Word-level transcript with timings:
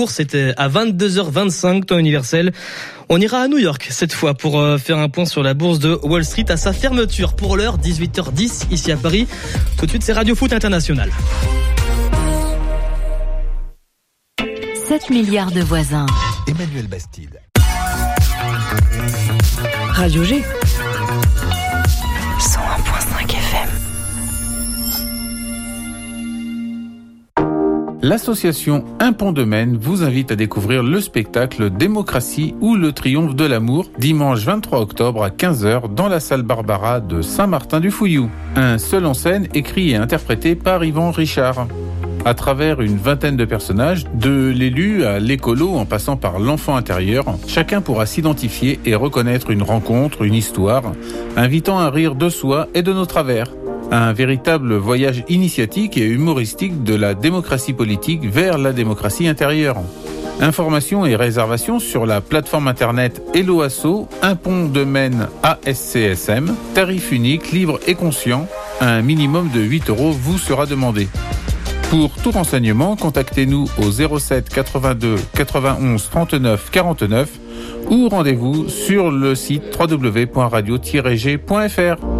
bourse, 0.00 0.14
c'était 0.14 0.54
à 0.56 0.70
22h25, 0.70 1.84
temps 1.84 1.98
universel. 1.98 2.52
On 3.10 3.20
ira 3.20 3.40
à 3.40 3.48
New 3.48 3.58
York 3.58 3.86
cette 3.90 4.14
fois 4.14 4.32
pour 4.32 4.58
euh, 4.58 4.78
faire 4.78 4.96
un 4.96 5.10
point 5.10 5.26
sur 5.26 5.42
la 5.42 5.52
bourse 5.52 5.78
de 5.78 5.92
Wall 6.02 6.24
Street 6.24 6.46
à 6.48 6.56
sa 6.56 6.72
fermeture. 6.72 7.34
Pour 7.34 7.54
l'heure, 7.54 7.76
18h10 7.76 8.68
ici 8.70 8.92
à 8.92 8.96
Paris. 8.96 9.28
Tout 9.76 9.84
de 9.84 9.90
suite, 9.90 10.02
c'est 10.02 10.14
Radio 10.14 10.34
Foot 10.34 10.54
International. 10.54 11.10
7 14.88 15.10
milliards 15.10 15.52
de 15.52 15.60
voisins. 15.60 16.06
Emmanuel 16.48 16.86
Bastide. 16.86 17.38
Radio 19.92 20.24
G. 20.24 20.42
L'association 28.02 28.82
Un 28.98 29.12
Pont 29.12 29.32
de 29.32 29.44
Maine 29.44 29.76
vous 29.76 30.02
invite 30.02 30.32
à 30.32 30.36
découvrir 30.36 30.82
le 30.82 31.02
spectacle 31.02 31.68
Démocratie 31.68 32.54
ou 32.62 32.74
le 32.74 32.92
triomphe 32.92 33.34
de 33.34 33.44
l'amour 33.44 33.90
dimanche 33.98 34.40
23 34.40 34.80
octobre 34.80 35.22
à 35.22 35.28
15h 35.28 35.92
dans 35.94 36.08
la 36.08 36.18
salle 36.18 36.42
Barbara 36.42 37.00
de 37.00 37.20
Saint-Martin-du-Fouillou. 37.20 38.30
Un 38.56 38.78
seul 38.78 39.04
en 39.04 39.12
scène 39.12 39.48
écrit 39.52 39.90
et 39.90 39.96
interprété 39.96 40.54
par 40.54 40.82
Yvan 40.82 41.10
Richard. 41.10 41.66
À 42.24 42.32
travers 42.32 42.80
une 42.80 42.96
vingtaine 42.96 43.36
de 43.36 43.44
personnages, 43.44 44.06
de 44.14 44.48
l'élu 44.48 45.04
à 45.04 45.18
l'écolo 45.18 45.76
en 45.76 45.84
passant 45.84 46.16
par 46.16 46.38
l'enfant 46.38 46.76
intérieur, 46.76 47.26
chacun 47.46 47.82
pourra 47.82 48.06
s'identifier 48.06 48.80
et 48.86 48.94
reconnaître 48.94 49.50
une 49.50 49.62
rencontre, 49.62 50.22
une 50.22 50.34
histoire, 50.34 50.92
invitant 51.36 51.78
à 51.78 51.90
rire 51.90 52.14
de 52.14 52.30
soi 52.30 52.68
et 52.74 52.82
de 52.82 52.94
nos 52.94 53.06
travers. 53.06 53.50
Un 53.92 54.12
véritable 54.12 54.74
voyage 54.74 55.24
initiatique 55.28 55.96
et 55.96 56.06
humoristique 56.06 56.84
de 56.84 56.94
la 56.94 57.14
démocratie 57.14 57.72
politique 57.72 58.24
vers 58.24 58.56
la 58.56 58.72
démocratie 58.72 59.26
intérieure. 59.26 59.78
Informations 60.40 61.04
et 61.04 61.16
réservations 61.16 61.80
sur 61.80 62.06
la 62.06 62.20
plateforme 62.20 62.68
internet 62.68 63.20
Eloasso, 63.34 64.08
un 64.22 64.36
pont 64.36 64.66
de 64.66 64.84
Maine 64.84 65.26
ASCSM, 65.42 66.54
tarif 66.72 67.10
unique, 67.10 67.50
libre 67.50 67.80
et 67.86 67.94
conscient. 67.94 68.46
Un 68.80 69.02
minimum 69.02 69.50
de 69.52 69.60
8 69.60 69.90
euros 69.90 70.12
vous 70.12 70.38
sera 70.38 70.66
demandé. 70.66 71.08
Pour 71.90 72.14
tout 72.14 72.30
renseignement, 72.30 72.94
contactez-nous 72.94 73.66
au 73.82 74.18
07 74.18 74.48
82 74.48 75.16
91 75.34 76.08
39 76.10 76.70
49 76.70 77.28
ou 77.90 78.08
rendez-vous 78.08 78.68
sur 78.68 79.10
le 79.10 79.34
site 79.34 79.76
www.radio-g.fr. 79.78 82.19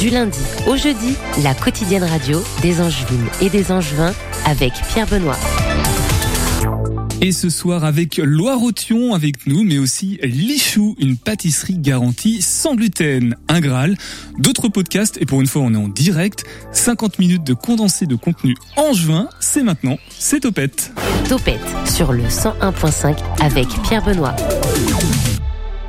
du 0.00 0.08
lundi 0.08 0.40
au 0.66 0.76
jeudi, 0.76 1.14
la 1.44 1.54
quotidienne 1.54 2.04
radio 2.04 2.42
des 2.62 2.80
Angevines 2.80 3.28
et 3.42 3.50
des 3.50 3.70
Angevins 3.70 4.14
avec 4.46 4.72
Pierre 4.88 5.06
Benoît. 5.06 5.36
Et 7.20 7.32
ce 7.32 7.50
soir 7.50 7.84
avec 7.84 8.16
Loire-Othion 8.16 9.12
avec 9.12 9.46
nous, 9.46 9.62
mais 9.62 9.76
aussi 9.76 10.18
Lichou, 10.22 10.96
une 10.98 11.18
pâtisserie 11.18 11.76
garantie 11.76 12.40
sans 12.40 12.76
gluten, 12.76 13.36
un 13.48 13.60
Graal, 13.60 13.98
d'autres 14.38 14.68
podcasts, 14.68 15.18
et 15.20 15.26
pour 15.26 15.42
une 15.42 15.46
fois 15.46 15.60
on 15.60 15.74
est 15.74 15.76
en 15.76 15.88
direct, 15.88 16.44
50 16.72 17.18
minutes 17.18 17.44
de 17.44 17.52
condensé 17.52 18.06
de 18.06 18.14
contenu 18.14 18.56
en 18.76 18.94
juin, 18.94 19.28
c'est 19.38 19.62
maintenant, 19.62 19.98
c'est 20.18 20.40
Topette. 20.40 20.92
Topette 21.28 21.60
sur 21.84 22.14
le 22.14 22.22
101.5 22.22 23.16
avec 23.42 23.68
Pierre 23.82 24.02
Benoît. 24.02 24.34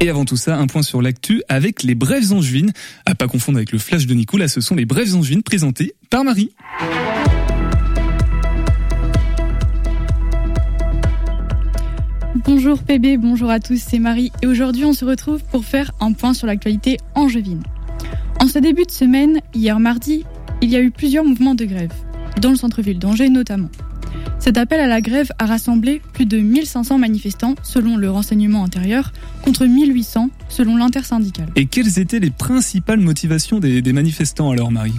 Et 0.04 0.10
avant 0.10 0.26
tout 0.26 0.36
ça, 0.36 0.58
un 0.58 0.66
point 0.66 0.82
sur 0.82 1.00
l'actu 1.00 1.44
avec 1.48 1.84
les 1.84 1.94
Brèves 1.94 2.34
Angevines. 2.34 2.72
À 3.06 3.14
pas 3.14 3.28
confondre 3.28 3.60
avec 3.60 3.72
le 3.72 3.78
flash 3.78 4.08
de 4.08 4.16
Nicolas, 4.16 4.48
ce 4.48 4.60
sont 4.60 4.74
les 4.74 4.86
Brèves 4.86 5.16
Angevines 5.16 5.44
présentées 5.44 5.94
par 6.10 6.24
Marie. 6.24 6.56
Bonjour 12.44 12.80
PB, 12.80 13.18
bonjour 13.20 13.52
à 13.52 13.60
tous, 13.60 13.80
c'est 13.80 14.00
Marie 14.00 14.32
et 14.42 14.48
aujourd'hui 14.48 14.86
on 14.86 14.94
se 14.94 15.06
retrouve 15.06 15.44
pour 15.52 15.66
faire 15.66 15.92
un 16.00 16.14
point 16.14 16.34
sur 16.34 16.48
l'actualité 16.48 16.98
angevine. 17.14 17.62
En 18.40 18.48
ce 18.48 18.58
début 18.58 18.86
de 18.86 18.92
semaine, 18.92 19.40
hier 19.54 19.80
mardi, 19.80 20.26
il 20.64 20.72
y 20.72 20.76
a 20.76 20.82
eu 20.82 20.90
plusieurs 20.90 21.24
mouvements 21.24 21.54
de 21.54 21.66
grève, 21.66 21.94
dans 22.42 22.50
le 22.50 22.56
centre-ville 22.56 22.98
d'Angers 22.98 23.30
notamment. 23.30 23.70
Cet 24.40 24.58
appel 24.58 24.80
à 24.80 24.88
la 24.88 25.02
grève 25.02 25.32
a 25.38 25.46
rassemblé 25.46 26.02
plus 26.14 26.26
de 26.26 26.40
1500 26.40 26.98
manifestants 26.98 27.56
selon 27.64 27.98
le 27.98 28.10
renseignement 28.10 28.64
intérieur, 28.64 29.12
contre 29.44 29.66
1800 29.66 30.30
selon 30.50 30.78
l'intersyndicale. 30.78 31.48
Et 31.56 31.66
quelles 31.68 32.00
étaient 32.00 32.20
les 32.20 32.32
principales 32.32 33.00
motivations 33.00 33.60
des, 33.60 33.82
des 33.82 33.94
manifestants 33.94 34.52
alors 34.52 34.72
Marie? 34.72 34.94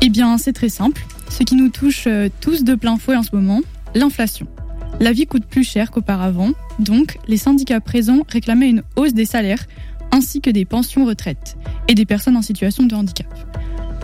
Eh 0.00 0.08
bien 0.08 0.36
c'est 0.38 0.52
très 0.52 0.68
simple, 0.68 1.06
ce 1.30 1.42
qui 1.42 1.54
nous 1.54 1.68
touche 1.68 2.06
euh, 2.06 2.28
tous 2.40 2.64
de 2.64 2.74
plein 2.74 2.98
fouet 2.98 3.16
en 3.16 3.22
ce 3.22 3.34
moment, 3.34 3.60
l'inflation. 3.94 4.46
La 5.00 5.12
vie 5.12 5.26
coûte 5.26 5.44
plus 5.44 5.64
cher 5.64 5.90
qu'auparavant, 5.90 6.52
donc 6.78 7.18
les 7.28 7.36
syndicats 7.36 7.80
présents 7.80 8.24
réclamaient 8.28 8.70
une 8.70 8.82
hausse 8.96 9.12
des 9.12 9.26
salaires 9.26 9.66
ainsi 10.10 10.40
que 10.40 10.50
des 10.50 10.64
pensions 10.64 11.04
retraites 11.04 11.56
et 11.88 11.94
des 11.94 12.06
personnes 12.06 12.36
en 12.36 12.42
situation 12.42 12.84
de 12.84 12.94
handicap. 12.94 13.26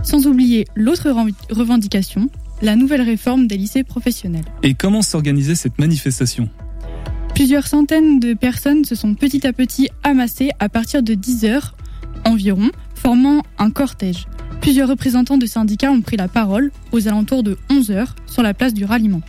Sans 0.03 0.27
oublier 0.27 0.67
l'autre 0.75 1.11
revendication, 1.51 2.29
la 2.63 2.77
nouvelle 2.77 3.03
réforme 3.03 3.49
des 3.49 3.57
lycées 3.57 3.83
professionnels. 3.83 4.45
Et 4.63 4.75
comment 4.75 5.03
s'organisait 5.03 5.57
cette 5.57 5.79
manifestation? 5.79 6.49
Plusieurs 7.35 7.67
centaines 7.67 8.21
de 8.21 8.35
personnes 8.35 8.85
se 8.85 8.95
sont 8.95 9.15
petit 9.15 9.47
à 9.47 9.53
petit 9.53 9.89
amassées 10.05 10.51
à 10.61 10.69
partir 10.69 11.03
de 11.03 11.15
10 11.15 11.45
heures 11.45 11.75
environ, 12.25 12.71
formant 12.95 13.43
un 13.59 13.71
cortège. 13.71 14.27
Plusieurs 14.61 14.89
représentants 14.89 15.39
de 15.39 15.47
syndicats 15.47 15.91
ont 15.91 16.03
pris 16.03 16.17
la 16.17 16.29
parole 16.29 16.71
aux 16.93 17.09
alentours 17.09 17.43
de 17.43 17.59
11 17.69 17.91
heures 17.91 18.15
sur 18.27 18.43
la 18.43 18.55
place 18.55 18.75
du 18.75 18.85
ralliement. 18.85 19.23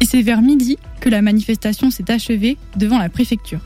Et 0.00 0.04
c'est 0.04 0.22
vers 0.22 0.42
midi 0.42 0.76
que 1.00 1.08
la 1.08 1.22
manifestation 1.22 1.90
s'est 1.90 2.10
achevée 2.10 2.56
devant 2.76 2.98
la 2.98 3.08
préfecture. 3.08 3.60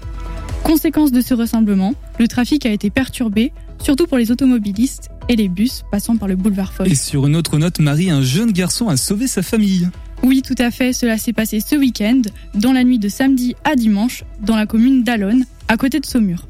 Conséquence 0.63 1.13
de 1.13 1.21
ce 1.21 1.35
rassemblement, 1.35 1.93
le 2.19 2.27
trafic 2.27 2.65
a 2.65 2.71
été 2.71 2.89
perturbé, 2.89 3.53
surtout 3.83 4.07
pour 4.07 4.17
les 4.17 4.31
automobilistes 4.31 5.11
et 5.29 5.37
les 5.37 5.49
bus 5.49 5.83
passant 5.91 6.17
par 6.17 6.29
le 6.29 6.37
boulevard 6.37 6.73
Foch. 6.73 6.87
Et 6.87 6.95
sur 6.95 7.27
une 7.27 7.37
autre 7.37 7.59
note, 7.59 7.79
Marie, 7.79 8.11
un 8.11 8.23
jeune 8.23 8.53
garçon 8.53 8.89
a 8.89 8.97
sauvé 8.97 9.27
sa 9.27 9.43
famille. 9.43 9.89
Oui, 10.23 10.43
tout 10.43 10.55
à 10.59 10.71
fait, 10.71 10.93
cela 10.93 11.19
s'est 11.19 11.33
passé 11.33 11.61
ce 11.61 11.77
week-end, 11.77 12.23
dans 12.55 12.73
la 12.73 12.85
nuit 12.85 12.99
de 12.99 13.09
samedi 13.09 13.55
à 13.65 13.77
dimanche, 13.77 14.25
dans 14.41 14.57
la 14.57 14.67
commune 14.67 15.05
d'Alonne, 15.05 15.45
à 15.69 15.77
côté 15.77 16.01
de 16.01 16.07
Saumur. 16.07 16.47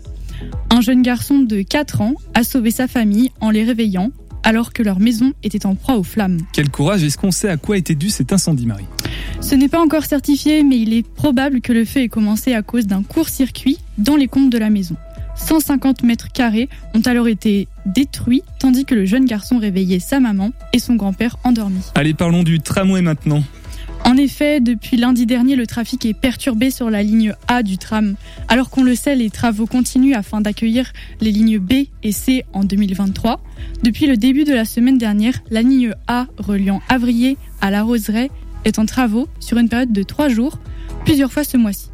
Un 0.70 0.80
jeune 0.80 1.02
garçon 1.02 1.40
de 1.40 1.62
4 1.62 2.00
ans 2.00 2.14
a 2.34 2.44
sauvé 2.44 2.70
sa 2.70 2.88
famille 2.88 3.30
en 3.40 3.50
les 3.50 3.64
réveillant 3.64 4.10
alors 4.44 4.72
que 4.72 4.82
leur 4.82 5.00
maison 5.00 5.32
était 5.42 5.66
en 5.66 5.74
proie 5.74 5.96
aux 5.96 6.02
flammes. 6.02 6.38
Quel 6.52 6.68
courage 6.68 7.02
Est-ce 7.02 7.16
qu'on 7.16 7.30
sait 7.30 7.48
à 7.48 7.56
quoi 7.56 7.78
était 7.78 7.94
dû 7.94 8.10
cet 8.10 8.32
incendie, 8.32 8.66
Marie? 8.66 8.84
Ce 9.40 9.54
n'est 9.54 9.68
pas 9.68 9.80
encore 9.80 10.04
certifié, 10.04 10.62
mais 10.62 10.78
il 10.78 10.92
est 10.92 11.06
probable 11.06 11.60
que 11.60 11.72
le 11.72 11.84
feu 11.84 12.00
ait 12.00 12.08
commencé 12.08 12.52
à 12.52 12.62
cause 12.62 12.86
d'un 12.86 13.02
court-circuit 13.02 13.78
dans 13.98 14.16
les 14.16 14.28
combles 14.28 14.50
de 14.50 14.58
la 14.58 14.70
maison. 14.70 14.96
150 15.36 16.02
mètres 16.02 16.32
carrés 16.32 16.68
ont 16.94 17.00
alors 17.00 17.28
été 17.28 17.68
détruits, 17.86 18.42
tandis 18.58 18.84
que 18.84 18.94
le 18.94 19.04
jeune 19.04 19.24
garçon 19.24 19.58
réveillait 19.58 20.00
sa 20.00 20.20
maman 20.20 20.52
et 20.72 20.78
son 20.78 20.94
grand-père 20.94 21.36
endormis. 21.44 21.84
Allez, 21.94 22.14
parlons 22.14 22.42
du 22.42 22.60
tramway 22.60 23.02
maintenant. 23.02 23.42
En 24.04 24.18
effet, 24.18 24.60
depuis 24.60 24.98
lundi 24.98 25.24
dernier, 25.24 25.56
le 25.56 25.66
trafic 25.66 26.04
est 26.04 26.12
perturbé 26.12 26.70
sur 26.70 26.90
la 26.90 27.02
ligne 27.02 27.34
A 27.48 27.62
du 27.62 27.78
tram. 27.78 28.16
Alors 28.48 28.68
qu'on 28.68 28.82
le 28.82 28.94
sait, 28.94 29.16
les 29.16 29.30
travaux 29.30 29.66
continuent 29.66 30.14
afin 30.14 30.42
d'accueillir 30.42 30.92
les 31.22 31.32
lignes 31.32 31.58
B 31.58 31.86
et 32.02 32.12
C 32.12 32.44
en 32.52 32.64
2023. 32.64 33.40
Depuis 33.82 34.06
le 34.06 34.18
début 34.18 34.44
de 34.44 34.52
la 34.52 34.66
semaine 34.66 34.98
dernière, 34.98 35.40
la 35.50 35.62
ligne 35.62 35.94
A 36.06 36.26
reliant 36.36 36.82
Avrier 36.90 37.38
à 37.62 37.70
la 37.70 37.82
Roseraie 37.82 38.30
est 38.66 38.78
en 38.78 38.84
travaux 38.84 39.26
sur 39.40 39.56
une 39.56 39.70
période 39.70 39.92
de 39.92 40.02
trois 40.02 40.28
jours, 40.28 40.58
plusieurs 41.04 41.32
fois 41.32 41.44
ce 41.44 41.56
mois-ci. 41.56 41.88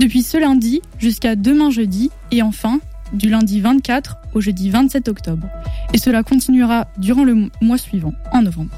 Depuis 0.00 0.22
ce 0.22 0.36
lundi 0.36 0.80
jusqu'à 0.98 1.34
demain 1.34 1.70
jeudi 1.70 2.10
et 2.30 2.42
enfin 2.42 2.78
du 3.12 3.28
lundi 3.30 3.60
24 3.60 4.16
au 4.34 4.40
jeudi 4.40 4.70
27 4.70 5.08
octobre. 5.08 5.48
Et 5.92 5.98
cela 5.98 6.22
continuera 6.22 6.86
durant 6.98 7.24
le 7.24 7.48
mois 7.60 7.78
suivant, 7.78 8.12
en 8.32 8.42
novembre. 8.42 8.70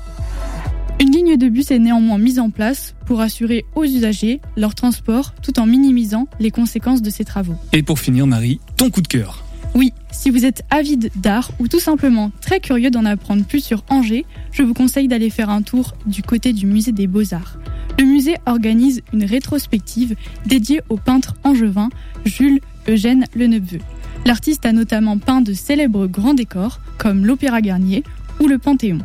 Une 0.99 1.11
ligne 1.11 1.37
de 1.37 1.49
bus 1.49 1.71
est 1.71 1.79
néanmoins 1.79 2.19
mise 2.19 2.39
en 2.39 2.49
place 2.49 2.95
pour 3.05 3.21
assurer 3.21 3.67
aux 3.75 3.85
usagers 3.85 4.41
leur 4.57 4.75
transport 4.75 5.35
tout 5.43 5.59
en 5.59 5.67
minimisant 5.67 6.27
les 6.39 6.51
conséquences 6.51 7.03
de 7.03 7.11
ces 7.11 7.25
travaux. 7.25 7.57
Et 7.73 7.83
pour 7.83 7.99
finir, 7.99 8.27
Marie, 8.27 8.61
ton 8.77 8.89
coup 8.89 9.03
de 9.03 9.09
cœur. 9.09 9.45
Oui, 9.75 9.93
si 10.11 10.31
vous 10.31 10.45
êtes 10.45 10.63
avide 10.71 11.11
d'art 11.17 11.51
ou 11.61 11.69
tout 11.69 11.79
simplement 11.79 12.33
très 12.41 12.61
curieux 12.61 12.91
d'en 12.91 13.05
apprendre 13.05 13.45
plus 13.45 13.65
sur 13.65 13.85
Angers, 13.89 14.27
je 14.53 14.63
vous 14.63 14.75
conseille 14.75 15.09
d'aller 15.09 15.31
faire 15.31 15.49
un 15.49 15.63
tour 15.63 15.95
du 16.07 16.23
côté 16.23 16.53
du 16.53 16.67
musée 16.67 16.93
des 16.93 17.07
beaux-arts. 17.07 17.59
Le 17.99 18.05
musée 18.05 18.37
organise 18.47 19.03
une 19.13 19.25
rétrospective 19.25 20.17
dédiée 20.47 20.81
au 20.89 20.97
peintre 20.97 21.35
angevin 21.45 21.89
Jules 22.25 22.61
Eugène 22.89 23.27
Leneveu. 23.35 23.79
L'artiste 24.27 24.67
a 24.67 24.73
notamment 24.73 25.19
peint 25.19 25.41
de 25.41 25.53
célèbres 25.53 26.07
grands 26.07 26.35
décors 26.35 26.81
comme 26.99 27.25
l'Opéra 27.25 27.61
Garnier 27.61 28.03
ou 28.41 28.49
le 28.49 28.59
Panthéon. 28.59 28.99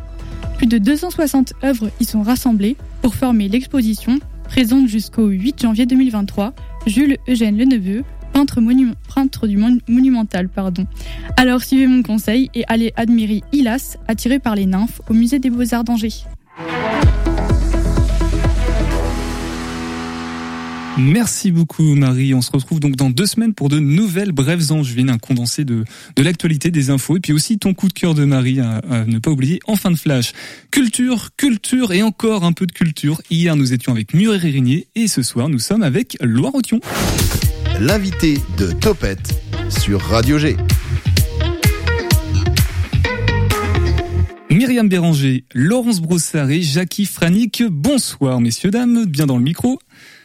Plus 0.58 0.66
de 0.66 0.78
260 0.78 1.52
œuvres 1.62 1.90
y 2.00 2.04
sont 2.04 2.22
rassemblées 2.22 2.76
pour 3.02 3.14
former 3.14 3.48
l'exposition 3.48 4.18
présente 4.44 4.88
jusqu'au 4.88 5.28
8 5.28 5.62
janvier 5.62 5.86
2023 5.86 6.54
Jules 6.86 7.18
Eugène 7.28 7.58
Leneveu, 7.58 8.04
peintre, 8.36 9.46
du 9.46 9.56
monumental. 9.56 10.48
Pardon. 10.48 10.86
Alors 11.36 11.62
suivez 11.62 11.86
mon 11.86 12.02
conseil 12.02 12.50
et 12.54 12.64
allez 12.68 12.92
admirer 12.96 13.42
Ilas, 13.52 13.96
attiré 14.08 14.38
par 14.38 14.54
les 14.54 14.66
nymphes, 14.66 15.00
au 15.08 15.14
musée 15.14 15.38
des 15.38 15.50
beaux-arts 15.50 15.84
d'Angers. 15.84 16.24
Merci 20.98 21.50
beaucoup 21.50 21.94
Marie. 21.94 22.32
On 22.32 22.40
se 22.40 22.50
retrouve 22.50 22.80
donc 22.80 22.96
dans 22.96 23.10
deux 23.10 23.26
semaines 23.26 23.52
pour 23.52 23.68
de 23.68 23.78
nouvelles 23.78 24.32
brèves 24.32 24.72
angevines, 24.72 25.10
un 25.10 25.18
condensé 25.18 25.66
de, 25.66 25.84
de 26.16 26.22
l'actualité, 26.22 26.70
des 26.70 26.88
infos 26.88 27.18
et 27.18 27.20
puis 27.20 27.34
aussi 27.34 27.58
ton 27.58 27.74
coup 27.74 27.88
de 27.88 27.92
cœur 27.92 28.14
de 28.14 28.24
Marie 28.24 28.60
à, 28.60 29.04
ne 29.06 29.18
pas 29.18 29.30
oublier 29.30 29.60
en 29.66 29.76
fin 29.76 29.90
de 29.90 29.96
flash. 29.96 30.32
Culture, 30.70 31.30
culture 31.36 31.92
et 31.92 32.02
encore 32.02 32.44
un 32.44 32.52
peu 32.52 32.66
de 32.66 32.72
culture. 32.72 33.20
Hier 33.30 33.56
nous 33.56 33.74
étions 33.74 33.92
avec 33.92 34.14
Muriel 34.14 34.40
Régnier 34.40 34.88
et 34.94 35.06
ce 35.06 35.22
soir 35.22 35.50
nous 35.50 35.58
sommes 35.58 35.82
avec 35.82 36.16
Loire 36.22 36.54
Othion. 36.54 36.80
L'invité 37.80 38.38
de 38.56 38.72
Topette 38.72 39.34
sur 39.68 40.00
Radio 40.00 40.38
G. 40.38 40.56
Myriam 44.50 44.88
Béranger, 44.88 45.44
Laurence 45.52 46.00
Brossard 46.00 46.50
et 46.50 46.62
Jackie 46.62 47.04
Franick. 47.04 47.62
Bonsoir 47.68 48.40
messieurs, 48.40 48.70
dames, 48.70 49.04
bien 49.04 49.26
dans 49.26 49.36
le 49.36 49.42
micro. 49.42 49.78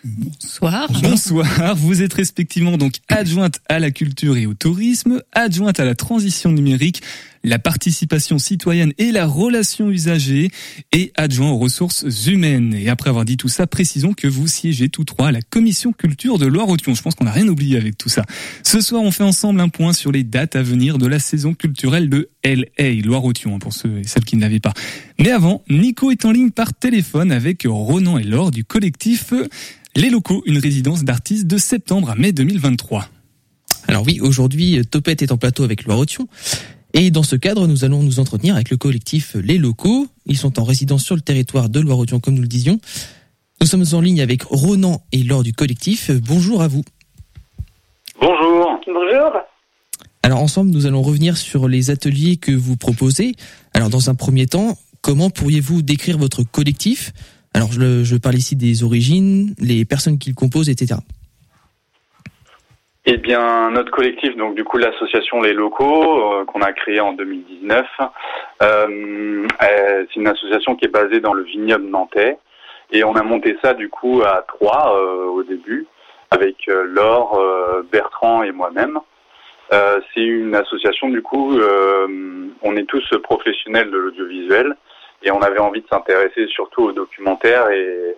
Bonsoir. 0.05 0.89
Bonsoir. 1.03 1.75
Vous 1.75 2.01
êtes 2.01 2.13
respectivement 2.13 2.77
donc 2.77 2.95
adjointe 3.09 3.59
à 3.67 3.79
la 3.79 3.91
culture 3.91 4.37
et 4.37 4.45
au 4.45 4.53
tourisme, 4.53 5.21
adjointe 5.33 5.81
à 5.81 5.85
la 5.85 5.95
transition 5.95 6.53
numérique, 6.53 7.01
la 7.43 7.59
participation 7.59 8.37
citoyenne 8.37 8.93
et 8.97 9.11
la 9.11 9.25
relation 9.25 9.89
usagée 9.89 10.49
et 10.91 11.11
adjoint 11.15 11.51
aux 11.51 11.57
ressources 11.57 12.05
humaines. 12.27 12.73
Et 12.73 12.89
après 12.89 13.09
avoir 13.09 13.25
dit 13.25 13.37
tout 13.37 13.47
ça, 13.47 13.67
précisons 13.67 14.13
que 14.13 14.27
vous 14.27 14.47
siégez 14.47 14.89
tous 14.89 15.05
trois 15.05 15.29
à 15.29 15.31
la 15.31 15.41
commission 15.41 15.91
culture 15.91 16.37
de 16.37 16.45
Loire-Othion. 16.45 16.93
Je 16.93 17.01
pense 17.01 17.15
qu'on 17.15 17.25
n'a 17.25 17.31
rien 17.31 17.47
oublié 17.47 17.77
avec 17.77 17.97
tout 17.97 18.09
ça. 18.09 18.25
Ce 18.63 18.81
soir, 18.81 19.01
on 19.01 19.11
fait 19.11 19.23
ensemble 19.23 19.59
un 19.61 19.69
point 19.69 19.93
sur 19.93 20.11
les 20.11 20.23
dates 20.23 20.55
à 20.55 20.63
venir 20.63 20.97
de 20.97 21.07
la 21.07 21.19
saison 21.19 21.53
culturelle 21.53 22.09
de 22.09 22.29
LA, 22.43 23.01
Loire-Othion, 23.03 23.59
pour 23.59 23.73
ceux 23.73 23.99
et 23.99 24.03
celles 24.03 24.25
qui 24.25 24.35
ne 24.35 24.41
l'avaient 24.41 24.59
pas. 24.59 24.73
Mais 25.19 25.31
avant, 25.31 25.63
Nico 25.69 26.11
est 26.11 26.25
en 26.25 26.31
ligne 26.31 26.51
par 26.51 26.73
téléphone 26.73 27.31
avec 27.31 27.65
Ronan 27.67 28.17
et 28.17 28.23
Laure 28.23 28.51
du 28.51 28.63
collectif 28.63 29.33
les 29.95 30.09
locaux, 30.09 30.41
une 30.45 30.57
résidence 30.57 31.03
d'artistes 31.03 31.47
de 31.47 31.57
septembre 31.57 32.09
à 32.09 32.15
mai 32.15 32.31
2023. 32.31 33.09
Alors 33.87 34.03
oui, 34.05 34.19
aujourd'hui, 34.21 34.81
Topette 34.89 35.21
est 35.21 35.31
en 35.31 35.37
plateau 35.37 35.63
avec 35.63 35.83
Loire 35.83 35.99
Othion. 35.99 36.27
Et 36.93 37.09
dans 37.09 37.23
ce 37.23 37.35
cadre, 37.35 37.67
nous 37.67 37.85
allons 37.85 38.03
nous 38.03 38.19
entretenir 38.19 38.55
avec 38.55 38.69
le 38.69 38.77
collectif 38.77 39.35
Les 39.35 39.57
Locaux. 39.57 40.07
Ils 40.25 40.37
sont 40.37 40.59
en 40.59 40.63
résidence 40.63 41.03
sur 41.03 41.15
le 41.15 41.21
territoire 41.21 41.69
de 41.69 41.79
Loire-Othion, 41.79 42.19
comme 42.19 42.35
nous 42.35 42.41
le 42.41 42.47
disions. 42.47 42.79
Nous 43.61 43.67
sommes 43.67 43.85
en 43.93 44.01
ligne 44.01 44.21
avec 44.21 44.43
Ronan 44.43 45.01
et 45.11 45.23
Laure 45.23 45.43
du 45.43 45.53
collectif. 45.53 46.11
Bonjour 46.11 46.61
à 46.61 46.67
vous. 46.67 46.83
Bonjour. 48.19 48.79
Bonjour. 48.87 49.31
Alors 50.23 50.39
ensemble, 50.39 50.71
nous 50.71 50.85
allons 50.85 51.01
revenir 51.01 51.37
sur 51.37 51.67
les 51.67 51.89
ateliers 51.89 52.37
que 52.37 52.51
vous 52.51 52.75
proposez. 52.75 53.35
Alors 53.73 53.89
dans 53.89 54.09
un 54.09 54.15
premier 54.15 54.45
temps, 54.45 54.77
comment 55.01 55.29
pourriez-vous 55.29 55.81
décrire 55.81 56.17
votre 56.17 56.43
collectif? 56.43 57.13
Alors 57.53 57.71
je, 57.71 58.03
je 58.03 58.15
parle 58.17 58.37
ici 58.37 58.55
des 58.55 58.83
origines, 58.83 59.55
les 59.59 59.85
personnes 59.85 60.17
qui 60.17 60.29
le 60.29 60.35
composent, 60.35 60.69
etc. 60.69 60.99
Eh 63.07 63.17
bien, 63.17 63.71
notre 63.71 63.89
collectif, 63.89 64.37
donc 64.37 64.53
du 64.53 64.63
coup 64.63 64.77
l'association 64.77 65.41
Les 65.41 65.53
Locaux, 65.53 66.33
euh, 66.33 66.45
qu'on 66.45 66.61
a 66.61 66.71
créé 66.71 66.99
en 66.99 67.13
2019, 67.13 67.83
euh, 68.61 69.47
c'est 69.59 70.15
une 70.15 70.27
association 70.27 70.75
qui 70.75 70.85
est 70.85 70.93
basée 70.93 71.19
dans 71.19 71.33
le 71.33 71.41
vignoble 71.41 71.85
nantais, 71.85 72.37
et 72.91 73.03
on 73.03 73.15
a 73.15 73.23
monté 73.23 73.57
ça 73.63 73.73
du 73.73 73.89
coup 73.89 74.21
à 74.21 74.45
trois 74.47 74.95
euh, 74.95 75.25
au 75.25 75.41
début, 75.41 75.87
avec 76.29 76.57
euh, 76.69 76.83
Laure, 76.83 77.43
Bertrand 77.91 78.43
et 78.43 78.51
moi-même. 78.51 78.99
c'est 79.71 80.21
une 80.21 80.53
association 80.53 81.09
du 81.09 81.23
coup, 81.23 81.59
on 82.61 82.75
est 82.75 82.85
tous 82.85 83.03
professionnels 83.23 83.89
de 83.89 83.97
l'audiovisuel, 83.97 84.75
et 85.23 85.31
on 85.31 85.41
avait 85.41 85.59
envie 85.59 85.81
de 85.81 85.87
s'intéresser 85.87 86.45
surtout 86.49 86.83
aux 86.83 86.91
documentaires 86.91 87.67
et 87.71 88.15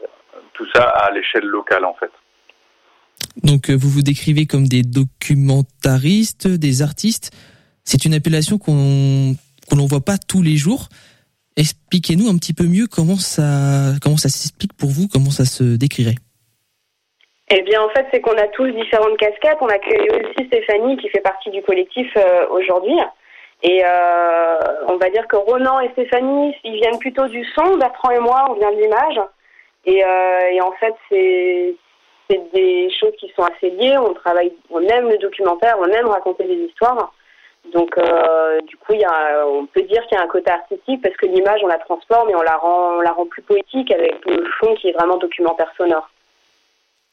tout 0.51 0.65
ça 0.75 0.83
à 0.83 1.09
l'échelle 1.11 1.45
locale 1.45 1.85
en 1.85 1.93
fait. 1.93 2.11
Donc 3.41 3.69
euh, 3.69 3.75
vous 3.75 3.89
vous 3.89 4.03
décrivez 4.03 4.45
comme 4.45 4.67
des 4.67 4.83
documentaristes, 4.83 6.47
des 6.47 6.81
artistes. 6.81 7.31
C'est 7.83 8.05
une 8.05 8.13
appellation 8.13 8.57
qu'on 8.57 9.35
qu'on 9.69 9.75
n'en 9.77 9.85
voit 9.85 10.05
pas 10.05 10.17
tous 10.17 10.41
les 10.41 10.57
jours. 10.57 10.89
Expliquez-nous 11.55 12.27
un 12.27 12.37
petit 12.37 12.53
peu 12.53 12.65
mieux 12.65 12.87
comment 12.87 13.15
ça 13.15 13.93
comment 14.01 14.17
ça 14.17 14.29
s'explique 14.29 14.73
pour 14.73 14.89
vous, 14.89 15.07
comment 15.07 15.31
ça 15.31 15.45
se 15.45 15.75
décrirait. 15.75 16.15
Eh 17.55 17.61
bien, 17.61 17.81
en 17.83 17.89
fait, 17.89 18.07
c'est 18.11 18.21
qu'on 18.21 18.37
a 18.37 18.47
tous 18.47 18.71
différentes 18.71 19.17
casquettes. 19.17 19.57
On 19.61 19.67
accueille 19.67 20.09
aussi 20.09 20.47
Stéphanie 20.47 20.97
qui 20.97 21.09
fait 21.09 21.19
partie 21.19 21.51
du 21.51 21.61
collectif 21.61 22.07
euh, 22.17 22.47
aujourd'hui. 22.49 22.97
Et 23.61 23.83
euh, 23.85 24.57
on 24.87 24.97
va 24.97 25.09
dire 25.09 25.27
que 25.27 25.35
Ronan 25.35 25.79
et 25.79 25.89
Stéphanie, 25.91 26.55
ils 26.63 26.75
viennent 26.75 26.99
plutôt 26.99 27.27
du 27.27 27.45
son. 27.53 27.77
Bertrand 27.77 28.11
et 28.11 28.19
moi, 28.19 28.47
on 28.49 28.53
vient 28.55 28.71
de 28.71 28.81
l'image. 28.81 29.19
Et, 29.85 30.03
en 30.61 30.71
fait, 30.79 30.95
c'est 31.09 31.75
des 32.53 32.89
choses 32.99 33.13
qui 33.19 33.31
sont 33.35 33.43
assez 33.43 33.69
liées. 33.71 33.97
On 33.97 34.13
travaille, 34.13 34.53
on 34.69 34.81
aime 34.81 35.09
le 35.09 35.17
documentaire, 35.17 35.75
on 35.79 35.87
aime 35.87 36.07
raconter 36.07 36.45
des 36.45 36.65
histoires. 36.65 37.13
Donc, 37.73 37.97
euh, 37.97 38.59
du 38.61 38.75
coup, 38.77 38.93
y 38.93 39.03
a, 39.03 39.45
on 39.47 39.65
peut 39.65 39.83
dire 39.83 40.05
qu'il 40.07 40.17
y 40.17 40.21
a 40.21 40.23
un 40.23 40.27
côté 40.27 40.51
artistique 40.51 41.01
parce 41.01 41.15
que 41.15 41.25
l'image, 41.27 41.61
on 41.63 41.67
la 41.67 41.77
transforme 41.79 42.29
et 42.29 42.35
on 42.35 42.41
la 42.41 42.57
rend, 42.57 42.97
on 42.97 43.01
la 43.01 43.11
rend 43.11 43.25
plus 43.25 43.41
poétique 43.41 43.91
avec 43.91 44.13
le 44.25 44.43
fond 44.59 44.75
qui 44.75 44.89
est 44.89 44.93
vraiment 44.93 45.17
documentaire 45.17 45.71
sonore. 45.77 46.09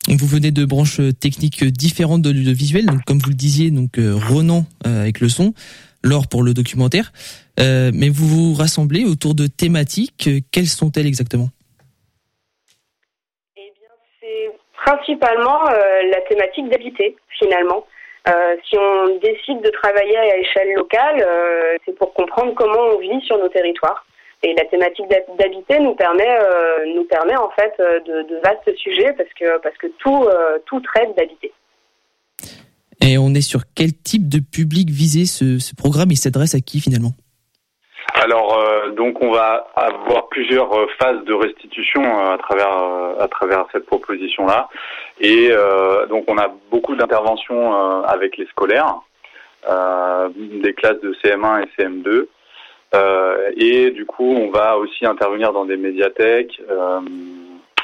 Vous 0.08 0.26
venez 0.26 0.50
de 0.50 0.64
branches 0.64 1.00
techniques 1.20 1.62
différentes 1.64 2.23
de 2.23 2.31
l'audiovisuel, 2.31 2.87
donc 2.87 3.05
comme 3.05 3.19
vous 3.19 3.28
le 3.28 3.37
disiez, 3.37 3.70
donc 3.70 3.99
euh, 3.99 4.14
Ronan 4.16 4.64
euh, 4.87 5.02
avec 5.02 5.20
le 5.20 5.28
son, 5.28 5.52
Laure 6.02 6.26
pour 6.26 6.43
le 6.43 6.55
documentaire. 6.55 7.12
Euh, 7.61 7.90
mais 7.94 8.08
vous 8.08 8.26
vous 8.26 8.55
rassemblez 8.55 9.05
autour 9.05 9.34
de 9.34 9.46
thématiques. 9.46 10.31
Quelles 10.50 10.66
sont-elles 10.66 11.06
exactement 11.06 11.50
Eh 13.56 13.73
bien, 13.78 13.88
c'est 14.20 14.50
principalement 14.96 15.69
euh, 15.69 16.10
la 16.10 16.20
thématique 16.22 16.69
d'habiter, 16.69 17.16
finalement. 17.38 17.87
Euh, 18.28 18.56
si 18.69 18.76
on 18.76 19.19
décide 19.19 19.62
de 19.62 19.70
travailler 19.70 20.16
à 20.16 20.37
échelle 20.37 20.75
locale, 20.75 21.26
c'est 21.84 21.96
pour 21.96 22.12
comprendre 22.12 22.54
comment 22.54 22.94
on 22.94 22.98
vit 22.98 23.20
sur 23.25 23.38
nos 23.38 23.48
territoires. 23.48 24.04
Et 24.42 24.54
la 24.54 24.64
thématique 24.64 25.06
d'habiter 25.38 25.81
nous 25.81 25.94
permet, 25.94 26.28
nous 26.94 27.04
permet 27.04 27.37
en 27.37 27.50
fait 27.50 27.75
de, 27.78 28.40
vastes 28.42 28.76
sujets 28.78 29.12
parce 29.12 29.28
que 29.38 29.58
parce 29.58 29.76
que 29.76 29.87
tout 29.98 30.26
tout 30.64 30.81
traite 30.81 31.14
d'habiter. 31.16 31.52
Et 33.02 33.19
on 33.19 33.34
est 33.34 33.42
sur 33.42 33.60
quel 33.75 33.92
type 33.92 34.28
de 34.28 34.40
public 34.40 34.88
visé 34.90 35.26
ce 35.26 35.75
programme? 35.75 36.10
Il 36.10 36.16
s'adresse 36.16 36.54
à 36.54 36.60
qui 36.60 36.81
finalement? 36.81 37.12
Alors 38.21 38.59
euh, 38.59 38.91
donc 38.91 39.23
on 39.23 39.31
va 39.31 39.67
avoir 39.75 40.29
plusieurs 40.29 40.73
euh, 40.73 40.87
phases 41.00 41.25
de 41.25 41.33
restitution 41.33 42.03
euh, 42.03 42.35
à 42.35 42.39
travers 42.39 42.73
à 43.19 43.29
travers 43.29 43.65
cette 43.73 43.87
proposition 43.87 44.47
là 44.47 44.69
et 45.21 45.50
donc 46.09 46.25
on 46.29 46.39
a 46.39 46.49
beaucoup 46.71 46.95
d'interventions 46.97 48.05
avec 48.05 48.37
les 48.39 48.47
scolaires 48.47 49.00
des 50.35 50.73
classes 50.75 51.00
de 51.00 51.12
CM1 51.23 51.65
et 51.65 51.83
CM2 51.83 52.27
et 53.57 53.91
du 53.91 54.07
coup 54.07 54.35
on 54.35 54.50
va 54.50 54.79
aussi 54.79 55.05
intervenir 55.05 55.53
dans 55.53 55.67
des 55.67 55.77
médiathèques 55.77 56.62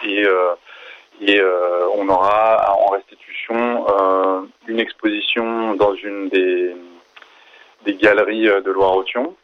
et 0.04 0.24
et 1.20 1.42
on 1.94 2.08
aura 2.08 2.74
en 2.78 2.90
restitution 2.92 3.86
une 4.66 4.80
exposition 4.80 5.74
dans 5.74 5.94
une 5.94 6.30
des, 6.30 6.74
des 7.84 7.94
galeries 7.94 8.46
de 8.46 8.70
Loire-Othion. 8.70 9.34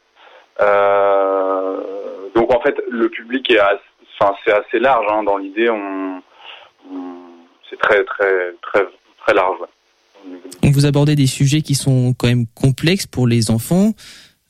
Euh, 0.60 1.80
donc 2.34 2.54
en 2.54 2.60
fait, 2.60 2.76
le 2.90 3.08
public 3.08 3.50
est 3.50 3.58
assez, 3.58 3.80
enfin, 4.20 4.34
c'est 4.44 4.52
assez 4.52 4.78
large. 4.78 5.06
Hein. 5.10 5.22
Dans 5.24 5.38
l'idée, 5.38 5.70
on, 5.70 6.22
c'est 7.68 7.78
très 7.78 8.04
très 8.04 8.52
très 8.62 8.84
très 9.24 9.34
large. 9.34 9.58
On 10.62 10.70
vous 10.70 10.86
abordez 10.86 11.16
des 11.16 11.26
sujets 11.26 11.62
qui 11.62 11.74
sont 11.74 12.14
quand 12.16 12.28
même 12.28 12.46
complexes 12.54 13.06
pour 13.06 13.26
les 13.26 13.50
enfants. 13.50 13.92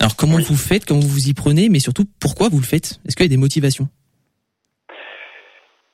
Alors 0.00 0.16
comment 0.16 0.38
vous 0.38 0.56
faites, 0.56 0.85
comment 0.85 1.00
vous 1.00 1.09
vous 1.09 1.28
y 1.28 1.35
prenez, 1.35 1.68
mais 1.68 1.78
surtout 1.78 2.04
pourquoi 2.21 2.49
vous 2.49 2.59
le 2.59 2.64
faites? 2.64 2.99
Est-ce 3.06 3.16
qu'il 3.16 3.25
y 3.25 3.28
a 3.28 3.30
des 3.30 3.37
motivations? 3.37 3.88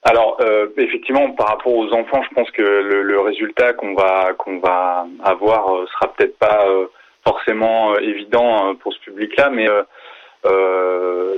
Alors 0.03 0.39
euh, 0.41 0.69
effectivement, 0.79 1.31
par 1.33 1.49
rapport 1.49 1.75
aux 1.75 1.93
enfants, 1.93 2.23
je 2.29 2.35
pense 2.35 2.51
que 2.53 2.63
le, 2.63 3.03
le 3.03 3.21
résultat 3.21 3.75
qu'on 3.75 3.95
va 3.95 4.33
qu'on 4.39 4.59
va 4.59 5.07
avoir 5.23 5.75
euh, 5.75 5.87
sera 5.93 6.13
peut-être 6.15 6.39
pas 6.39 6.65
euh, 6.67 6.87
forcément 7.29 7.93
euh, 7.93 7.99
évident 7.99 8.75
pour 8.77 8.93
ce 8.93 9.01
public-là, 9.01 9.51
mais 9.51 9.67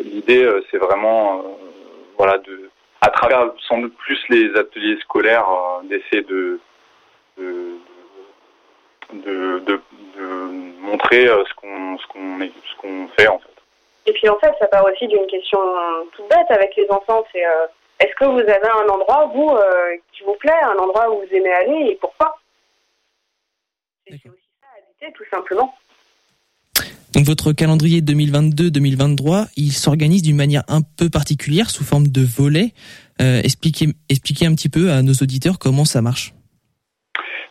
l'idée 0.04 0.46
c'est 0.70 0.78
vraiment 0.78 1.42
voilà 2.16 2.38
de 2.38 2.70
à 3.00 3.08
travers 3.08 3.50
sans 3.66 3.78
doute 3.78 3.96
plus 3.96 4.20
les 4.28 4.54
ateliers 4.56 4.98
scolaires 5.00 5.48
d'essayer 5.84 6.22
de 6.22 6.60
de, 7.38 7.76
de, 9.12 9.58
de, 9.66 9.80
montrer 10.80 11.26
ce 11.26 11.54
qu'on 11.54 11.98
ce 11.98 12.06
qu'on 12.08 12.38
ce 12.40 12.76
qu'on 12.80 13.08
fait 13.16 13.28
en 13.28 13.38
fait. 13.38 13.56
Et 14.06 14.12
puis 14.12 14.28
en 14.28 14.38
fait, 14.38 14.52
ça 14.58 14.66
part 14.66 14.84
aussi 14.84 15.06
d'une 15.08 15.26
question 15.26 15.58
toute 16.12 16.28
bête 16.28 16.50
avec 16.50 16.76
les 16.76 16.86
enfants, 16.90 17.24
c'est 17.32 17.44
est-ce 18.00 18.14
que 18.14 18.24
vous 18.24 18.38
avez 18.38 18.68
un 18.68 18.88
endroit, 18.88 19.26
vous, 19.26 19.50
euh, 19.50 19.96
qui 20.12 20.22
vous 20.24 20.34
plaît, 20.34 20.52
un 20.62 20.78
endroit 20.78 21.10
où 21.10 21.20
vous 21.20 21.34
aimez 21.34 21.52
aller 21.52 21.90
et 21.90 21.94
pourquoi? 21.96 22.34
C'est 24.06 24.14
aussi 24.14 24.49
tout 25.14 25.24
simplement. 25.30 25.74
Donc 27.12 27.24
votre 27.24 27.52
calendrier 27.52 28.02
2022-2023, 28.02 29.48
il 29.56 29.72
s'organise 29.72 30.22
d'une 30.22 30.36
manière 30.36 30.62
un 30.68 30.80
peu 30.82 31.10
particulière 31.10 31.68
sous 31.68 31.84
forme 31.84 32.06
de 32.06 32.22
volets. 32.22 32.72
Euh, 33.20 33.40
expliquez, 33.42 33.88
expliquez 34.08 34.46
un 34.46 34.54
petit 34.54 34.68
peu 34.68 34.90
à 34.90 35.02
nos 35.02 35.12
auditeurs 35.14 35.58
comment 35.58 35.84
ça 35.84 36.02
marche. 36.02 36.32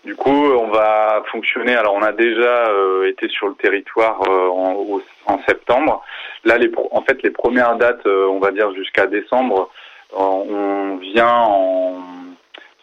Du 0.05 0.15
coup, 0.15 0.31
on 0.31 0.69
va 0.69 1.23
fonctionner. 1.31 1.75
Alors, 1.75 1.93
on 1.93 2.01
a 2.01 2.13
déjà 2.13 2.69
euh, 2.69 3.09
été 3.09 3.27
sur 3.27 3.47
le 3.47 3.55
territoire 3.55 4.21
euh, 4.29 4.47
en, 4.47 5.01
en, 5.25 5.39
septembre. 5.43 6.01
Là, 6.45 6.57
les, 6.57 6.71
en 6.91 7.01
fait, 7.01 7.21
les 7.21 7.31
premières 7.31 7.75
dates, 7.75 8.05
euh, 8.05 8.27
on 8.27 8.39
va 8.39 8.51
dire 8.51 8.73
jusqu'à 8.73 9.07
décembre, 9.07 9.69
on 10.15 10.97
vient 10.97 11.35
en, 11.35 11.97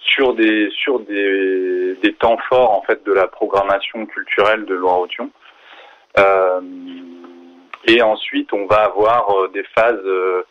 sur 0.06 0.34
des 0.34 0.70
sur 0.70 1.00
des, 1.00 1.94
des, 2.02 2.12
temps 2.14 2.38
forts 2.48 2.72
en 2.72 2.82
fait 2.82 3.04
de 3.04 3.12
la 3.12 3.26
programmation 3.26 4.06
culturelle 4.06 4.64
de 4.64 4.74
Loire-Othion. 4.74 5.30
Euh, 6.18 6.60
et 7.86 8.02
ensuite, 8.02 8.52
on 8.52 8.66
va 8.66 8.84
avoir 8.84 9.30
euh, 9.30 9.48
des 9.48 9.62
phases 9.74 10.00
euh, 10.04 10.44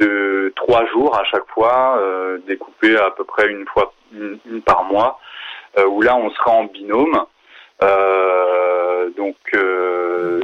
de 0.00 0.52
trois 0.54 0.84
jours 0.86 1.18
à 1.18 1.24
chaque 1.24 1.48
fois, 1.48 1.98
euh, 1.98 2.38
découpées 2.46 2.96
à 2.96 3.10
peu 3.10 3.24
près 3.24 3.48
une 3.48 3.66
fois 3.66 3.92
une, 4.12 4.62
par 4.62 4.84
mois, 4.84 5.18
où 5.88 6.02
là, 6.02 6.14
on 6.16 6.30
sera 6.30 6.52
en 6.52 6.64
binôme. 6.64 7.24
donc, 9.16 9.36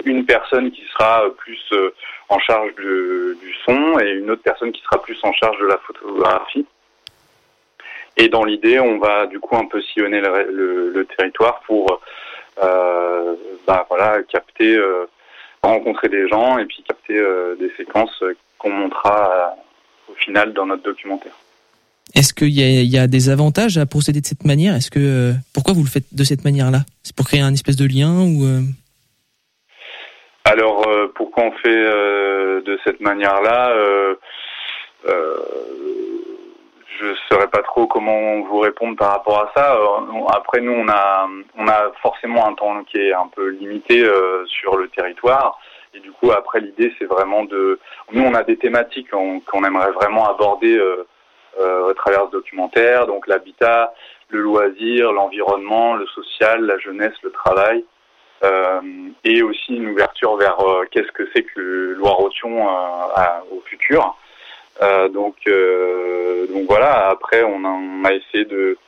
une 0.04 0.24
personne 0.26 0.72
qui 0.72 0.82
sera 0.92 1.22
plus 1.36 1.72
en 2.28 2.38
charge 2.40 2.74
de, 2.76 3.36
du 3.40 3.54
son 3.64 3.98
et 4.00 4.10
une 4.10 4.30
autre 4.30 4.42
personne 4.42 4.72
qui 4.72 4.82
sera 4.82 5.00
plus 5.02 5.18
en 5.22 5.32
charge 5.32 5.58
de 5.60 5.66
la 5.66 5.78
photographie. 5.78 6.66
Et 8.16 8.28
dans 8.28 8.44
l'idée, 8.44 8.78
on 8.80 8.98
va 8.98 9.26
du 9.26 9.40
coup 9.40 9.56
un 9.56 9.66
peu 9.66 9.80
sillonner 9.80 10.20
le, 10.20 10.50
le, 10.50 10.90
le 10.90 11.04
territoire 11.06 11.60
pour 11.66 12.00
euh, 12.62 13.34
bah, 13.66 13.86
voilà, 13.88 14.18
capter, 14.24 14.76
euh, 14.76 15.06
rencontrer 15.62 16.08
des 16.08 16.28
gens 16.28 16.58
et 16.58 16.66
puis 16.66 16.82
capter 16.86 17.16
euh, 17.16 17.54
des 17.58 17.70
séquences 17.76 18.22
qu'on 18.58 18.70
montrera 18.70 19.56
au 20.08 20.14
final 20.14 20.52
dans 20.52 20.66
notre 20.66 20.82
documentaire. 20.82 21.32
Est-ce 22.14 22.34
qu'il 22.34 22.48
y, 22.48 22.60
y, 22.60 22.98
a 22.98 23.06
des 23.06 23.30
avantages 23.30 23.78
à 23.78 23.86
procéder 23.86 24.20
de 24.20 24.26
cette 24.26 24.44
manière? 24.44 24.74
Est-ce 24.74 24.90
que 24.90 25.32
pourquoi 25.54 25.74
vous 25.74 25.84
le 25.84 25.88
faites 25.88 26.12
de 26.12 26.24
cette 26.24 26.44
manière-là? 26.44 26.80
C'est 27.04 27.14
pour 27.14 27.26
créer 27.26 27.40
un 27.40 27.52
espèce 27.52 27.76
de 27.76 27.86
lien 27.86 28.20
ou 28.20 28.44
Alors 30.44 30.84
pourquoi 31.14 31.44
on 31.44 31.52
fait 31.52 31.70
de 31.70 32.78
cette 32.84 33.00
manière-là? 33.00 33.72
Je 37.00 37.14
saurais 37.28 37.48
pas 37.48 37.62
trop 37.62 37.86
comment 37.86 38.40
vous 38.42 38.58
répondre 38.58 38.96
par 38.96 39.12
rapport 39.12 39.40
à 39.40 39.52
ça. 39.56 39.74
Euh, 39.74 40.26
après, 40.32 40.60
nous, 40.60 40.72
on 40.72 40.88
a, 40.88 41.26
on 41.56 41.66
a 41.66 41.90
forcément 42.02 42.46
un 42.46 42.54
temps 42.54 42.84
qui 42.84 42.98
est 42.98 43.12
un 43.12 43.28
peu 43.34 43.48
limité 43.48 44.04
euh, 44.04 44.44
sur 44.46 44.76
le 44.76 44.88
territoire. 44.88 45.58
Et 45.94 46.00
du 46.00 46.12
coup, 46.12 46.30
après, 46.30 46.60
l'idée, 46.60 46.92
c'est 46.98 47.06
vraiment 47.06 47.44
de... 47.44 47.80
Nous, 48.12 48.22
on 48.22 48.34
a 48.34 48.42
des 48.42 48.56
thématiques 48.56 49.10
qu'on 49.10 49.64
aimerait 49.64 49.92
vraiment 49.92 50.28
aborder 50.28 50.76
euh, 50.76 51.06
euh, 51.58 51.90
à 51.90 51.94
travers 51.94 52.26
ce 52.26 52.32
documentaire. 52.32 53.06
Donc, 53.06 53.26
l'habitat, 53.26 53.92
le 54.28 54.40
loisir, 54.40 55.12
l'environnement, 55.12 55.94
le 55.94 56.06
social, 56.06 56.64
la 56.64 56.78
jeunesse, 56.78 57.14
le 57.22 57.32
travail. 57.32 57.84
Et 59.24 59.42
aussi 59.42 59.74
une 59.76 59.90
ouverture 59.90 60.34
vers 60.36 60.56
qu'est-ce 60.90 61.12
que 61.12 61.28
c'est 61.34 61.42
que 61.42 61.94
Loire-Othion 61.98 62.66
au 63.50 63.60
futur. 63.66 64.16
Euh, 64.82 65.08
donc, 65.08 65.36
euh, 65.46 66.46
donc 66.46 66.66
voilà. 66.66 67.08
Après, 67.08 67.42
on 67.42 67.64
a, 67.64 67.68
on 67.68 68.04
a, 68.04 68.12
essayé 68.12 68.44
de, 68.44 68.78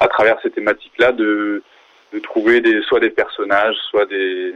à 0.00 0.08
travers 0.08 0.36
ces 0.42 0.50
thématiques-là, 0.50 1.12
de, 1.12 1.62
de 2.12 2.18
trouver 2.18 2.60
des, 2.60 2.80
soit 2.82 3.00
des 3.00 3.10
personnages, 3.10 3.76
soit 3.90 4.06
des, 4.06 4.54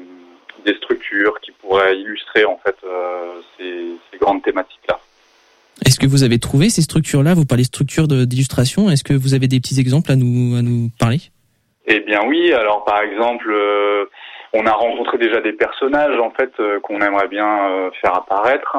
des 0.64 0.74
structures 0.74 1.38
qui 1.40 1.52
pourraient 1.52 1.98
illustrer 1.98 2.44
en 2.44 2.58
fait 2.64 2.76
euh, 2.84 3.40
ces, 3.56 3.96
ces 4.10 4.18
grandes 4.18 4.42
thématiques-là. 4.42 4.98
Est-ce 5.86 5.98
que 5.98 6.06
vous 6.06 6.24
avez 6.24 6.38
trouvé 6.38 6.70
ces 6.70 6.82
structures-là? 6.82 7.34
Vous 7.34 7.44
parlez 7.44 7.64
structures 7.64 8.08
d'illustration. 8.08 8.90
Est-ce 8.90 9.04
que 9.04 9.14
vous 9.14 9.34
avez 9.34 9.46
des 9.46 9.60
petits 9.60 9.78
exemples 9.78 10.10
à 10.10 10.16
nous 10.16 10.56
à 10.56 10.62
nous 10.62 10.90
parler? 10.98 11.18
Eh 11.86 12.00
bien 12.00 12.20
oui. 12.26 12.52
Alors 12.52 12.84
par 12.84 13.00
exemple, 13.02 13.48
euh, 13.50 14.04
on 14.52 14.66
a 14.66 14.72
rencontré 14.72 15.18
déjà 15.18 15.40
des 15.40 15.52
personnages 15.52 16.18
en 16.18 16.30
fait 16.30 16.50
euh, 16.60 16.80
qu'on 16.80 17.00
aimerait 17.00 17.28
bien 17.28 17.46
euh, 17.46 17.90
faire 18.00 18.14
apparaître. 18.16 18.76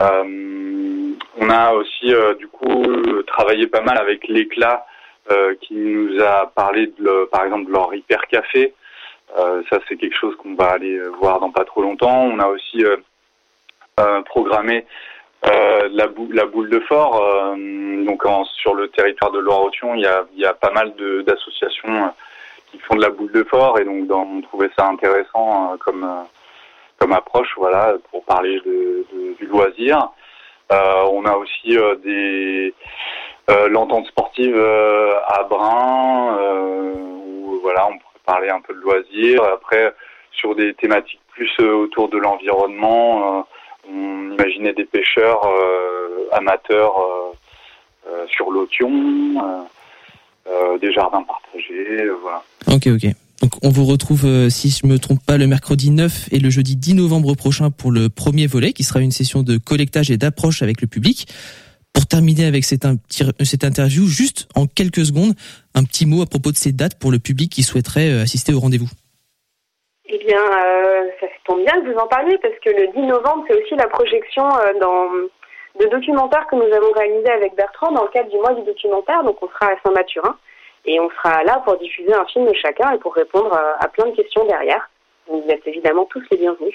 Euh, 0.00 1.12
on 1.38 1.50
a 1.50 1.72
aussi 1.72 2.14
euh, 2.14 2.34
du 2.34 2.48
coup 2.48 2.84
travaillé 3.26 3.66
pas 3.66 3.80
mal 3.80 3.98
avec 3.98 4.28
l'éclat 4.28 4.84
euh, 5.30 5.54
qui 5.60 5.74
nous 5.74 6.22
a 6.22 6.52
parlé 6.54 6.86
de 6.86 7.04
le, 7.04 7.26
par 7.26 7.44
exemple 7.44 7.66
de 7.66 7.72
leur 7.72 7.94
hyper 7.94 8.26
café. 8.26 8.74
ça 9.70 9.78
c'est 9.88 9.96
quelque 9.96 10.16
chose 10.16 10.36
qu'on 10.36 10.54
va 10.54 10.72
aller 10.72 10.98
voir 11.20 11.40
dans 11.40 11.50
pas 11.50 11.64
trop 11.64 11.82
longtemps. 11.82 12.24
On 12.24 12.38
a 12.38 12.46
aussi 12.48 12.84
programmé 14.26 14.84
euh, 15.44 15.88
la, 15.92 16.08
bou 16.08 16.28
la, 16.32 16.46
boule 16.46 16.70
de 16.70 16.80
fort, 16.80 17.22
euh, 17.22 18.04
donc 18.04 18.24
en, 18.26 18.44
sur 18.44 18.74
le 18.74 18.88
territoire 18.88 19.30
de 19.30 19.38
Loire-Othion, 19.38 19.94
il 19.94 20.00
y 20.00 20.06
a, 20.06 20.24
il 20.34 20.40
y 20.40 20.46
a 20.46 20.54
pas 20.54 20.72
mal 20.72 20.92
d'associations 21.24 22.12
qui 22.70 22.78
font 22.78 22.96
de 22.96 23.02
la 23.02 23.10
boule 23.10 23.30
de 23.30 23.44
fort 23.44 23.78
et 23.78 23.84
donc 23.84 24.10
on 24.10 24.40
trouvait 24.40 24.70
ça 24.76 24.88
intéressant 24.88 25.76
comme 25.78 26.04
comme 26.98 27.12
approche, 27.12 27.52
voilà, 27.56 27.94
pour 28.10 28.24
parler 28.24 28.60
de, 28.60 29.06
de, 29.12 29.34
du 29.38 29.46
loisir. 29.46 30.10
Euh, 30.72 31.04
on 31.12 31.24
a 31.24 31.36
aussi 31.36 31.76
euh, 31.76 31.94
des 31.96 32.74
euh, 33.50 33.68
l'entente 33.68 34.06
sportive 34.06 34.58
à 34.58 35.44
Brun, 35.48 36.36
où 37.36 37.60
voilà, 37.62 37.86
on 37.86 37.98
pourrait 37.98 38.20
parler 38.24 38.48
un 38.48 38.60
peu 38.60 38.74
de 38.74 38.80
loisir. 38.80 39.42
Après, 39.44 39.94
sur 40.32 40.54
des 40.56 40.74
thématiques 40.74 41.20
plus 41.30 41.58
autour 41.60 42.08
de 42.08 42.18
l'environnement, 42.18 43.46
on 43.88 44.32
imaginait 44.32 44.72
des 44.72 44.84
pêcheurs 44.84 45.42
amateurs 46.32 46.94
sur 48.28 48.50
l'Othion, 48.50 49.56
des 50.80 50.92
jardins 50.92 51.22
partagés, 51.22 52.08
voilà. 52.20 52.42
Ok, 52.68 52.88
ok. 52.88 53.25
Donc 53.42 53.52
on 53.62 53.68
vous 53.68 53.84
retrouve, 53.84 54.24
euh, 54.24 54.48
si 54.48 54.70
je 54.70 54.86
me 54.86 54.98
trompe 54.98 55.24
pas, 55.24 55.36
le 55.36 55.46
mercredi 55.46 55.90
9 55.90 56.32
et 56.32 56.38
le 56.38 56.50
jeudi 56.50 56.76
10 56.76 56.94
novembre 56.94 57.34
prochain 57.34 57.70
pour 57.70 57.90
le 57.90 58.08
premier 58.08 58.46
volet, 58.46 58.72
qui 58.72 58.82
sera 58.82 59.00
une 59.00 59.10
session 59.10 59.42
de 59.42 59.58
collectage 59.58 60.10
et 60.10 60.16
d'approche 60.16 60.62
avec 60.62 60.80
le 60.80 60.86
public. 60.86 61.26
Pour 61.96 62.04
terminer 62.04 62.44
avec 62.44 62.64
cette, 62.64 62.84
interview, 63.64 64.04
juste 64.04 64.48
en 64.54 64.66
quelques 64.66 65.06
secondes, 65.06 65.32
un 65.74 65.82
petit 65.82 66.04
mot 66.04 66.20
à 66.20 66.26
propos 66.26 66.52
de 66.52 66.56
ces 66.56 66.70
dates 66.70 67.00
pour 67.00 67.10
le 67.10 67.18
public 67.18 67.50
qui 67.50 67.62
souhaiterait 67.62 68.12
euh, 68.12 68.22
assister 68.22 68.52
au 68.52 68.60
rendez-vous. 68.60 68.92
Eh 70.04 70.18
bien, 70.18 70.36
euh, 70.36 71.08
ça 71.18 71.26
tombe 71.46 71.64
bien 71.64 71.72
que 71.80 71.90
vous 71.90 71.98
en 71.98 72.06
parliez 72.06 72.36
parce 72.42 72.54
que 72.62 72.68
le 72.68 72.92
10 72.92 73.00
novembre, 73.00 73.44
c'est 73.48 73.56
aussi 73.56 73.74
la 73.76 73.88
projection 73.88 74.44
euh, 74.44 74.78
dans, 74.78 75.08
de 75.80 75.90
documentaires 75.90 76.46
que 76.50 76.56
nous 76.56 76.70
avons 76.70 76.92
réalisé 76.92 77.30
avec 77.30 77.56
Bertrand 77.56 77.90
dans 77.92 78.02
le 78.02 78.10
cadre 78.10 78.28
du 78.28 78.36
mois 78.36 78.52
du 78.52 78.62
documentaire. 78.64 79.24
Donc, 79.24 79.42
on 79.42 79.48
sera 79.48 79.72
à 79.72 79.76
Saint-Mathurin. 79.82 80.36
Et 80.86 81.00
on 81.00 81.10
sera 81.10 81.42
là 81.44 81.60
pour 81.64 81.76
diffuser 81.78 82.14
un 82.14 82.24
film 82.26 82.46
de 82.46 82.54
chacun 82.54 82.92
et 82.92 82.98
pour 82.98 83.14
répondre 83.14 83.52
à 83.52 83.88
plein 83.88 84.06
de 84.06 84.16
questions 84.16 84.46
derrière. 84.46 84.88
Vous 85.28 85.44
êtes 85.48 85.66
évidemment 85.66 86.04
tous 86.04 86.22
les 86.30 86.36
bienvenus. 86.36 86.74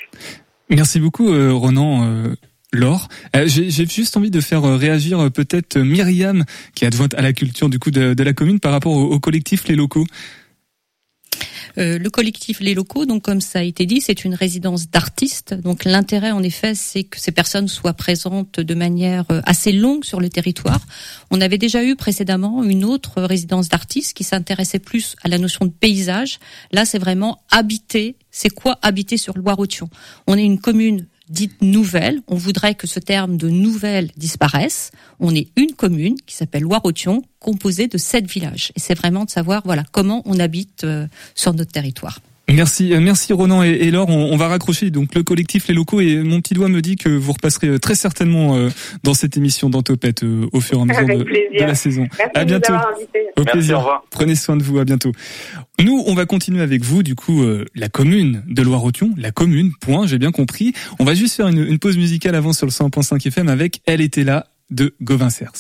Merci 0.70 1.00
beaucoup, 1.00 1.32
euh, 1.32 1.52
Ronan. 1.54 2.04
Euh... 2.04 2.36
Laure, 2.74 3.10
euh, 3.36 3.48
j'ai 3.48 3.86
juste 3.86 4.16
envie 4.16 4.32
de 4.32 4.40
faire 4.40 4.64
euh, 4.64 4.78
réagir 4.78 5.20
euh, 5.20 5.30
peut-être 5.30 5.78
Myriam, 5.78 6.46
qui 6.74 6.86
est 6.86 6.88
adjointe 6.88 7.14
à 7.16 7.22
la 7.22 7.34
culture 7.34 7.68
du 7.68 7.80
coup 7.80 7.92
de, 7.92 8.24
la 8.24 8.32
commune 8.32 8.62
par 8.62 8.72
rapport 8.72 8.94
au 8.94 9.20
collectif 9.20 9.68
Les 9.68 9.76
Locaux. 9.76 10.06
Euh, 11.78 11.98
le 11.98 12.10
collectif 12.10 12.60
Les 12.60 12.74
Locaux, 12.74 13.06
donc 13.06 13.24
comme 13.24 13.42
ça 13.42 13.60
a 13.60 13.64
été 13.64 13.86
dit, 13.86 14.02
c'est 14.02 14.26
une 14.26 14.34
résidence 14.34 14.90
d'artistes. 14.90 15.54
Donc 15.54 15.86
l'intérêt, 15.86 16.32
en 16.32 16.44
effet, 16.44 16.76
c'est 16.76 17.04
que 17.04 17.20
ces 17.20 17.32
personnes 17.32 17.68
soient 17.68 17.94
présentes 17.94 18.60
de 18.60 18.74
manière 18.74 19.26
euh, 19.32 19.42
assez 19.46 19.72
longue 19.72 20.04
sur 20.04 20.20
le 20.20 20.30
territoire. 20.30 20.82
On 21.30 21.42
avait 21.42 21.58
déjà 21.58 21.84
eu 21.84 21.96
précédemment 21.96 22.64
une 22.64 22.84
autre 22.84 23.22
résidence 23.22 23.70
d'artistes 23.70 24.14
qui 24.14 24.24
s'intéressait 24.24 24.80
plus 24.80 25.16
à 25.24 25.28
la 25.28 25.38
notion 25.38 25.66
de 25.66 25.72
paysage. 25.72 26.40
Là, 26.72 26.86
c'est 26.86 27.00
vraiment 27.00 27.42
habiter. 27.50 28.16
C'est 28.32 28.50
quoi 28.50 28.78
habiter 28.82 29.18
sur 29.18 29.38
Loire-Othion 29.38 29.90
On 30.28 30.38
est 30.38 30.44
une 30.44 30.60
commune 30.60 31.08
dite 31.32 31.62
nouvelle. 31.62 32.22
On 32.28 32.36
voudrait 32.36 32.76
que 32.76 32.86
ce 32.86 33.00
terme 33.00 33.38
de 33.38 33.50
nouvelle 33.50 34.12
disparaisse. 34.18 34.92
On 35.20 35.34
est 35.34 35.48
une 35.56 35.74
commune 35.74 36.18
qui 36.26 36.36
s'appelle 36.36 36.64
Loire-Othion, 36.64 37.24
composée 37.40 37.88
de 37.88 37.98
sept 37.98 38.30
villages. 38.30 38.72
Et 38.76 38.80
c'est 38.80 38.96
vraiment 38.96 39.26
de 39.26 39.30
savoir 39.30 39.62
voilà 39.66 39.84
comment 39.92 40.22
on 40.26 40.40
habite 40.40 40.84
euh, 40.84 41.08
sur 41.34 41.54
notre 41.54 41.72
territoire. 41.72 42.20
Merci, 42.54 42.94
merci 43.00 43.34
Ronan 43.34 43.64
et, 43.64 43.70
et 43.70 43.92
Laure. 43.92 44.10
On, 44.10 44.34
on, 44.34 44.38
va 44.38 44.48
raccrocher 44.48 44.92
donc 44.92 45.16
le 45.16 45.24
collectif 45.24 45.68
Les 45.68 45.74
Locaux 45.74 46.02
et 46.02 46.18
mon 46.18 46.42
petit 46.42 46.54
doigt 46.54 46.68
me 46.68 46.82
dit 46.82 46.96
que 46.96 47.10
vous 47.10 47.32
repasserez 47.32 47.68
euh, 47.68 47.80
très 47.80 47.96
certainement 47.96 48.56
euh, 48.56 48.70
dans 49.04 49.14
cette 49.14 49.38
émission 49.38 49.70
d'Antopette 49.70 50.24
euh, 50.24 50.48
au 50.52 50.60
fur 50.60 50.80
et 50.80 50.82
à 50.82 50.86
mesure 50.86 51.18
de, 51.18 51.24
de, 51.24 51.64
la 51.66 51.76
saison. 51.76 52.08
Merci 52.18 52.32
à 52.36 52.46
bientôt. 52.46 52.74
Merci, 52.74 53.08
Au 53.38 53.44
plaisir. 53.44 53.76
au 53.78 53.80
revoir. 53.80 54.04
Prenez 54.10 54.36
soin 54.36 54.58
de 54.58 54.64
vous. 54.64 54.80
À 54.80 54.86
bientôt. 54.86 55.12
Nous, 55.80 56.04
on 56.06 56.14
va 56.14 56.26
continuer 56.26 56.62
avec 56.62 56.84
vous. 56.84 57.04
Du 57.04 57.16
coup, 57.16 57.44
euh, 57.44 57.66
la 57.76 57.90
commune 57.90 58.44
de 58.48 58.62
Loire-Othion, 58.62 59.12
la 59.18 59.32
commune. 59.32 59.72
Point. 59.80 60.08
J'ai 60.08 60.18
bien 60.18 60.32
compris. 60.32 60.74
On 61.00 61.06
va 61.06 61.14
juste 61.14 61.36
faire 61.36 61.48
une, 61.48 61.66
une 61.66 61.80
pause 61.80 61.98
musicale 61.98 62.36
avant 62.36 62.54
sur 62.54 62.66
le 62.66 62.72
100.5 62.72 63.28
FM 63.28 63.48
avec 63.48 63.82
Elle 63.86 64.02
était 64.02 64.24
là 64.24 64.48
de 64.70 64.94
Gauvin 65.02 65.30
Cers. 65.30 65.52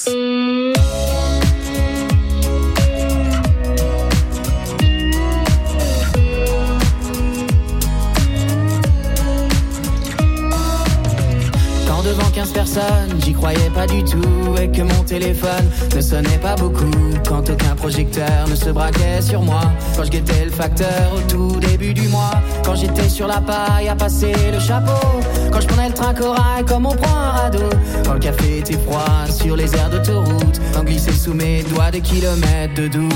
15 12.51 12.53
personnes, 12.53 13.22
j'y 13.24 13.34
croyais 13.34 13.70
pas 13.74 13.88
du 13.88 14.03
tout. 14.03 14.55
Et 14.62 14.70
que 14.70 14.81
mon 14.81 15.03
téléphone 15.03 15.70
ne 15.96 16.01
sonnait 16.01 16.38
pas 16.38 16.55
beaucoup. 16.55 16.91
Quand 17.27 17.50
aucun 17.50 17.75
projecteur 17.75 18.48
ne 18.50 18.55
se 18.55 18.70
braquait 18.70 19.22
sur 19.22 19.41
moi. 19.41 19.62
Quand 19.96 20.03
je 20.03 20.12
guettais 20.12 20.46
le 20.46 20.51
facteur 20.51 21.13
au 21.15 21.22
tout 21.29 21.60
début 21.60 21.93
du 21.93 22.08
mois. 22.10 22.31
Quand 22.65 22.75
j'étais 22.75 23.10
sur 23.10 23.27
la 23.27 23.41
paille 23.41 23.89
à 23.89 23.96
passer 23.96 24.34
le 24.51 24.60
chapeau. 24.60 25.20
Quand 25.51 25.62
je 25.62 25.67
prenais 25.67 25.89
le 25.89 25.93
train 25.93 26.13
corail 26.13 26.65
comme 26.65 26.86
on 26.86 26.96
prend 26.96 27.17
un 27.17 27.31
radeau. 27.31 27.70
Quand 28.05 28.13
le 28.13 28.20
café 28.20 28.60
était 28.60 28.77
froid 28.77 29.25
sur 29.29 29.55
les 29.55 29.74
aires 29.75 29.89
d'autoroute. 29.89 30.62
Quand 30.74 30.84
glissait 30.84 31.12
sous 31.12 31.34
mes 31.34 31.63
doigts 31.63 31.91
des 31.91 32.01
kilomètres 32.01 32.74
de 32.75 32.88
doute. 32.88 33.13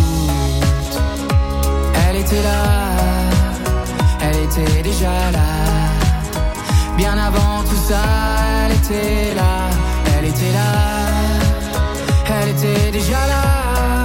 Elle 2.09 2.17
était 2.17 2.43
là, 2.43 2.63
elle 4.21 4.43
était 4.43 4.81
déjà 4.83 5.31
là. 5.31 5.84
Bien 6.97 7.17
avant 7.17 7.63
tout 7.63 7.81
ça, 7.89 8.03
elle 8.65 8.75
était 8.77 9.35
là, 9.35 9.69
elle 10.17 10.25
était 10.25 10.51
là, 10.51 10.71
elle 12.29 12.49
était 12.49 12.91
déjà 12.91 13.27
là. 13.27 14.04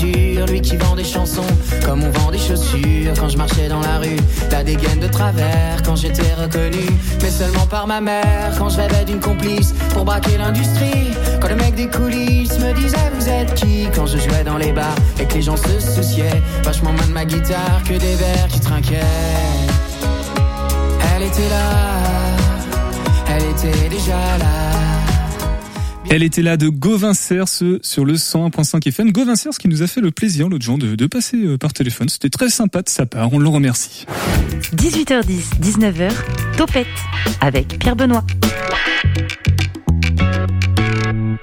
Lui 0.00 0.60
qui 0.60 0.76
vend 0.76 0.96
des 0.96 1.04
chansons 1.04 1.46
comme 1.84 2.02
on 2.02 2.10
vend 2.10 2.30
des 2.30 2.38
chaussures. 2.38 3.12
Quand 3.18 3.28
je 3.28 3.36
marchais 3.36 3.68
dans 3.68 3.80
la 3.80 3.98
rue, 3.98 4.16
la 4.50 4.64
dégaine 4.64 5.00
de 5.00 5.08
travers, 5.08 5.82
quand 5.84 5.96
j'étais 5.96 6.34
reconnu, 6.34 6.86
mais 7.20 7.30
seulement 7.30 7.66
par 7.66 7.86
ma 7.86 8.00
mère. 8.00 8.52
Quand 8.58 8.68
je 8.68 8.78
rêvais 8.78 9.04
d'une 9.04 9.20
complice 9.20 9.72
pour 9.92 10.04
braquer 10.04 10.38
l'industrie, 10.38 11.12
quand 11.40 11.48
le 11.48 11.56
mec 11.56 11.74
des 11.74 11.88
coulisses 11.88 12.58
me 12.58 12.72
disait 12.74 13.10
vous 13.14 13.28
êtes 13.28 13.54
qui? 13.54 13.88
Quand 13.94 14.06
je 14.06 14.18
jouais 14.18 14.44
dans 14.44 14.56
les 14.56 14.72
bars 14.72 14.94
et 15.20 15.26
que 15.26 15.34
les 15.34 15.42
gens 15.42 15.56
se 15.56 15.80
souciaient 15.80 16.42
vachement 16.64 16.92
moins 16.92 17.06
de 17.06 17.12
ma 17.12 17.24
guitare 17.24 17.82
que 17.84 17.94
des 17.94 18.14
verres 18.14 18.48
qui 18.48 18.60
trinquaient. 18.60 19.00
Elle 21.14 21.22
était 21.22 21.48
là, 21.48 21.70
elle 23.28 23.44
était 23.50 23.88
déjà 23.88 24.38
là. 24.38 25.01
Elle 26.14 26.22
était 26.22 26.42
là 26.42 26.58
de 26.58 26.68
Gauvin 26.68 27.14
Cers 27.14 27.48
sur 27.48 28.04
le 28.04 28.12
101.5 28.16 28.86
FM. 28.86 29.12
Gauvin 29.12 29.34
Cers 29.34 29.56
qui 29.56 29.66
nous 29.66 29.82
a 29.82 29.86
fait 29.86 30.02
le 30.02 30.10
plaisir 30.10 30.50
l'autre 30.50 30.62
jour 30.62 30.76
de, 30.76 30.94
de 30.94 31.06
passer 31.06 31.38
euh, 31.38 31.56
par 31.56 31.72
téléphone. 31.72 32.10
C'était 32.10 32.28
très 32.28 32.50
sympa 32.50 32.82
de 32.82 32.90
sa 32.90 33.06
part. 33.06 33.32
On 33.32 33.38
le 33.38 33.48
remercie. 33.48 34.04
18h10, 34.74 35.58
19h, 35.62 36.12
Topette 36.58 36.86
avec 37.40 37.78
Pierre 37.78 37.96
Benoît. 37.96 38.24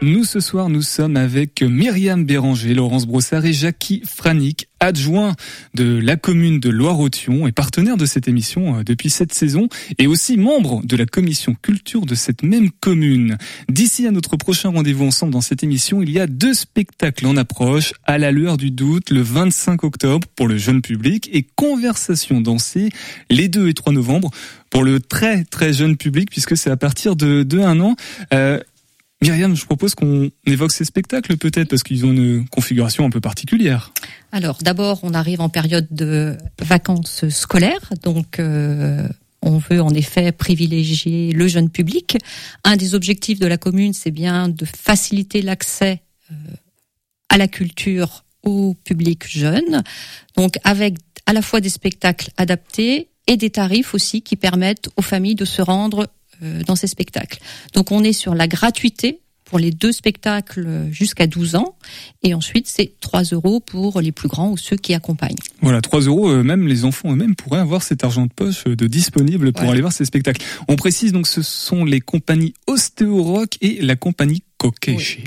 Nous, 0.03 0.23
ce 0.23 0.39
soir, 0.39 0.69
nous 0.69 0.83
sommes 0.83 1.17
avec 1.17 1.63
Myriam 1.63 2.23
Béranger, 2.23 2.75
Laurence 2.75 3.07
Brossard 3.07 3.45
et 3.45 3.53
Jackie 3.53 4.03
Franick, 4.05 4.68
adjoint 4.79 5.36
de 5.74 6.00
la 6.00 6.15
commune 6.15 6.59
de 6.59 6.69
Loire-Othion 6.69 7.48
et 7.48 7.51
partenaire 7.51 7.98
de 7.98 8.05
cette 8.05 8.27
émission 8.27 8.79
euh, 8.79 8.83
depuis 8.83 9.09
cette 9.09 9.33
saison 9.33 9.67
et 9.98 10.07
aussi 10.07 10.38
membre 10.38 10.81
de 10.83 10.95
la 10.95 11.05
commission 11.05 11.55
culture 11.62 12.05
de 12.05 12.15
cette 12.15 12.43
même 12.43 12.71
commune. 12.71 13.38
D'ici 13.69 14.07
à 14.07 14.12
notre 14.12 14.38
prochain 14.38 14.69
rendez-vous 14.69 15.05
ensemble 15.05 15.33
dans 15.33 15.41
cette 15.41 15.63
émission, 15.63 16.01
il 16.01 16.12
y 16.12 16.19
a 16.19 16.27
deux 16.27 16.53
spectacles 16.53 17.25
en 17.25 17.38
approche, 17.38 17.93
à 18.05 18.17
la 18.17 18.31
lueur 18.31 18.57
du 18.57 18.71
doute, 18.71 19.09
le 19.09 19.21
25 19.21 19.83
octobre 19.83 20.27
pour 20.36 20.48
le 20.48 20.57
jeune 20.57 20.81
public 20.81 21.29
et 21.33 21.45
Conversation 21.55 22.41
dansée 22.41 22.89
les 23.29 23.50
2 23.50 23.69
et 23.69 23.74
3 23.74 23.93
novembre 23.93 24.31
pour 24.69 24.83
le 24.83 25.00
très 25.00 25.43
très 25.43 25.74
jeune 25.74 25.98
public 25.98 26.29
puisque 26.29 26.55
c'est 26.55 26.69
à 26.69 26.77
partir 26.77 27.15
de, 27.15 27.43
de 27.43 27.59
un 27.59 27.79
an. 27.79 27.95
Euh, 28.33 28.59
Myriam, 29.21 29.53
je 29.53 29.65
propose 29.65 29.95
qu'on 29.95 30.31
évoque 30.45 30.71
ces 30.71 30.85
spectacles 30.85 31.35
peut-être 31.35 31.67
parce 31.67 31.83
qu'ils 31.83 32.05
ont 32.05 32.13
une 32.13 32.47
configuration 32.47 33.05
un 33.05 33.10
peu 33.10 33.19
particulière. 33.19 33.91
Alors 34.32 34.60
d'abord, 34.62 35.01
on 35.03 35.13
arrive 35.13 35.41
en 35.41 35.49
période 35.49 35.88
de 35.91 36.38
vacances 36.62 37.27
scolaires, 37.27 37.91
donc 38.01 38.39
euh, 38.39 39.05
on 39.41 39.58
veut 39.58 39.82
en 39.82 39.93
effet 39.93 40.32
privilégier 40.32 41.34
le 41.34 41.49
jeune 41.49 41.69
public. 41.69 42.17
Un 42.63 42.77
des 42.77 42.95
objectifs 42.95 43.39
de 43.39 43.47
la 43.47 43.58
commune, 43.58 43.91
c'est 43.91 44.12
bien 44.12 44.47
de 44.47 44.65
faciliter 44.65 45.41
l'accès 45.41 46.01
euh, 46.32 46.36
à 47.27 47.38
la 47.38 47.49
culture 47.49 48.23
au 48.43 48.73
public 48.86 49.27
jeune, 49.27 49.84
donc 50.38 50.53
avec 50.63 50.95
à 51.25 51.34
la 51.34 51.41
fois 51.41 51.60
des 51.60 51.69
spectacles 51.69 52.32
adaptés 52.38 53.10
et 53.27 53.36
des 53.36 53.49
tarifs 53.49 53.93
aussi 53.93 54.21
qui 54.21 54.38
permettent 54.38 54.89
aux 54.95 55.01
familles 55.01 55.36
de 55.36 55.45
se 55.45 55.62
rendre 55.62 56.08
dans 56.65 56.75
ces 56.75 56.88
spectacles. 56.88 57.39
Donc 57.73 57.91
on 57.91 58.04
est 58.04 58.13
sur 58.13 58.36
la 58.36 58.47
gratuité 58.47 59.19
pour 59.45 59.58
les 59.58 59.71
deux 59.71 59.91
spectacles 59.91 60.88
jusqu'à 60.91 61.25
12 61.25 61.56
ans. 61.56 61.75
Et 62.21 62.36
ensuite, 62.36 62.67
c'est 62.67 62.91
3 63.02 63.23
euros 63.32 63.60
pour 63.60 63.99
les 63.99 64.12
plus 64.12 64.28
grands 64.30 64.52
ou 64.52 64.58
ceux 64.58 64.75
qui 64.78 64.93
accompagnent. 64.93 65.36
Voilà, 65.62 65.82
3 65.82 66.02
euros, 66.02 66.30
euh, 66.30 66.43
même 66.43 66.67
les 66.67 66.86
enfants 66.86 67.12
eux-mêmes 67.12 67.36
pourraient 67.36 67.60
avoir 67.60 67.82
cet 67.82 68.04
argent 68.04 68.28
de 68.28 68.32
poche 68.32 68.65
euh, 68.67 68.75
de 68.75 68.86
disponible 68.86 69.52
pour 69.52 69.63
Ouais. 69.63 69.71
aller 69.71 69.82
voir 69.82 69.91
ces 69.91 70.06
spectacles. 70.06 70.45
On 70.67 70.75
précise 70.75 71.13
donc 71.13 71.28
ce 71.28 71.41
sont 71.41 71.84
les 71.84 71.99
compagnies 71.99 72.54
Ostéo 72.67 73.23
Rock 73.23 73.58
et 73.62 73.82
la 73.82 73.95
compagnie 73.95 74.43
Kokeshi. 74.58 75.23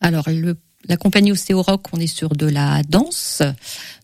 Alors, 0.00 0.28
le, 0.28 0.56
la 0.88 0.96
compagnie 0.96 1.32
Ostéo 1.32 1.62
Rock, 1.62 1.82
on 1.92 2.00
est 2.00 2.06
sur 2.06 2.30
de 2.30 2.46
la 2.46 2.82
danse. 2.82 3.42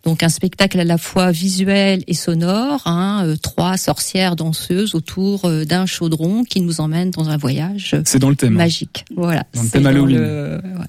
Donc, 0.04 0.22
un 0.22 0.28
spectacle 0.28 0.80
à 0.80 0.84
la 0.84 0.96
fois 0.98 1.30
visuel 1.30 2.02
et 2.06 2.14
sonore. 2.14 2.82
Hein, 2.86 3.22
euh, 3.26 3.36
trois 3.36 3.76
sorcières 3.76 4.36
danseuses 4.36 4.94
autour 4.94 5.44
euh, 5.44 5.64
d'un 5.64 5.84
chaudron 5.86 6.44
qui 6.44 6.60
nous 6.60 6.80
emmène 6.80 7.10
dans 7.10 7.28
un 7.28 7.36
voyage 7.36 7.96
C'est 8.04 8.18
dans 8.18 8.30
le 8.30 8.36
thème. 8.36 8.54
hein. 8.54 8.58
magique. 8.58 9.04
Voilà. 9.14 9.44
Dans 9.54 9.62
le 9.62 9.68
thème 9.68 9.86
Halloween. 9.86 10.16
le- 10.18 10.60
voilà. 10.72 10.86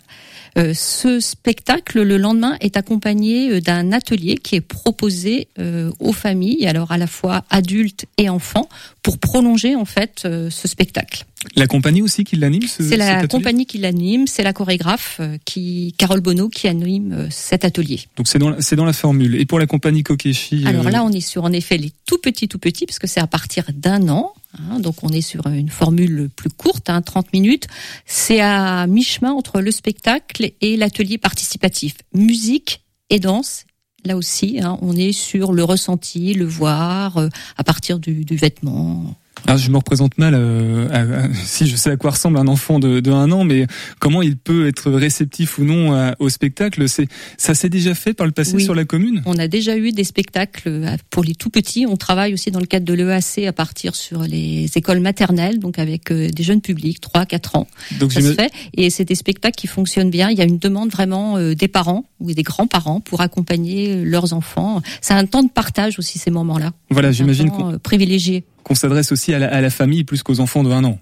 Euh, 0.57 0.73
ce 0.73 1.21
spectacle, 1.21 2.01
le 2.01 2.17
lendemain, 2.17 2.57
est 2.59 2.75
accompagné 2.75 3.49
euh, 3.51 3.61
d'un 3.61 3.93
atelier 3.93 4.35
qui 4.35 4.55
est 4.57 4.61
proposé 4.61 5.47
euh, 5.59 5.91
aux 6.01 6.11
familles, 6.11 6.67
alors 6.67 6.91
à 6.91 6.97
la 6.97 7.07
fois 7.07 7.45
adultes 7.49 8.05
et 8.17 8.27
enfants, 8.27 8.67
pour 9.01 9.17
prolonger 9.17 9.77
en 9.77 9.85
fait 9.85 10.23
euh, 10.25 10.49
ce 10.49 10.67
spectacle. 10.67 11.25
La 11.55 11.65
compagnie 11.67 12.01
aussi 12.01 12.23
qui 12.23 12.35
l'anime 12.35 12.61
ce, 12.67 12.83
C'est 12.83 12.97
la 12.97 13.27
compagnie 13.27 13.65
qui 13.65 13.77
l'anime, 13.79 14.27
c'est 14.27 14.43
la 14.43 14.53
chorégraphe 14.53 15.17
euh, 15.19 15.37
qui 15.43 15.93
Carole 15.97 16.21
Bonneau 16.21 16.49
qui 16.49 16.67
anime 16.67 17.13
euh, 17.13 17.27
cet 17.31 17.65
atelier. 17.65 18.01
Donc 18.15 18.27
c'est 18.27 18.37
dans, 18.39 18.49
la- 18.51 18.61
c'est 18.61 18.75
dans 18.75 18.85
la 18.85 18.93
formule. 18.93 19.35
Et 19.35 19.45
pour 19.45 19.57
la 19.59 19.65
compagnie 19.65 20.03
Kokeshi 20.03 20.63
Alors 20.67 20.87
euh, 20.87 20.91
là, 20.91 21.03
on 21.03 21.11
est 21.11 21.19
sur 21.21 21.43
en 21.43 21.51
effet 21.51 21.77
les 21.77 21.91
tout 22.05 22.19
petits, 22.19 22.47
tout 22.47 22.59
petits, 22.59 22.85
parce 22.85 22.99
que 22.99 23.07
c'est 23.07 23.19
à 23.19 23.27
partir 23.27 23.65
d'un 23.73 24.07
an. 24.09 24.33
hein, 24.59 24.79
donc 24.79 25.03
on 25.03 25.09
est 25.09 25.21
sur 25.21 25.47
une 25.47 25.69
formule 25.69 26.29
plus 26.35 26.49
courte, 26.49 26.89
hein, 26.89 27.01
30 27.01 27.33
minutes. 27.33 27.67
C'est 28.05 28.39
à 28.41 28.85
mi-chemin 28.87 29.31
entre 29.31 29.61
le 29.61 29.71
spectacle 29.71 30.51
et 30.61 30.77
l'atelier 30.77 31.17
participatif. 31.17 31.95
Musique 32.13 32.81
et 33.09 33.19
danse. 33.19 33.65
Là 34.03 34.17
aussi, 34.17 34.59
hein, 34.61 34.79
on 34.81 34.95
est 34.95 35.11
sur 35.11 35.53
le 35.53 35.63
ressenti, 35.63 36.33
le 36.33 36.45
voir, 36.45 37.17
euh, 37.17 37.29
à 37.57 37.63
partir 37.63 37.99
du, 37.99 38.25
du 38.25 38.35
vêtement. 38.35 39.15
Ah, 39.47 39.57
je 39.57 39.69
me 39.69 39.77
représente 39.77 40.17
mal 40.17 40.33
euh, 40.35 40.87
à- 40.91 41.25
à- 41.25 41.33
si 41.45 41.67
je 41.67 41.75
sais 41.75 41.89
à 41.91 41.97
quoi 41.97 42.11
ressemble 42.11 42.37
un 42.37 42.47
enfant 42.47 42.79
de, 42.79 42.99
de 42.99 43.11
un 43.11 43.31
an, 43.31 43.43
mais 43.43 43.67
comment 43.99 44.21
il 44.21 44.37
peut 44.37 44.67
être 44.67 44.91
réceptif 44.91 45.57
ou 45.57 45.63
non 45.63 45.93
à- 45.93 46.15
au 46.19 46.29
spectacle? 46.29 46.87
C'est 46.87 47.07
ça 47.37 47.53
s'est 47.53 47.69
déjà 47.69 47.93
fait 47.95 48.13
par 48.13 48.25
le 48.25 48.31
passé 48.31 48.55
Oui. 48.55 48.63
sur 48.63 48.75
la 48.75 48.85
commune? 48.85 49.21
On 49.25 49.37
a 49.37 49.47
déjà 49.47 49.77
eu 49.77 49.91
des 49.91 50.03
spectacles 50.03 50.67
euh, 50.67 50.97
pour 51.09 51.23
les 51.23 51.35
tout 51.35 51.49
petits. 51.49 51.85
On 51.87 51.97
travaille 51.97 52.33
aussi 52.33 52.51
dans 52.51 52.59
le 52.59 52.65
cadre 52.65 52.85
de 52.85 52.93
l'EAC 52.93 53.45
à 53.47 53.53
partir 53.53 53.95
sur 53.95 54.21
les 54.23 54.67
écoles 54.75 54.99
maternelles, 54.99 55.59
donc 55.59 55.79
avec 55.79 56.11
euh, 56.11 56.29
des 56.29 56.43
jeunes 56.43 56.61
publics, 56.61 56.99
3 57.01 57.25
4 57.25 57.55
ans. 57.55 57.67
Donc 57.99 58.13
ça 58.13 58.21
se 58.21 58.33
fait 58.33 58.51
et 58.75 58.89
c'est 58.89 59.05
des 59.05 59.15
spectacles 59.15 59.55
qui 59.55 59.67
fonctionnent 59.67 60.09
bien. 60.11 60.29
Il 60.29 60.37
y 60.37 60.41
a 60.41 60.45
une 60.45 60.57
demande 60.59 60.89
vraiment 60.91 61.37
euh, 61.37 61.55
des 61.55 61.67
parents 61.67 62.05
ou 62.19 62.31
des 62.31 62.43
grands-parents 62.43 62.99
pour 63.01 63.21
accompagner 63.21 64.03
leurs 64.05 64.33
enfants. 64.33 64.81
C'est 65.01 65.13
un 65.13 65.25
temps 65.25 65.43
de 65.43 65.49
partage 65.49 65.97
aussi 65.99 66.19
ces 66.19 66.31
moments-là. 66.31 66.71
Voilà, 66.89 67.11
j'imagine 67.11 67.49
privilégié. 67.81 68.43
Qu'on 68.63 68.75
s'adresse 68.75 69.11
aussi 69.11 69.33
à 69.33 69.39
la, 69.39 69.53
à 69.53 69.61
la 69.61 69.69
famille 69.69 70.03
plus 70.03 70.23
qu'aux 70.23 70.39
enfants 70.39 70.63
de 70.63 70.71
un 70.71 70.83
an. 70.83 70.99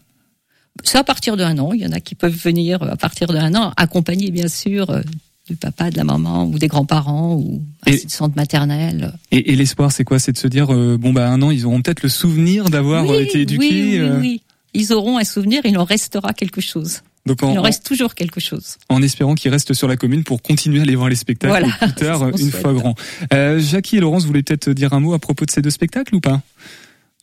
C'est 0.84 0.98
à 0.98 1.04
partir 1.04 1.36
d'un 1.38 1.58
an. 1.58 1.74
Il 1.74 1.82
y 1.82 1.86
en 1.86 1.92
a 1.92 2.00
qui 2.00 2.16
peuvent 2.16 2.36
venir 2.36 2.82
à 2.84 2.96
partir 2.96 3.28
d'un 3.28 3.54
an, 3.56 3.74
accompagnés 3.76 4.32
bien 4.32 4.48
sûr 4.48 4.90
euh, 4.92 5.02
du 5.48 5.56
papa, 5.56 5.90
de 5.92 5.98
la 5.98 6.04
maman 6.04 6.46
ou 6.46 6.58
des 6.60 6.68
grands-parents 6.68 7.36
ou 7.36 7.62
Et- 7.86 7.96
assistante 7.96 8.36
maternelle. 8.36 9.14
Et, 9.32 9.52
et 9.52 9.56
l'espoir, 9.56 9.92
c'est 9.92 10.04
quoi? 10.04 10.20
C'est 10.20 10.32
de 10.32 10.38
se 10.38 10.48
dire, 10.48 10.74
euh, 10.74 10.98
bon 10.98 11.12
bah 11.12 11.28
à 11.28 11.32
un 11.32 11.42
an, 11.42 11.52
ils 11.52 11.66
auront 11.66 11.82
peut-être 11.82 12.04
le 12.04 12.10
souvenir 12.10 12.70
d'avoir 12.70 13.06
oui, 13.08 13.18
été 13.24 13.42
éduqués. 13.42 13.68
Oui, 13.68 13.90
oui, 13.92 13.98
euh, 13.98 14.20
oui. 14.20 14.42
Ils 14.76 14.94
auront 14.94 15.18
un 15.18 15.24
souvenir, 15.24 15.62
il 15.66 15.78
en 15.80 15.84
restera 15.84 16.32
quelque 16.34 16.62
chose. 16.62 17.02
Donc 17.26 17.40
Il 17.42 17.58
en, 17.58 17.62
reste 17.64 17.84
toujours 17.86 18.16
quelque 18.16 18.40
chose. 18.40 18.78
en 18.88 19.02
espérant 19.02 19.36
qu'ils 19.36 19.52
restent 19.52 19.74
sur 19.74 19.88
la 19.88 19.98
commune 19.98 20.24
pour 20.24 20.42
continuer 20.42 20.80
à 20.80 20.84
aller 20.84 20.96
voir 20.96 21.10
les 21.10 21.16
spectacles 21.16 21.52
Voilà, 21.52 21.76
plus 21.82 21.94
tard, 21.94 22.28
une 22.30 22.38
souhaite. 22.38 22.62
fois 22.62 22.74
grand. 22.74 22.96
Euh, 23.34 23.60
Jackie 23.60 23.98
et 23.98 24.00
Laurence, 24.00 24.22
vous 24.22 24.28
voulez 24.30 24.44
peut-être 24.44 24.70
dire 24.70 24.94
un 24.94 25.00
mot 25.00 25.14
à 25.14 25.20
propos 25.20 25.46
de 25.46 25.52
ces 25.52 25.62
deux 25.62 25.70
spectacles 25.72 26.16
ou 26.16 26.22
pas? 26.22 26.42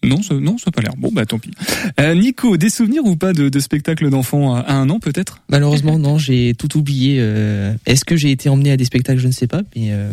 Non, 0.05 0.23
ça, 0.23 0.35
non, 0.35 0.59
ça 0.59 0.71
pas 0.71 0.83
l'air. 0.83 0.95
Bon, 0.97 1.11
bah 1.13 1.27
tant 1.27 1.39
pis. 1.39 1.51
Euh, 1.99 2.15
Nico, 2.15 2.57
des 2.57 2.71
souvenirs 2.71 3.05
ou 3.05 3.17
pas 3.17 3.33
de, 3.33 3.49
de 3.49 3.59
spectacles 3.59 4.11
d'enfants 4.11 4.55
à, 4.55 4.73
un 4.75 4.89
an 4.91 5.01
peut-être? 5.01 5.43
Malheureusement, 5.49 5.99
non, 5.99 6.19
j'ai 6.19 6.55
tout 6.55 6.77
oublié. 6.77 7.17
euh, 7.19 7.73
Est-ce 7.87 8.05
que 8.05 8.17
j'ai 8.17 8.31
été 8.31 8.49
emmené 8.49 8.71
à 8.73 8.77
des 8.77 8.85
spectacles? 8.85 9.21
Je 9.21 9.27
ne 9.27 9.33
sais 9.33 9.47
pas. 9.47 9.63
Mais 9.75 9.93
euh, 9.93 10.13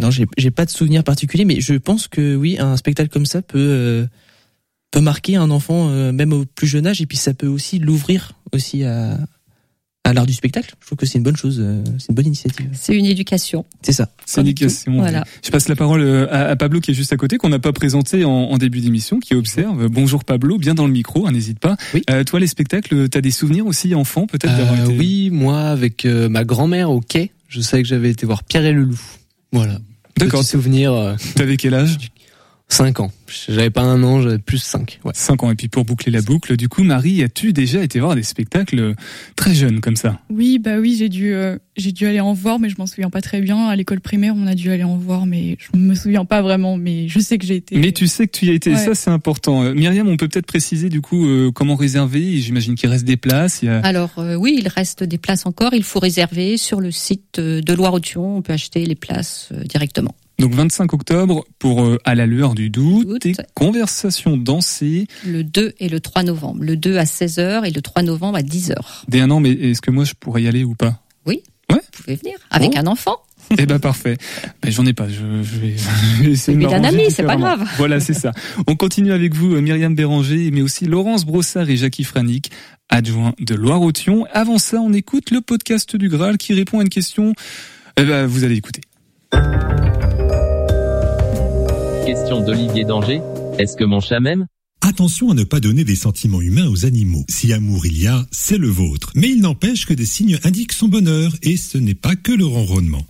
non, 0.00 0.10
j'ai 0.10 0.50
pas 0.50 0.64
de 0.64 0.70
souvenir 0.70 1.04
particulier. 1.04 1.44
Mais 1.44 1.60
je 1.60 1.74
pense 1.74 2.08
que 2.08 2.34
oui, 2.34 2.56
un 2.58 2.76
spectacle 2.76 3.10
comme 3.10 3.26
ça 3.26 3.42
peut 3.42 3.58
euh, 3.58 4.06
peut 4.90 5.00
marquer 5.00 5.36
un 5.36 5.50
enfant 5.50 5.90
euh, 5.90 6.12
même 6.12 6.32
au 6.32 6.44
plus 6.46 6.66
jeune 6.66 6.86
âge. 6.86 7.00
Et 7.00 7.06
puis 7.06 7.18
ça 7.18 7.34
peut 7.34 7.46
aussi 7.46 7.78
l'ouvrir 7.78 8.32
aussi 8.52 8.84
à 8.84 9.18
à 10.06 10.12
l'art 10.12 10.26
du 10.26 10.34
spectacle. 10.34 10.74
Je 10.80 10.86
trouve 10.86 10.98
que 10.98 11.06
c'est 11.06 11.16
une 11.18 11.24
bonne 11.24 11.36
chose, 11.36 11.58
euh, 11.60 11.82
c'est 11.98 12.10
une 12.10 12.14
bonne 12.14 12.26
initiative. 12.26 12.68
C'est 12.72 12.94
une 12.94 13.06
éducation. 13.06 13.64
C'est 13.82 13.92
ça. 13.92 14.10
C'est 14.26 14.42
une 14.42 14.48
éducation. 14.48 14.92
Voilà. 14.98 15.24
Je 15.42 15.50
passe 15.50 15.66
la 15.68 15.76
parole 15.76 16.02
euh, 16.02 16.26
à, 16.30 16.50
à 16.50 16.56
Pablo 16.56 16.80
qui 16.80 16.90
est 16.90 16.94
juste 16.94 17.12
à 17.12 17.16
côté, 17.16 17.38
qu'on 17.38 17.48
n'a 17.48 17.58
pas 17.58 17.72
présenté 17.72 18.24
en, 18.24 18.30
en 18.30 18.58
début 18.58 18.80
d'émission, 18.80 19.18
qui 19.18 19.34
observe. 19.34 19.88
Bonjour 19.88 20.22
Pablo, 20.24 20.58
bien 20.58 20.74
dans 20.74 20.86
le 20.86 20.92
micro, 20.92 21.26
hein, 21.26 21.32
n'hésite 21.32 21.58
pas. 21.58 21.76
Oui. 21.94 22.02
Euh, 22.10 22.22
toi, 22.22 22.38
les 22.38 22.46
spectacles, 22.46 23.08
t'as 23.08 23.22
des 23.22 23.30
souvenirs 23.30 23.66
aussi 23.66 23.94
enfant, 23.94 24.26
peut-être 24.26 24.54
d'avoir 24.56 24.78
Euh, 24.80 24.84
été. 24.84 24.98
oui, 24.98 25.30
moi 25.30 25.60
avec 25.62 26.04
euh, 26.04 26.28
ma 26.28 26.44
grand-mère 26.44 26.90
au 26.90 27.00
quai, 27.00 27.32
je 27.48 27.60
sais 27.62 27.82
que 27.82 27.88
j'avais 27.88 28.10
été 28.10 28.26
voir 28.26 28.44
Pierre 28.44 28.66
et 28.66 28.72
le 28.72 28.82
loup. 28.82 29.00
Voilà. 29.52 29.78
D'accord. 30.18 30.40
Petit 30.40 30.50
souvenir. 30.50 30.92
Euh, 30.92 31.14
T'avais 31.34 31.56
quel 31.56 31.74
âge? 31.74 31.96
5 32.68 33.00
ans. 33.00 33.12
J'avais 33.48 33.70
pas 33.70 33.82
un 33.82 34.02
an, 34.02 34.20
j'avais 34.22 34.38
plus 34.38 34.58
5. 34.58 35.00
Ouais. 35.04 35.12
5 35.14 35.42
ans. 35.44 35.50
Et 35.50 35.54
puis 35.54 35.68
pour 35.68 35.84
boucler 35.84 36.10
la 36.10 36.22
boucle, 36.22 36.56
du 36.56 36.68
coup, 36.68 36.82
Marie, 36.82 37.22
as-tu 37.22 37.52
déjà 37.52 37.82
été 37.82 38.00
voir 38.00 38.14
des 38.16 38.22
spectacles 38.22 38.94
très 39.36 39.54
jeunes 39.54 39.80
comme 39.80 39.96
ça? 39.96 40.18
Oui, 40.30 40.58
bah 40.58 40.78
oui, 40.78 40.96
j'ai 40.98 41.08
dû, 41.08 41.34
euh, 41.34 41.56
j'ai 41.76 41.92
dû 41.92 42.06
aller 42.06 42.20
en 42.20 42.32
voir, 42.32 42.58
mais 42.58 42.68
je 42.70 42.76
m'en 42.78 42.86
souviens 42.86 43.10
pas 43.10 43.20
très 43.20 43.40
bien. 43.42 43.68
À 43.68 43.76
l'école 43.76 44.00
primaire, 44.00 44.34
on 44.36 44.46
a 44.46 44.54
dû 44.54 44.70
aller 44.70 44.82
en 44.82 44.96
voir, 44.96 45.26
mais 45.26 45.56
je 45.60 45.78
me 45.78 45.94
souviens 45.94 46.24
pas 46.24 46.42
vraiment. 46.42 46.76
Mais 46.76 47.06
je 47.06 47.20
sais 47.20 47.38
que 47.38 47.46
j'ai 47.46 47.56
été. 47.56 47.76
Mais 47.76 47.92
tu 47.92 48.06
sais 48.08 48.26
que 48.26 48.36
tu 48.36 48.46
y 48.46 48.50
as 48.50 48.54
été, 48.54 48.70
Ouais. 48.70 48.76
ça 48.76 48.94
c'est 48.94 49.10
important. 49.10 49.62
Euh, 49.62 49.74
Myriam, 49.74 50.08
on 50.08 50.16
peut 50.16 50.26
peut-être 50.28 50.46
préciser 50.46 50.88
du 50.88 51.00
coup 51.00 51.26
euh, 51.26 51.52
comment 51.52 51.76
réserver? 51.76 52.38
J'imagine 52.38 52.74
qu'il 52.76 52.88
reste 52.88 53.04
des 53.04 53.16
places. 53.18 53.60
Il 53.62 53.66
y 53.66 53.68
a... 53.68 53.78
Alors 53.80 54.18
euh, 54.18 54.34
oui, 54.36 54.56
il 54.58 54.68
reste 54.68 55.04
des 55.04 55.18
places 55.18 55.46
encore. 55.46 55.74
Il 55.74 55.84
faut 55.84 56.00
réserver 56.00 56.56
sur 56.56 56.80
le 56.80 56.90
site 56.90 57.38
euh, 57.38 57.60
de 57.60 57.72
Loire-Othion. 57.74 58.38
On 58.38 58.42
peut 58.42 58.54
acheter 58.54 58.84
les 58.86 58.94
places 58.96 59.50
euh, 59.52 59.62
directement. 59.64 60.14
Donc 60.38 60.52
25 60.54 60.92
octobre 60.92 61.44
pour 61.58 61.82
euh, 61.84 61.98
à 62.04 62.14
la 62.14 62.26
lueur 62.26 62.54
du 62.54 62.68
doute, 62.70 63.22
des 63.22 63.34
conversations 63.54 64.36
dansées. 64.36 65.06
Le 65.24 65.44
2 65.44 65.74
et 65.78 65.88
le 65.88 66.00
3 66.00 66.24
novembre. 66.24 66.62
Le 66.64 66.76
2 66.76 66.96
à 66.98 67.04
16h 67.04 67.64
et 67.66 67.70
le 67.70 67.80
3 67.80 68.02
novembre 68.02 68.36
à 68.38 68.42
10h. 68.42 68.74
Des 69.08 69.20
un 69.20 69.30
an, 69.30 69.40
mais 69.40 69.50
est-ce 69.52 69.80
que 69.80 69.90
moi 69.92 70.04
je 70.04 70.14
pourrais 70.18 70.42
y 70.42 70.48
aller 70.48 70.64
ou 70.64 70.74
pas? 70.74 71.00
Oui. 71.26 71.42
Ouais. 71.70 71.76
Vous 71.92 72.02
pouvez 72.02 72.16
venir 72.16 72.36
avec 72.50 72.72
Oh. 72.74 72.78
un 72.78 72.86
enfant. 72.86 73.16
Eh 73.58 73.66
ben 73.66 73.78
parfait. 73.78 74.16
Ben, 74.62 74.72
j'en 74.72 74.86
ai 74.86 74.94
pas. 74.94 75.06
Je, 75.06 75.16
je 75.42 75.58
vais, 75.60 75.74
je 76.18 76.22
vais 76.24 76.30
essayer 76.32 76.56
de 76.56 76.62
Mais 76.64 76.70
d'un 76.70 76.82
ami, 76.82 77.10
c'est 77.10 77.22
pas 77.24 77.36
grave. 77.36 77.62
Voilà, 77.76 78.00
c'est 78.00 78.14
ça. 78.14 78.32
On 78.66 78.74
continue 78.74 79.12
avec 79.12 79.34
vous, 79.34 79.54
euh, 79.54 79.60
Myriam 79.60 79.94
Béranger, 79.94 80.50
mais 80.50 80.62
aussi 80.62 80.86
Laurence 80.86 81.26
Brossard 81.26 81.68
et 81.68 81.76
Jackie 81.76 82.04
Franick, 82.04 82.50
adjoints 82.88 83.34
de 83.38 83.54
Loire-Othion. 83.54 84.24
Avant 84.32 84.56
ça, 84.58 84.78
on 84.80 84.94
écoute 84.94 85.30
le 85.30 85.42
podcast 85.42 85.94
du 85.94 86.08
Graal 86.08 86.38
qui 86.38 86.54
répond 86.54 86.78
à 86.78 86.82
une 86.82 86.88
question. 86.88 87.34
Eh 87.98 88.04
ben, 88.04 88.24
vous 88.26 88.44
allez 88.44 88.56
écouter. 88.56 88.80
Question 92.06 92.44
d'Olivier 92.44 92.84
Danger. 92.84 93.22
Est-ce 93.58 93.78
que 93.78 93.84
mon 93.84 94.00
chat 94.00 94.20
m'aime? 94.20 94.46
Attention 94.82 95.30
à 95.30 95.34
ne 95.34 95.44
pas 95.44 95.58
donner 95.58 95.84
des 95.84 95.94
sentiments 95.94 96.42
humains 96.42 96.68
aux 96.68 96.84
animaux. 96.84 97.24
Si 97.30 97.50
amour 97.54 97.86
il 97.86 97.98
y 97.98 98.06
a, 98.06 98.26
c'est 98.30 98.58
le 98.58 98.68
vôtre. 98.68 99.10
Mais 99.14 99.30
il 99.30 99.40
n'empêche 99.40 99.86
que 99.86 99.94
des 99.94 100.04
signes 100.04 100.38
indiquent 100.44 100.74
son 100.74 100.88
bonheur, 100.88 101.32
et 101.42 101.56
ce 101.56 101.78
n'est 101.78 101.94
pas 101.94 102.14
que 102.14 102.32
le 102.32 102.44
ronronnement. 102.44 103.06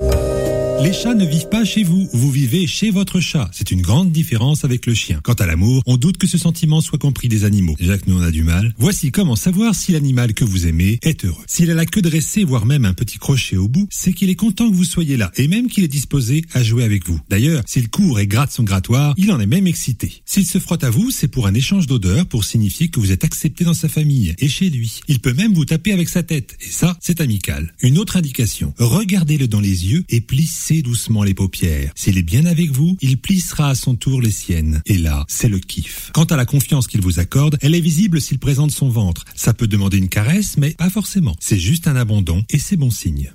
Les 0.82 0.92
chats 0.92 1.14
ne 1.14 1.24
vivent 1.24 1.48
pas 1.48 1.64
chez 1.64 1.82
vous, 1.82 2.08
vous 2.12 2.30
vivez 2.30 2.66
chez 2.66 2.90
votre 2.90 3.20
chat. 3.20 3.48
C'est 3.52 3.70
une 3.70 3.80
grande 3.80 4.10
différence 4.10 4.64
avec 4.64 4.86
le 4.86 4.94
chien. 4.94 5.20
Quant 5.22 5.34
à 5.34 5.46
l'amour, 5.46 5.82
on 5.86 5.96
doute 5.96 6.18
que 6.18 6.26
ce 6.26 6.36
sentiment 6.36 6.80
soit 6.80 6.98
compris 6.98 7.28
des 7.28 7.44
animaux. 7.44 7.74
Déjà 7.78 7.96
que 7.96 8.10
nous 8.10 8.18
on 8.18 8.22
a 8.22 8.30
du 8.30 8.42
mal. 8.42 8.74
Voici 8.76 9.10
comment 9.10 9.36
savoir 9.36 9.74
si 9.74 9.92
l'animal 9.92 10.34
que 10.34 10.44
vous 10.44 10.66
aimez 10.66 10.98
est 11.02 11.24
heureux. 11.24 11.42
S'il 11.46 11.70
a 11.70 11.74
la 11.74 11.86
queue 11.86 12.02
dressée, 12.02 12.44
voire 12.44 12.66
même 12.66 12.84
un 12.84 12.92
petit 12.92 13.18
crochet 13.18 13.56
au 13.56 13.68
bout, 13.68 13.86
c'est 13.90 14.12
qu'il 14.12 14.30
est 14.30 14.34
content 14.34 14.68
que 14.68 14.74
vous 14.74 14.84
soyez 14.84 15.16
là, 15.16 15.30
et 15.36 15.48
même 15.48 15.68
qu'il 15.68 15.84
est 15.84 15.88
disposé 15.88 16.44
à 16.52 16.62
jouer 16.62 16.84
avec 16.84 17.06
vous. 17.06 17.20
D'ailleurs, 17.30 17.62
s'il 17.66 17.88
court 17.88 18.18
et 18.18 18.26
gratte 18.26 18.52
son 18.52 18.64
grattoir, 18.64 19.14
il 19.16 19.30
en 19.32 19.40
est 19.40 19.46
même 19.46 19.66
excité. 19.66 20.22
S'il 20.24 20.46
se 20.46 20.58
frotte 20.58 20.84
à 20.84 20.90
vous, 20.90 21.10
c'est 21.10 21.28
pour 21.28 21.46
un 21.46 21.54
échange 21.54 21.86
d'odeurs 21.86 22.26
pour 22.26 22.44
signifier 22.44 22.88
que 22.88 23.00
vous 23.00 23.12
êtes 23.12 23.24
accepté 23.24 23.64
dans 23.64 23.74
sa 23.74 23.88
famille 23.88 24.34
et 24.38 24.48
chez 24.48 24.70
lui. 24.70 25.00
Il 25.08 25.20
peut 25.20 25.34
même 25.34 25.54
vous 25.54 25.64
taper 25.64 25.92
avec 25.92 26.08
sa 26.08 26.22
tête, 26.22 26.56
et 26.60 26.70
ça, 26.70 26.96
c'est 27.00 27.20
amical. 27.20 27.72
Une 27.80 27.98
autre 27.98 28.16
indication, 28.16 28.74
regardez-le 28.78 29.48
dans 29.48 29.60
les 29.60 29.86
yeux 29.86 30.04
et 30.08 30.20
plissez 30.20 30.63
doucement 30.72 31.22
les 31.22 31.34
paupières. 31.34 31.92
S'il 31.94 32.18
est 32.18 32.22
bien 32.22 32.46
avec 32.46 32.70
vous, 32.70 32.96
il 33.00 33.18
plissera 33.18 33.70
à 33.70 33.74
son 33.74 33.94
tour 33.94 34.20
les 34.20 34.30
siennes. 34.30 34.82
Et 34.86 34.98
là, 34.98 35.24
c'est 35.28 35.48
le 35.48 35.58
kiff. 35.58 36.10
Quant 36.14 36.24
à 36.24 36.36
la 36.36 36.46
confiance 36.46 36.86
qu'il 36.86 37.00
vous 37.00 37.18
accorde, 37.18 37.58
elle 37.60 37.74
est 37.74 37.80
visible 37.80 38.20
s'il 38.20 38.38
présente 38.38 38.70
son 38.70 38.88
ventre. 38.88 39.24
Ça 39.34 39.52
peut 39.52 39.66
demander 39.66 39.98
une 39.98 40.08
caresse, 40.08 40.56
mais 40.56 40.70
pas 40.70 40.90
forcément. 40.90 41.36
C'est 41.40 41.58
juste 41.58 41.88
un 41.88 41.96
abandon, 41.96 42.44
et 42.50 42.58
c'est 42.58 42.76
bon 42.76 42.90
signe. 42.90 43.30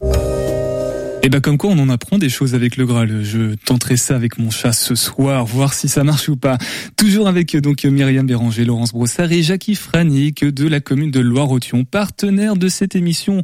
Et 1.21 1.27
ben 1.27 1.41
comme 1.41 1.57
quoi 1.57 1.69
on 1.71 1.79
en 1.79 1.89
apprend 1.89 2.17
des 2.17 2.29
choses 2.29 2.55
avec 2.55 2.77
le 2.77 2.85
Graal. 2.85 3.23
Je 3.23 3.55
tenterai 3.55 3.97
ça 3.97 4.15
avec 4.15 4.39
mon 4.39 4.51
chat 4.51 4.71
ce 4.71 4.95
soir, 4.95 5.45
voir 5.45 5.73
si 5.73 5.89
ça 5.89 6.05
marche 6.05 6.29
ou 6.29 6.37
pas. 6.37 6.57
Toujours 6.95 7.27
avec 7.27 7.57
donc 7.57 7.83
Myriam 7.83 8.25
Béranger, 8.25 8.63
Laurence 8.63 8.93
Brossard 8.93 9.31
et 9.33 9.43
Jackie 9.43 9.75
Franick 9.75 10.45
de 10.45 10.67
la 10.67 10.79
commune 10.79 11.11
de 11.11 11.19
Loire-Othion, 11.19 11.83
partenaire 11.83 12.55
de 12.55 12.69
cette 12.69 12.95
émission 12.95 13.43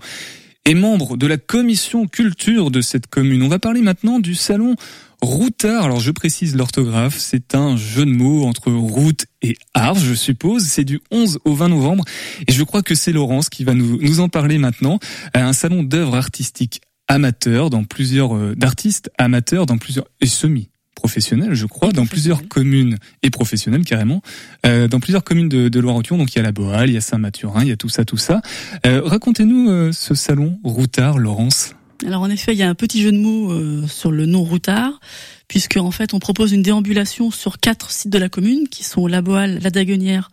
et 0.65 0.73
membre 0.73 1.17
de 1.17 1.27
la 1.27 1.37
commission 1.37 2.07
culture 2.07 2.71
de 2.71 2.81
cette 2.81 3.07
commune. 3.07 3.43
On 3.43 3.47
va 3.47 3.59
parler 3.59 3.81
maintenant 3.81 4.19
du 4.19 4.35
salon 4.35 4.75
Routard. 5.21 5.85
Alors 5.85 5.99
je 5.99 6.11
précise 6.11 6.55
l'orthographe, 6.55 7.17
c'est 7.17 7.55
un 7.55 7.77
jeu 7.77 8.05
de 8.05 8.11
mots 8.11 8.45
entre 8.45 8.71
route 8.71 9.25
et 9.41 9.55
art, 9.73 9.95
je 9.95 10.13
suppose. 10.13 10.63
C'est 10.63 10.83
du 10.83 10.99
11 11.11 11.39
au 11.45 11.53
20 11.53 11.69
novembre 11.69 12.03
et 12.47 12.51
je 12.51 12.63
crois 12.63 12.83
que 12.83 12.95
c'est 12.95 13.11
Laurence 13.11 13.49
qui 13.49 13.63
va 13.63 13.73
nous, 13.73 13.99
nous 14.01 14.19
en 14.19 14.29
parler 14.29 14.57
maintenant. 14.57 14.99
Euh, 15.35 15.41
Un 15.41 15.53
salon 15.53 15.83
d'œuvres 15.83 16.15
artistiques 16.15 16.81
amateurs 17.07 17.69
dans 17.69 17.83
plusieurs 17.83 18.35
euh, 18.35 18.55
d'artistes 18.55 19.09
amateurs 19.17 19.65
dans 19.65 19.77
plusieurs 19.77 20.07
et 20.21 20.27
semi 20.27 20.69
professionnels 20.95 21.53
je 21.53 21.65
crois 21.65 21.91
dans 21.91 22.05
plusieurs 22.05 22.47
communes 22.47 22.97
et 23.21 23.29
professionnels 23.29 23.83
carrément 23.83 24.21
euh, 24.65 24.87
dans 24.87 24.99
plusieurs 24.99 25.23
communes 25.23 25.49
de, 25.49 25.69
de 25.69 25.79
Loire-Othion 25.79 26.17
donc 26.17 26.33
il 26.33 26.37
y 26.37 26.39
a 26.39 26.43
la 26.43 26.51
Boale 26.51 26.89
il 26.89 26.93
y 26.93 26.97
a 26.97 27.01
Saint-Mathurin 27.01 27.61
il 27.61 27.69
y 27.69 27.71
a 27.71 27.77
tout 27.77 27.89
ça 27.89 28.05
tout 28.05 28.17
ça. 28.17 28.41
Euh, 28.85 29.01
racontez-nous 29.03 29.69
euh, 29.69 29.91
ce 29.91 30.15
salon 30.15 30.59
Routard 30.63 31.17
Laurence. 31.17 31.75
Alors 32.05 32.21
en 32.21 32.29
effet, 32.29 32.53
il 32.53 32.57
y 32.57 32.63
a 32.63 32.69
un 32.69 32.75
petit 32.75 33.01
jeu 33.01 33.11
de 33.11 33.17
mots 33.17 33.51
euh, 33.51 33.87
sur 33.87 34.11
le 34.11 34.25
nom 34.25 34.43
routard, 34.43 34.99
puisque 35.47 35.77
en 35.77 35.91
fait 35.91 36.13
on 36.13 36.19
propose 36.19 36.51
une 36.51 36.61
déambulation 36.61 37.31
sur 37.31 37.57
quatre 37.57 37.89
sites 37.91 38.11
de 38.11 38.17
la 38.17 38.29
commune, 38.29 38.67
qui 38.67 38.83
sont 38.83 39.07
La 39.07 39.21
Boale, 39.21 39.59
La 39.61 39.69
Daguenière, 39.69 40.29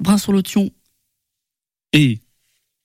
Brin-sur-Lotion 0.00 0.70
et 1.92 2.20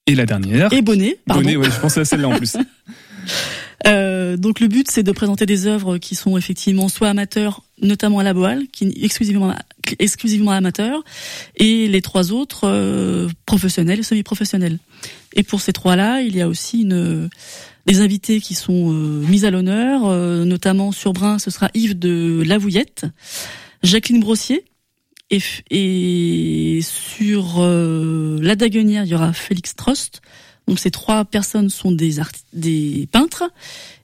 et 0.05 0.15
la 0.15 0.25
dernière. 0.25 0.71
Et 0.73 0.81
Bonnet. 0.81 1.19
Pardon. 1.25 1.41
Bonnet 1.41 1.55
ouais 1.55 1.71
je 1.71 1.79
pensais 1.79 2.01
à 2.01 2.05
celle-là 2.05 2.27
en 2.27 2.37
plus 2.37 2.57
Euh, 3.85 4.37
donc 4.37 4.59
le 4.59 4.67
but 4.67 4.89
c'est 4.89 5.03
de 5.03 5.11
présenter 5.11 5.45
des 5.45 5.67
œuvres 5.67 5.97
qui 5.97 6.15
sont 6.15 6.37
effectivement 6.37 6.87
soit 6.87 7.09
amateurs, 7.09 7.63
notamment 7.81 8.19
à 8.19 8.23
la 8.23 8.33
Boale, 8.33 8.67
qui 8.71 8.93
exclusivement 9.01 9.53
exclusivement 9.99 10.51
amateurs, 10.51 11.03
et 11.57 11.87
les 11.87 12.01
trois 12.01 12.31
autres 12.31 12.61
euh, 12.63 13.27
professionnels 13.45 13.99
et 13.99 14.03
semi-professionnels. 14.03 14.79
Et 15.33 15.43
pour 15.43 15.59
ces 15.59 15.73
trois-là, 15.73 16.21
il 16.21 16.35
y 16.35 16.41
a 16.41 16.47
aussi 16.47 16.81
une 16.81 17.29
des 17.85 17.99
invités 17.99 18.39
qui 18.39 18.53
sont 18.53 18.91
euh, 18.91 19.25
mis 19.27 19.45
à 19.45 19.51
l'honneur, 19.51 20.05
euh, 20.05 20.45
notamment 20.45 20.91
sur 20.91 21.13
Brun, 21.13 21.39
ce 21.39 21.51
sera 21.51 21.69
Yves 21.73 21.99
de 21.99 22.43
Lavouillette, 22.45 23.05
Jacqueline 23.83 24.21
Brossier, 24.21 24.63
et, 25.29 25.41
et 25.69 26.79
sur 26.81 27.55
euh, 27.59 28.39
la 28.41 28.55
Daguenière, 28.55 29.03
il 29.03 29.11
y 29.11 29.15
aura 29.15 29.33
Félix 29.33 29.75
Trost. 29.75 30.21
Donc 30.67 30.79
ces 30.79 30.91
trois 30.91 31.25
personnes 31.25 31.69
sont 31.69 31.91
des 31.91 32.15
des 32.53 33.07
peintres. 33.11 33.43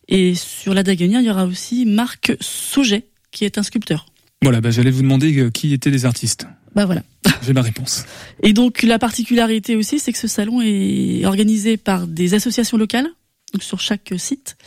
Et 0.07 0.33
sur 0.35 0.73
la 0.73 0.83
Daguenière, 0.83 1.21
il 1.21 1.27
y 1.27 1.29
aura 1.29 1.45
aussi 1.45 1.85
Marc 1.85 2.35
Sauget, 2.41 3.05
qui 3.31 3.45
est 3.45 3.57
un 3.57 3.63
sculpteur. 3.63 4.07
voilà 4.41 4.59
bah, 4.61 4.71
j'allais 4.71 4.89
vous 4.91 5.03
demander 5.03 5.37
euh, 5.39 5.49
qui 5.51 5.71
étaient 5.73 5.91
les 5.91 6.05
artistes 6.05 6.47
Bah 6.75 6.85
voilà. 6.85 7.03
j'ai 7.45 7.53
ma 7.53 7.61
réponse 7.61 8.05
Et 8.41 8.53
donc 8.53 8.81
la 8.83 8.97
particularité 8.99 9.75
aussi, 9.75 9.99
c'est 9.99 10.11
que 10.11 10.17
ce 10.17 10.27
salon 10.27 10.61
est 10.61 11.25
organisé 11.25 11.77
par 11.77 12.07
des 12.07 12.33
associations 12.33 12.77
locales, 12.77 13.07
donc 13.53 13.61
sur 13.63 13.79
chaque 13.79 14.13
site. 14.17 14.57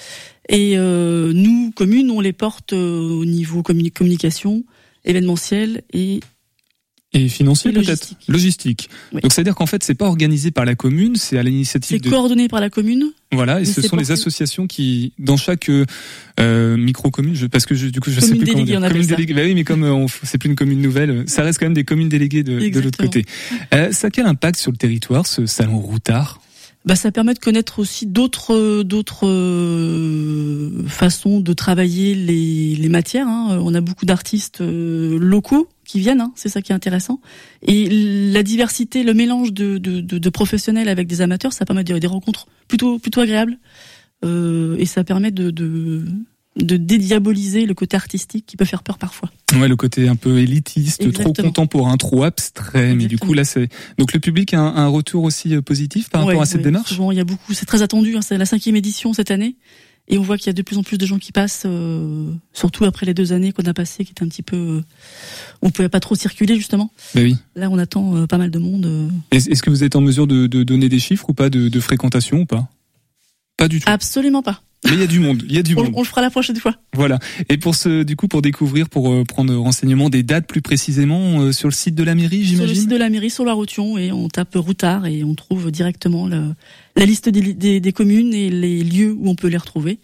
Et 0.49 0.75
euh, 0.77 1.33
nous, 1.33 1.73
communes, 1.73 2.11
on 2.11 2.21
les 2.21 2.33
porte 2.33 2.73
euh, 2.73 3.01
au 3.01 3.25
niveau 3.25 3.63
communi- 3.63 3.91
communication, 3.93 4.65
événementiel 5.05 5.83
et 5.93 6.21
et 7.15 7.29
financier 7.29 7.73
peut-être 7.73 8.15
logistique 8.29 8.89
donc 9.13 9.33
c'est 9.33 9.43
à 9.43 9.45
dire 9.45 9.55
qu'en 9.55 9.67
fait 9.67 9.83
c'est 9.85 9.95
pas 9.95 10.07
organisé 10.07 10.51
par 10.51 10.65
la 10.65 10.75
commune 10.75 11.17
c'est 11.17 11.39
à 11.39 11.43
l'initiative 11.43 11.99
c'est 12.03 12.05
de 12.05 12.11
coordonné 12.11 12.49
par 12.49 12.61
la 12.61 12.71
commune. 12.71 13.13
Voilà, 13.35 13.61
et 13.61 13.65
ce 13.65 13.81
sont 13.81 13.97
les 13.97 14.11
associations 14.11 14.67
qui, 14.67 15.13
dans 15.19 15.39
chaque 15.39 15.71
euh, 15.71 15.87
euh, 16.39 16.77
micro-commune, 16.77 17.35
je, 17.35 17.47
parce 17.47 17.65
que 17.65 17.75
je, 17.75 17.87
du 17.87 17.99
coup 17.99 18.11
je 18.11 18.21
sais 18.21 18.29
Commune 18.29 18.43
plus 18.43 18.53
comment 18.53 18.65
déléguée, 18.65 18.73
dire. 18.73 18.81
on 18.81 18.83
appelle 18.83 18.93
commune 18.93 19.09
déléguée. 19.09 19.35
Bah 19.35 19.41
oui, 19.45 19.55
mais 19.55 19.65
comme 19.65 19.85
euh, 19.85 20.07
c'est 20.23 20.37
plus 20.37 20.51
une 20.51 20.57
commune 20.57 20.83
nouvelle, 20.83 21.25
ça 21.27 21.43
reste 21.43 21.59
quand 21.59 21.65
même 21.67 21.75
des 21.75 21.85
communes 21.85 22.11
déléguées 22.11 22.43
de, 22.43 22.59
de 22.69 22.81
l'autre 22.81 22.99
côté. 22.99 23.25
Euh, 23.73 23.91
ça 23.93 24.09
a 24.09 24.11
quel 24.11 24.27
impact 24.27 24.59
sur 24.59 24.71
le 24.71 24.77
territoire, 24.77 25.27
ce 25.27 25.47
salon 25.47 25.79
routard? 25.79 26.41
Bah, 26.85 26.97
ça 26.97 27.13
permet 27.13 27.33
de 27.35 27.39
connaître 27.39 27.79
aussi 27.79 28.07
d'autres 28.07 28.83
d'autres 28.83 29.29
euh, 29.29 30.83
façons 30.89 31.39
de 31.41 31.53
travailler 31.53 32.15
les, 32.17 32.75
les 32.75 32.89
matières. 32.89 33.29
hein. 33.29 33.59
On 33.63 33.73
a 33.75 33.81
beaucoup 33.81 34.05
d'artistes 34.05 34.61
euh, 34.63 35.17
locaux 35.19 35.69
qui 35.85 36.01
viennent, 36.01 36.21
hein. 36.21 36.33
c'est 36.35 36.49
ça 36.49 36.61
qui 36.61 36.73
est 36.73 36.75
intéressant. 36.75 37.21
Et 37.63 37.89
la 38.33 38.43
diversité, 38.43 39.05
le 39.05 39.15
mélange 39.15 39.53
de, 39.53 39.79
de, 39.79 40.01
de, 40.01 40.19
de 40.19 40.29
professionnels 40.31 40.89
avec 40.89 41.07
des 41.07 41.21
amateurs, 41.21 41.53
ça 41.53 41.65
permet 41.65 41.85
de- 41.85 41.99
des 41.99 42.07
rencontres 42.09 42.47
plutôt 42.67 42.99
plutôt 42.99 43.21
agréables. 43.21 43.59
Euh, 44.25 44.77
et 44.79 44.87
ça 44.87 45.03
permet 45.05 45.31
de, 45.33 45.51
de 45.51 46.05
de 46.57 46.77
dédiaboliser 46.77 47.65
le 47.65 47.73
côté 47.75 47.97
artistique 47.97 48.45
qui 48.47 48.57
peut 48.59 48.65
faire 48.67 48.83
peur 48.83 48.99
parfois. 48.99 49.31
Ouais, 49.55 49.69
le 49.69 49.77
côté 49.77 50.09
un 50.09 50.17
peu 50.17 50.39
élitiste, 50.39 51.01
trop 51.01 51.09
Exactement. 51.09 51.49
contemporain, 51.49 51.97
trop 51.97 52.25
abstrait. 52.25 52.95
Mais 52.95 53.07
du 53.07 53.19
coup, 53.19 53.33
là, 53.33 53.45
c'est 53.45 53.69
donc 53.99 54.13
le 54.13 54.21
public 54.21 54.53
a 54.53 54.61
un, 54.61 54.77
un 54.77 54.89
retour 54.89 55.25
aussi 55.25 55.55
euh, 55.55 55.63
positif 55.63 56.11
par 56.11 56.27
rapport 56.27 56.43
à 56.43 56.47
cette 56.47 56.59
ouais, 56.59 56.65
démarche? 56.65 56.89
Souvent, 56.91 57.11
il 57.11 57.17
y 57.17 57.21
a 57.21 57.25
beaucoup. 57.25 57.55
C'est 57.55 57.65
très 57.67 57.81
attendu. 57.83 58.17
hein, 58.17 58.21
c'est 58.23 58.37
la 58.37 58.45
cinquième 58.45 58.77
édition 58.77 59.15
cette 59.15 59.31
année, 59.31 59.57
et 60.09 60.19
on 60.19 60.23
voit 60.23 60.37
qu'il 60.37 60.49
y 60.49 60.51
a 60.51 60.53
de 60.53 60.61
plus 60.63 60.77
en 60.77 60.83
plus 60.83 60.99
de 60.99 61.07
gens 61.07 61.19
qui 61.19 61.33
passent, 61.33 61.63
euh, 61.65 62.31
surtout 62.53 62.85
après 62.85 63.07
les 63.07 63.15
deux 63.15 63.33
années 63.33 63.53
qu'on 63.53 63.65
a 63.65 63.73
passées, 63.73 64.05
qui 64.05 64.11
étaient 64.11 64.25
un 64.25 64.29
petit 64.29 64.43
peu. 64.43 64.57
euh, 64.57 64.83
on 65.63 65.71
pouvait 65.71 65.89
pas 65.89 66.01
trop 66.01 66.17
circuler 66.17 66.57
justement. 66.57 66.91
Bah 67.15 67.23
oui. 67.23 67.37
Là, 67.57 67.71
on 67.71 67.79
attend 67.79 68.15
euh, 68.17 68.27
pas 68.27 68.37
mal 68.37 68.51
de 68.51 68.59
monde. 68.59 68.85
euh. 68.85 69.09
Est- 69.31 69.49
Est-ce 69.51 69.63
que 69.63 69.71
vous 69.71 69.85
êtes 69.85 69.97
en 69.97 70.03
mesure 70.03 70.27
de, 70.27 70.47
de 70.47 70.65
donner 70.65 70.91
des 70.91 70.99
chiffres 70.99 71.31
ou 71.31 71.35
pas 71.35 71.49
de, 71.49 71.69
de 71.69 71.81
fréquentation 71.81 72.41
ou 72.41 72.45
pas? 72.47 72.69
Pas 73.57 73.69
du 73.69 73.81
tout. 73.81 73.85
Absolument 73.89 74.43
pas. 74.43 74.63
Mais 74.85 74.95
il 74.95 75.01
y 75.01 75.03
a 75.05 75.07
du 75.07 75.21
monde. 75.21 75.43
Il 75.49 75.55
y 75.55 75.59
a 75.59 75.63
du 75.63 75.75
On, 75.77 75.85
monde. 75.85 75.93
on 75.95 76.01
le 76.03 76.07
fera 76.07 76.21
la 76.23 76.31
prochaine 76.31 76.57
fois. 76.57 76.75
Voilà. 76.95 77.19
Et 77.49 77.57
pour 77.57 77.75
ce, 77.77 78.03
du 78.03 78.17
coup, 78.17 78.27
pour 78.27 78.43
découvrir, 78.43 78.89
pour 78.89 79.13
euh, 79.13 79.25
prendre 79.25 79.55
renseignement 79.55 80.11
des 80.11 80.23
dates 80.25 80.47
plus 80.47 80.61
précisément 80.63 81.41
euh, 81.41 81.53
sur 81.53 81.69
le 81.69 81.73
site 81.75 81.95
de 81.95 82.03
la 82.03 82.15
mairie, 82.17 82.45
Sur 82.45 82.53
le 82.53 82.65
j'imagine. 82.67 82.75
site 82.83 82.91
de 82.91 82.97
la 82.97 83.09
mairie, 83.09 83.31
sur 83.31 83.45
la 83.45 83.53
Rotion, 83.53 83.97
et 83.97 84.11
on 84.11 84.29
tape 84.29 84.55
routard 84.57 85.07
et 85.07 85.23
on 85.23 85.35
trouve 85.37 85.71
directement 85.71 86.27
le- 86.27 86.55
la 86.97 87.07
liste 87.07 87.29
des, 87.29 87.55
des- 87.55 87.81
des 87.81 87.93
communes 87.93 88.35
et 88.35 88.51
les 88.51 88.83
lieux 88.83 89.13
où 89.17 89.29
on 89.29 89.35
peut 89.37 89.49
les 89.49 89.57
retrouver 89.57 89.99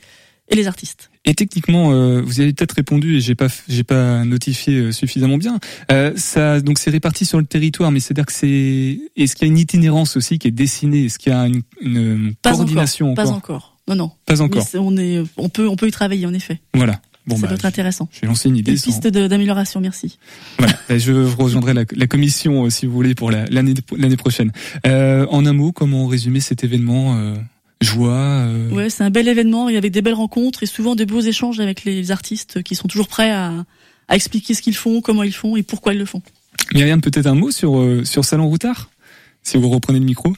et 0.51 0.55
les 0.55 0.67
artistes. 0.69 1.11
Et 1.25 1.35
techniquement, 1.35 1.91
euh, 1.93 2.23
vous 2.23 2.41
avez 2.41 2.53
peut-être 2.55 2.73
répondu 2.73 3.17
et 3.17 3.21
j'ai 3.21 3.35
pas, 3.35 3.49
j'ai 3.69 3.85
pas 3.85 4.25
notifié 4.25 4.75
euh, 4.79 4.93
suffisamment 4.93 5.37
bien. 5.37 5.59
Euh, 5.93 6.13
ça, 6.17 6.61
donc 6.61 6.79
c'est 6.79 6.89
réparti 6.91 7.27
sur 7.27 7.39
le 7.39 7.45
territoire, 7.45 7.91
mais 7.91 8.01
c'est-à-dire 8.01 8.25
que 8.25 8.33
c'est, 8.33 8.99
est-ce 9.17 9.35
qu'il 9.37 9.47
y 9.47 9.51
a 9.51 9.53
une 9.53 9.59
itinérance 9.59 10.17
aussi 10.17 10.39
qui 10.39 10.49
est 10.49 10.53
dessinée? 10.53 11.05
Est-ce 11.07 11.19
qu'il 11.19 11.33
y 11.33 11.35
a 11.35 11.47
une, 11.49 11.63
une 11.83 12.35
Pas 12.41 12.53
coordination 12.53 13.11
encore. 13.11 13.25
Pas 13.25 13.31
encore? 13.31 13.37
encore. 13.57 13.75
Non, 13.89 13.95
non. 13.95 14.11
Pas 14.27 14.41
encore. 14.41 14.67
Mais 14.75 14.79
on 14.81 14.97
est, 14.97 15.23
on 15.37 15.49
peut, 15.49 15.67
on 15.69 15.77
peut 15.77 15.89
y 15.89 15.91
travailler 15.91 16.27
en 16.27 16.35
effet. 16.35 16.61
Voilà. 16.75 17.01
Bon 17.27 17.37
ça 17.37 17.43
bah, 17.43 17.49
peut 17.49 17.55
être 17.57 17.67
intéressant. 17.67 18.09
j'ai 18.13 18.27
lancé 18.27 18.49
une 18.49 18.57
idée. 18.57 18.73
Une 18.73 18.79
sans- 18.79 18.87
piste 18.87 19.09
d'amélioration, 19.09 19.81
merci. 19.81 20.19
Voilà, 20.59 20.73
Ben, 20.89 20.99
je 20.99 21.13
rejoindrai 21.13 21.75
la, 21.75 21.85
la 21.95 22.07
commission 22.07 22.65
euh, 22.65 22.71
si 22.71 22.87
vous 22.87 22.93
voulez 22.93 23.15
pour 23.15 23.31
la- 23.31 23.45
l'année 23.51 24.17
prochaine. 24.17 24.51
Euh, 24.87 25.27
en 25.31 25.45
un 25.45 25.53
mot, 25.53 25.71
comment 25.73 26.07
résumer 26.07 26.41
cet 26.41 26.65
événement 26.65 27.19
euh, 27.19 27.35
Joie. 27.83 28.49
Ouais, 28.73 28.91
c'est 28.91 29.05
un 29.05 29.11
bel 29.11 29.29
événement. 29.29 29.69
Il 29.69 29.75
y 29.75 29.79
avait 29.79 29.91
des 29.91 30.03
belles 30.03 30.15
rencontres 30.15 30.63
et 30.63 30.67
souvent 30.67 30.95
de 30.97 31.05
beaux 31.05 31.21
échanges 31.21 31.61
avec 31.61 31.85
les 31.85 32.11
artistes 32.11 32.63
qui 32.63 32.75
sont 32.75 32.89
toujours 32.89 33.09
prêts 33.09 33.31
à, 33.31 33.53
à 34.09 34.17
expliquer 34.17 34.55
ce 34.55 34.63
qu'ils 34.63 34.75
font, 34.75 35.01
comment 35.01 35.23
ils 35.23 35.35
font 35.35 35.55
et 35.57 35.63
pourquoi 35.63 35.93
ils 35.93 35.99
le 35.99 36.07
font. 36.07 36.23
Myriam, 36.75 37.01
peut-être 37.01 37.27
un 37.27 37.35
mot 37.35 37.51
sur 37.51 38.03
sur 38.05 38.25
Salon 38.25 38.49
Routard, 38.49 38.91
si 39.43 39.59
vous 39.59 39.69
reprenez 39.69 39.99
le 40.01 40.05
micro. 40.07 40.33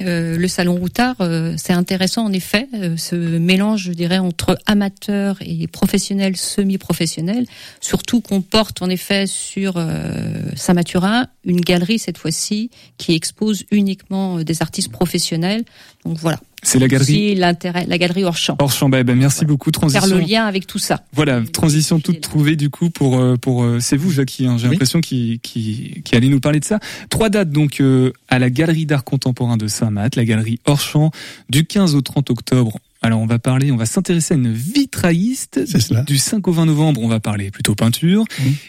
Euh, 0.00 0.36
le 0.36 0.48
salon 0.48 0.76
Routard, 0.76 1.16
euh, 1.20 1.54
c'est 1.56 1.72
intéressant 1.72 2.24
en 2.24 2.32
effet, 2.32 2.68
euh, 2.74 2.96
ce 2.96 3.14
mélange, 3.14 3.84
je 3.84 3.92
dirais, 3.92 4.18
entre 4.18 4.58
amateurs 4.66 5.36
et 5.40 5.66
professionnels, 5.66 6.36
semi-professionnels, 6.36 7.46
surtout 7.80 8.20
qu'on 8.20 8.40
porte 8.42 8.82
en 8.82 8.88
effet 8.88 9.26
sur 9.26 9.74
euh, 9.76 10.14
Saint-Mathurin 10.56 11.28
une 11.44 11.60
galerie 11.60 11.98
cette 11.98 12.18
fois-ci 12.18 12.70
qui 12.98 13.14
expose 13.14 13.64
uniquement 13.70 14.42
des 14.42 14.62
artistes 14.62 14.90
professionnels. 14.90 15.64
Donc 16.04 16.18
voilà. 16.18 16.40
C'est 16.62 16.78
la 16.78 16.88
galerie 16.88 17.34
l'intérêt, 17.34 17.86
la 17.86 17.98
galerie 17.98 18.24
hors 18.24 18.36
champ. 18.36 18.56
hors 18.58 18.72
champ. 18.72 18.88
Ben, 18.88 19.04
ben, 19.04 19.16
merci 19.16 19.44
beaucoup. 19.44 19.70
Transition. 19.70 20.06
Faire 20.06 20.18
le 20.18 20.24
lien 20.24 20.46
avec 20.46 20.66
tout 20.66 20.78
ça. 20.78 21.02
Voilà, 21.12 21.42
transition 21.52 22.00
toute 22.00 22.20
trouvée 22.20 22.56
du 22.56 22.70
coup 22.70 22.90
pour 22.90 23.18
euh, 23.18 23.36
pour 23.36 23.64
euh, 23.64 23.78
c'est 23.80 23.96
vous 23.96 24.10
Jackie. 24.10 24.46
Hein, 24.46 24.56
J'ai 24.58 24.68
l'impression 24.68 25.00
qui 25.00 25.40
qui 25.42 26.02
qui 26.04 26.16
allait 26.16 26.28
nous 26.28 26.40
parler 26.40 26.60
de 26.60 26.64
ça. 26.64 26.78
Trois 27.08 27.30
dates 27.30 27.50
donc 27.50 27.80
euh, 27.80 28.12
à 28.28 28.38
la 28.38 28.50
Galerie 28.50 28.86
d'art 28.86 29.04
contemporain 29.04 29.56
de 29.56 29.66
Saint-Math, 29.66 30.16
la 30.16 30.24
galerie 30.24 30.60
Orchamps, 30.66 31.10
du 31.48 31.64
15 31.64 31.94
au 31.94 32.00
30 32.00 32.30
octobre. 32.30 32.78
Alors 33.02 33.20
on 33.20 33.26
va 33.26 33.38
parler, 33.38 33.72
on 33.72 33.76
va 33.76 33.86
s'intéresser 33.86 34.34
à 34.34 34.36
une 34.36 34.52
vitrailliste. 34.52 35.58
Du 36.04 36.18
5 36.18 36.46
au 36.48 36.52
20 36.52 36.66
novembre, 36.66 37.00
on 37.02 37.08
va 37.08 37.18
parler 37.18 37.50
plutôt 37.50 37.74
peinture. 37.74 38.24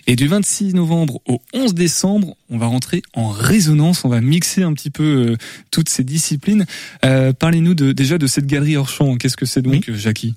Et 0.08 0.16
du 0.16 0.28
26 0.28 0.74
novembre 0.74 1.20
au 1.28 1.42
11 1.54 1.74
décembre, 1.74 2.36
on 2.50 2.58
va 2.58 2.68
rentrer 2.68 3.02
en 3.14 3.28
résonance. 3.30 4.06
On 4.06 4.10
va 4.10 4.22
mixer 4.22 4.64
un 4.64 4.74
petit 4.74 4.90
peu 4.90 5.04
euh, 5.32 5.38
toutes 5.70 5.90
ces 5.90 6.04
disciplines. 6.04 6.66
Euh, 7.04 7.34
Parlez-nous 7.34 7.74
de, 7.74 7.92
déjà 7.92 8.18
de 8.18 8.28
cette 8.28 8.46
galerie 8.48 8.78
Orchamps. 8.78 9.18
Qu'est-ce 9.18 9.38
que 9.38 9.46
c'est 9.46 9.62
donc, 9.62 9.92
Jackie? 9.92 10.36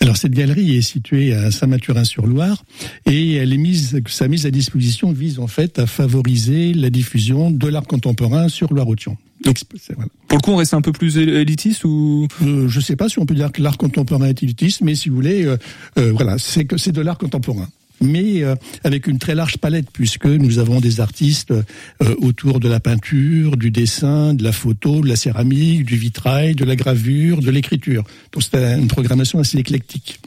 Alors 0.00 0.16
cette 0.16 0.32
galerie 0.32 0.76
est 0.76 0.82
située 0.82 1.34
à 1.34 1.50
Saint-Mathurin-sur-Loire 1.50 2.64
et 3.06 3.34
elle 3.34 3.52
est 3.52 3.56
mise, 3.58 4.00
sa 4.06 4.28
mise 4.28 4.46
à 4.46 4.50
disposition 4.50 5.12
vise 5.12 5.38
en 5.38 5.46
fait 5.46 5.78
à 5.78 5.86
favoriser 5.86 6.72
la 6.74 6.90
diffusion 6.90 7.50
de 7.50 7.68
l'art 7.68 7.86
contemporain 7.86 8.48
sur 8.48 8.72
Loire-Othion. 8.72 9.16
Donc, 9.44 9.58
voilà. 9.94 10.10
Pour 10.28 10.36
le 10.38 10.42
coup, 10.42 10.50
on 10.50 10.56
reste 10.56 10.74
un 10.74 10.82
peu 10.82 10.92
plus 10.92 11.16
él- 11.16 11.30
élitiste 11.30 11.84
ou? 11.84 12.28
Euh, 12.42 12.68
Je 12.68 12.80
sais 12.80 12.94
pas 12.96 13.08
si 13.08 13.18
on 13.18 13.24
peut 13.26 13.34
dire 13.34 13.50
que 13.52 13.62
l'art 13.62 13.78
contemporain 13.78 14.26
est 14.26 14.42
élitiste, 14.42 14.82
mais 14.82 14.94
si 14.94 15.08
vous 15.08 15.14
voulez, 15.14 15.44
euh, 15.46 15.56
euh, 15.98 16.12
voilà, 16.12 16.36
c'est 16.38 16.66
que 16.66 16.76
c'est 16.76 16.92
de 16.92 17.00
l'art 17.00 17.16
contemporain. 17.16 17.68
Mais 18.02 18.42
euh, 18.42 18.54
avec 18.82 19.06
une 19.06 19.18
très 19.18 19.34
large 19.34 19.58
palette, 19.58 19.90
puisque 19.92 20.26
nous 20.26 20.58
avons 20.58 20.80
des 20.80 21.00
artistes 21.00 21.50
euh, 21.50 22.14
autour 22.18 22.60
de 22.60 22.68
la 22.68 22.80
peinture, 22.80 23.56
du 23.56 23.70
dessin, 23.70 24.34
de 24.34 24.42
la 24.42 24.52
photo, 24.52 25.02
de 25.02 25.08
la 25.08 25.16
céramique, 25.16 25.84
du 25.84 25.96
vitrail, 25.96 26.54
de 26.54 26.64
la 26.64 26.76
gravure, 26.76 27.40
de 27.40 27.50
l'écriture. 27.50 28.04
Donc 28.32 28.42
c'est 28.42 28.78
une 28.78 28.88
programmation 28.88 29.38
assez 29.38 29.58
éclectique. 29.58 30.18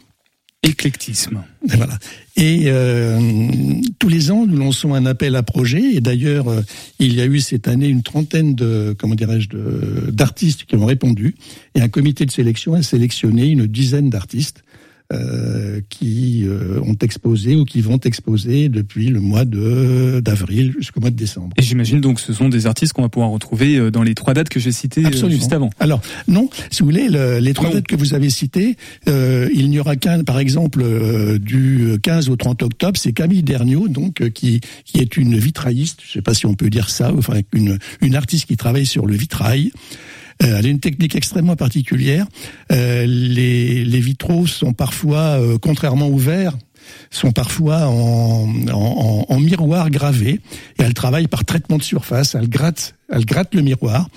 Éclectisme. 0.65 1.43
Et 1.73 1.75
voilà. 1.75 1.99
Et 2.37 2.63
euh, 2.67 3.19
tous 3.99 4.07
les 4.07 4.31
ans, 4.31 4.45
nous 4.45 4.55
lançons 4.55 4.93
un 4.93 5.05
appel 5.05 5.35
à 5.35 5.43
projet. 5.43 5.95
Et 5.95 5.99
d'ailleurs, 5.99 6.47
euh, 6.47 6.61
il 6.99 7.13
y 7.15 7.21
a 7.21 7.25
eu 7.25 7.41
cette 7.41 7.67
année 7.67 7.87
une 7.87 8.01
trentaine 8.01 8.55
de, 8.55 8.95
comment 8.97 9.15
dirais-je, 9.15 9.49
d'artistes 10.09 10.63
qui 10.63 10.75
ont 10.77 10.85
répondu. 10.85 11.35
Et 11.75 11.81
un 11.81 11.89
comité 11.89 12.25
de 12.25 12.31
sélection 12.31 12.75
a 12.75 12.81
sélectionné 12.81 13.47
une 13.47 13.67
dizaine 13.67 14.09
d'artistes 14.09 14.62
euh, 15.13 15.79
qui 15.89 16.43
euh, 16.45 16.79
ont 16.81 16.95
exposé 17.01 17.55
ou 17.55 17.63
qui 17.65 17.81
vont 17.81 17.99
exposer 17.99 18.69
depuis 18.69 19.07
le 19.09 19.21
mois 19.21 19.45
de 19.45 20.19
d'avril 20.19 20.73
jusqu'au 20.77 20.99
mois 20.99 21.09
de 21.11 21.15
décembre. 21.15 21.49
Et 21.57 21.61
j'imagine 21.61 22.01
donc 22.01 22.15
que 22.15 22.21
ce 22.21 22.33
sont 22.33 22.49
des 22.49 22.65
artistes 22.67 22.93
qu'on 22.93 23.01
va 23.03 23.09
pouvoir 23.09 23.29
retrouver 23.31 23.77
euh, 23.77 23.91
dans 23.91 24.03
les 24.03 24.15
trois 24.15 24.33
dates 24.33 24.49
que 24.49 24.59
j'ai 24.59 24.71
citées 24.71 25.03
euh, 25.03 25.07
Absolument. 25.07 25.37
juste 25.39 25.53
avant. 25.53 25.69
Alors 25.79 26.01
non, 26.27 26.49
si 26.71 26.81
vous 26.81 26.87
voulez, 26.89 27.09
le- 27.09 27.39
les 27.39 27.53
trois 27.53 27.69
dates 27.71 27.87
que 27.87 27.95
vous 27.95 28.13
avez 28.13 28.29
citées, 28.29 28.75
euh, 29.07 29.47
il 29.53 29.69
n'y 29.69 29.79
aura 29.79 29.95
qu'un, 29.95 30.23
par 30.23 30.39
exemple, 30.39 30.83
du 31.39 31.97
15 32.01 32.29
au 32.29 32.35
30 32.35 32.63
octobre, 32.63 32.97
c'est 32.99 33.13
Camille 33.13 33.43
Derniot, 33.43 33.87
donc 33.87 34.29
qui 34.31 34.61
qui 34.85 34.99
est 34.99 35.17
une 35.17 35.37
vitrailliste, 35.37 35.99
je 36.05 36.11
sais 36.13 36.21
pas 36.21 36.33
si 36.33 36.45
on 36.45 36.53
peut 36.55 36.69
dire 36.69 36.89
ça, 36.89 37.13
enfin 37.17 37.39
une 37.53 37.77
une 38.01 38.15
artiste 38.15 38.45
qui 38.47 38.57
travaille 38.57 38.85
sur 38.85 39.05
le 39.05 39.15
vitrail. 39.15 39.71
Euh, 40.43 40.57
elle 40.59 40.65
a 40.65 40.69
une 40.69 40.79
technique 40.79 41.15
extrêmement 41.15 41.55
particulière. 41.55 42.25
Euh, 42.71 43.05
les, 43.07 43.85
les 43.85 43.99
vitraux 43.99 44.45
sont 44.47 44.73
parfois, 44.73 45.39
euh, 45.39 45.57
contrairement 45.61 46.09
ouverts, 46.09 46.53
sont 47.11 47.31
parfois 47.31 47.87
en, 47.87 48.49
en, 48.71 49.25
en- 49.29 49.39
miroir 49.39 49.89
gravé. 49.89 50.41
Et 50.79 50.83
elle 50.83 50.93
travaille 50.93 51.27
par 51.27 51.45
traitement 51.45 51.77
de 51.77 51.83
surface. 51.83 52.35
Elle 52.35 52.49
gratte, 52.49 52.95
elle 53.09 53.25
gratte 53.25 53.55
le 53.55 53.61
miroir. 53.61 54.09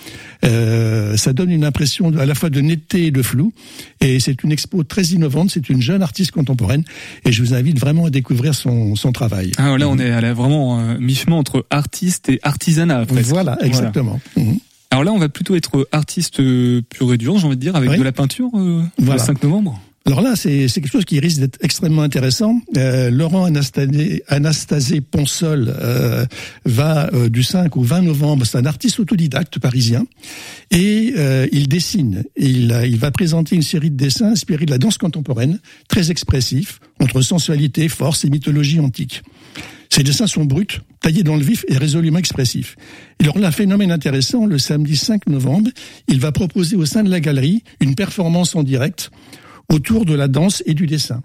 Euh, 0.44 1.16
ça 1.16 1.32
donne 1.32 1.50
une 1.52 1.64
impression 1.64 2.12
à 2.18 2.26
la 2.26 2.34
fois 2.34 2.50
de 2.50 2.60
netteté 2.60 3.06
et 3.06 3.10
de 3.12 3.22
flou. 3.22 3.52
Et 4.00 4.18
c'est 4.20 4.42
une 4.42 4.50
expo 4.52 4.82
très 4.82 5.02
innovante. 5.04 5.50
C'est 5.52 5.68
une 5.68 5.80
jeune 5.80 6.02
artiste 6.02 6.32
contemporaine. 6.32 6.82
Et 7.24 7.30
je 7.32 7.42
vous 7.42 7.54
invite 7.54 7.78
vraiment 7.78 8.06
à 8.06 8.10
découvrir 8.10 8.54
son, 8.54 8.96
son 8.96 9.12
travail. 9.12 9.52
Ah, 9.58 9.76
là, 9.78 9.88
on 9.88 9.98
est 9.98 10.10
à 10.10 10.20
la- 10.20 10.34
vraiment 10.34 10.80
euh, 10.80 10.98
mi-chemin 10.98 11.36
entre 11.36 11.66
artiste 11.70 12.28
et 12.28 12.40
artisanat. 12.42 13.06
presque. 13.06 13.28
Voilà, 13.28 13.58
exactement. 13.62 14.20
Mhm. 14.36 14.58
Alors 14.90 15.04
là, 15.04 15.12
on 15.12 15.18
va 15.18 15.28
plutôt 15.28 15.54
être 15.56 15.88
artiste 15.92 16.40
euh, 16.40 16.80
pur 16.88 17.12
et 17.12 17.18
dur, 17.18 17.38
j'ai 17.38 17.46
envie 17.46 17.56
de 17.56 17.60
dire, 17.60 17.76
avec 17.76 17.90
Oui. 17.90 17.98
de 17.98 18.02
la 18.02 18.12
peinture 18.12 18.50
euh, 18.54 18.82
Voilà. 18.98 19.20
le 19.20 19.26
5 19.26 19.42
novembre. 19.42 19.80
Alors 20.06 20.20
là, 20.22 20.36
c'est 20.36 20.68
quelque 20.68 20.88
chose 20.88 21.04
qui 21.04 21.18
risque 21.18 21.40
d'être 21.40 21.58
extrêmement 21.62 22.02
intéressant. 22.02 22.60
Euh, 22.76 23.10
Laurent 23.10 23.44
Anastasé, 23.44 24.22
Anastasé 24.28 25.00
Ponsol 25.00 25.74
euh, 25.80 26.24
va 26.64 27.10
euh, 27.12 27.28
du 27.28 27.42
5 27.42 27.76
au 27.76 27.82
20 27.82 28.02
novembre. 28.02 28.46
C'est 28.46 28.56
un 28.56 28.66
artiste 28.66 29.00
autodidacte 29.00 29.58
parisien 29.58 30.06
et 30.70 31.14
euh, 31.16 31.48
il 31.50 31.66
dessine. 31.66 32.22
Il, 32.36 32.72
il 32.84 32.98
va 32.98 33.10
présenter 33.10 33.56
une 33.56 33.62
série 33.62 33.90
de 33.90 33.96
dessins 33.96 34.26
inspirés 34.30 34.64
de 34.66 34.70
la 34.70 34.78
danse 34.78 34.96
contemporaine, 34.96 35.58
très 35.88 36.12
expressifs, 36.12 36.78
entre 37.00 37.20
sensualité, 37.20 37.88
force 37.88 38.24
et 38.24 38.30
mythologie 38.30 38.78
antique. 38.78 39.24
Ces 39.96 40.02
dessins 40.02 40.26
sont 40.26 40.44
bruts, 40.44 40.82
taillés 41.00 41.22
dans 41.22 41.36
le 41.36 41.42
vif 41.42 41.64
et 41.68 41.78
résolument 41.78 42.18
expressifs. 42.18 42.76
Et 43.18 43.24
alors 43.24 43.38
là, 43.38 43.50
phénomène 43.50 43.90
intéressant, 43.90 44.44
le 44.44 44.58
samedi 44.58 44.94
5 44.94 45.26
novembre, 45.26 45.70
il 46.06 46.20
va 46.20 46.32
proposer 46.32 46.76
au 46.76 46.84
sein 46.84 47.02
de 47.02 47.08
la 47.08 47.18
galerie 47.18 47.62
une 47.80 47.94
performance 47.94 48.54
en 48.56 48.62
direct 48.62 49.10
autour 49.72 50.04
de 50.04 50.12
la 50.12 50.28
danse 50.28 50.62
et 50.66 50.74
du 50.74 50.86
dessin. 50.86 51.22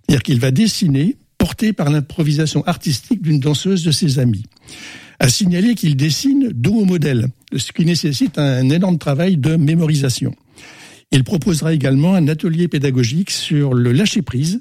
C'est-à-dire 0.00 0.24
qu'il 0.24 0.40
va 0.40 0.50
dessiner, 0.50 1.16
porté 1.38 1.72
par 1.72 1.90
l'improvisation 1.90 2.64
artistique 2.66 3.22
d'une 3.22 3.38
danseuse 3.38 3.84
de 3.84 3.92
ses 3.92 4.18
amis. 4.18 4.46
À 5.20 5.28
signaler 5.28 5.76
qu'il 5.76 5.94
dessine 5.94 6.48
dos 6.52 6.74
au 6.74 6.84
modèle, 6.84 7.28
ce 7.56 7.70
qui 7.70 7.84
nécessite 7.84 8.36
un 8.36 8.68
énorme 8.68 8.98
travail 8.98 9.36
de 9.36 9.54
mémorisation. 9.54 10.34
Il 11.12 11.22
proposera 11.22 11.72
également 11.72 12.14
un 12.14 12.26
atelier 12.26 12.66
pédagogique 12.66 13.30
sur 13.30 13.74
le 13.74 13.92
lâcher-prise, 13.92 14.60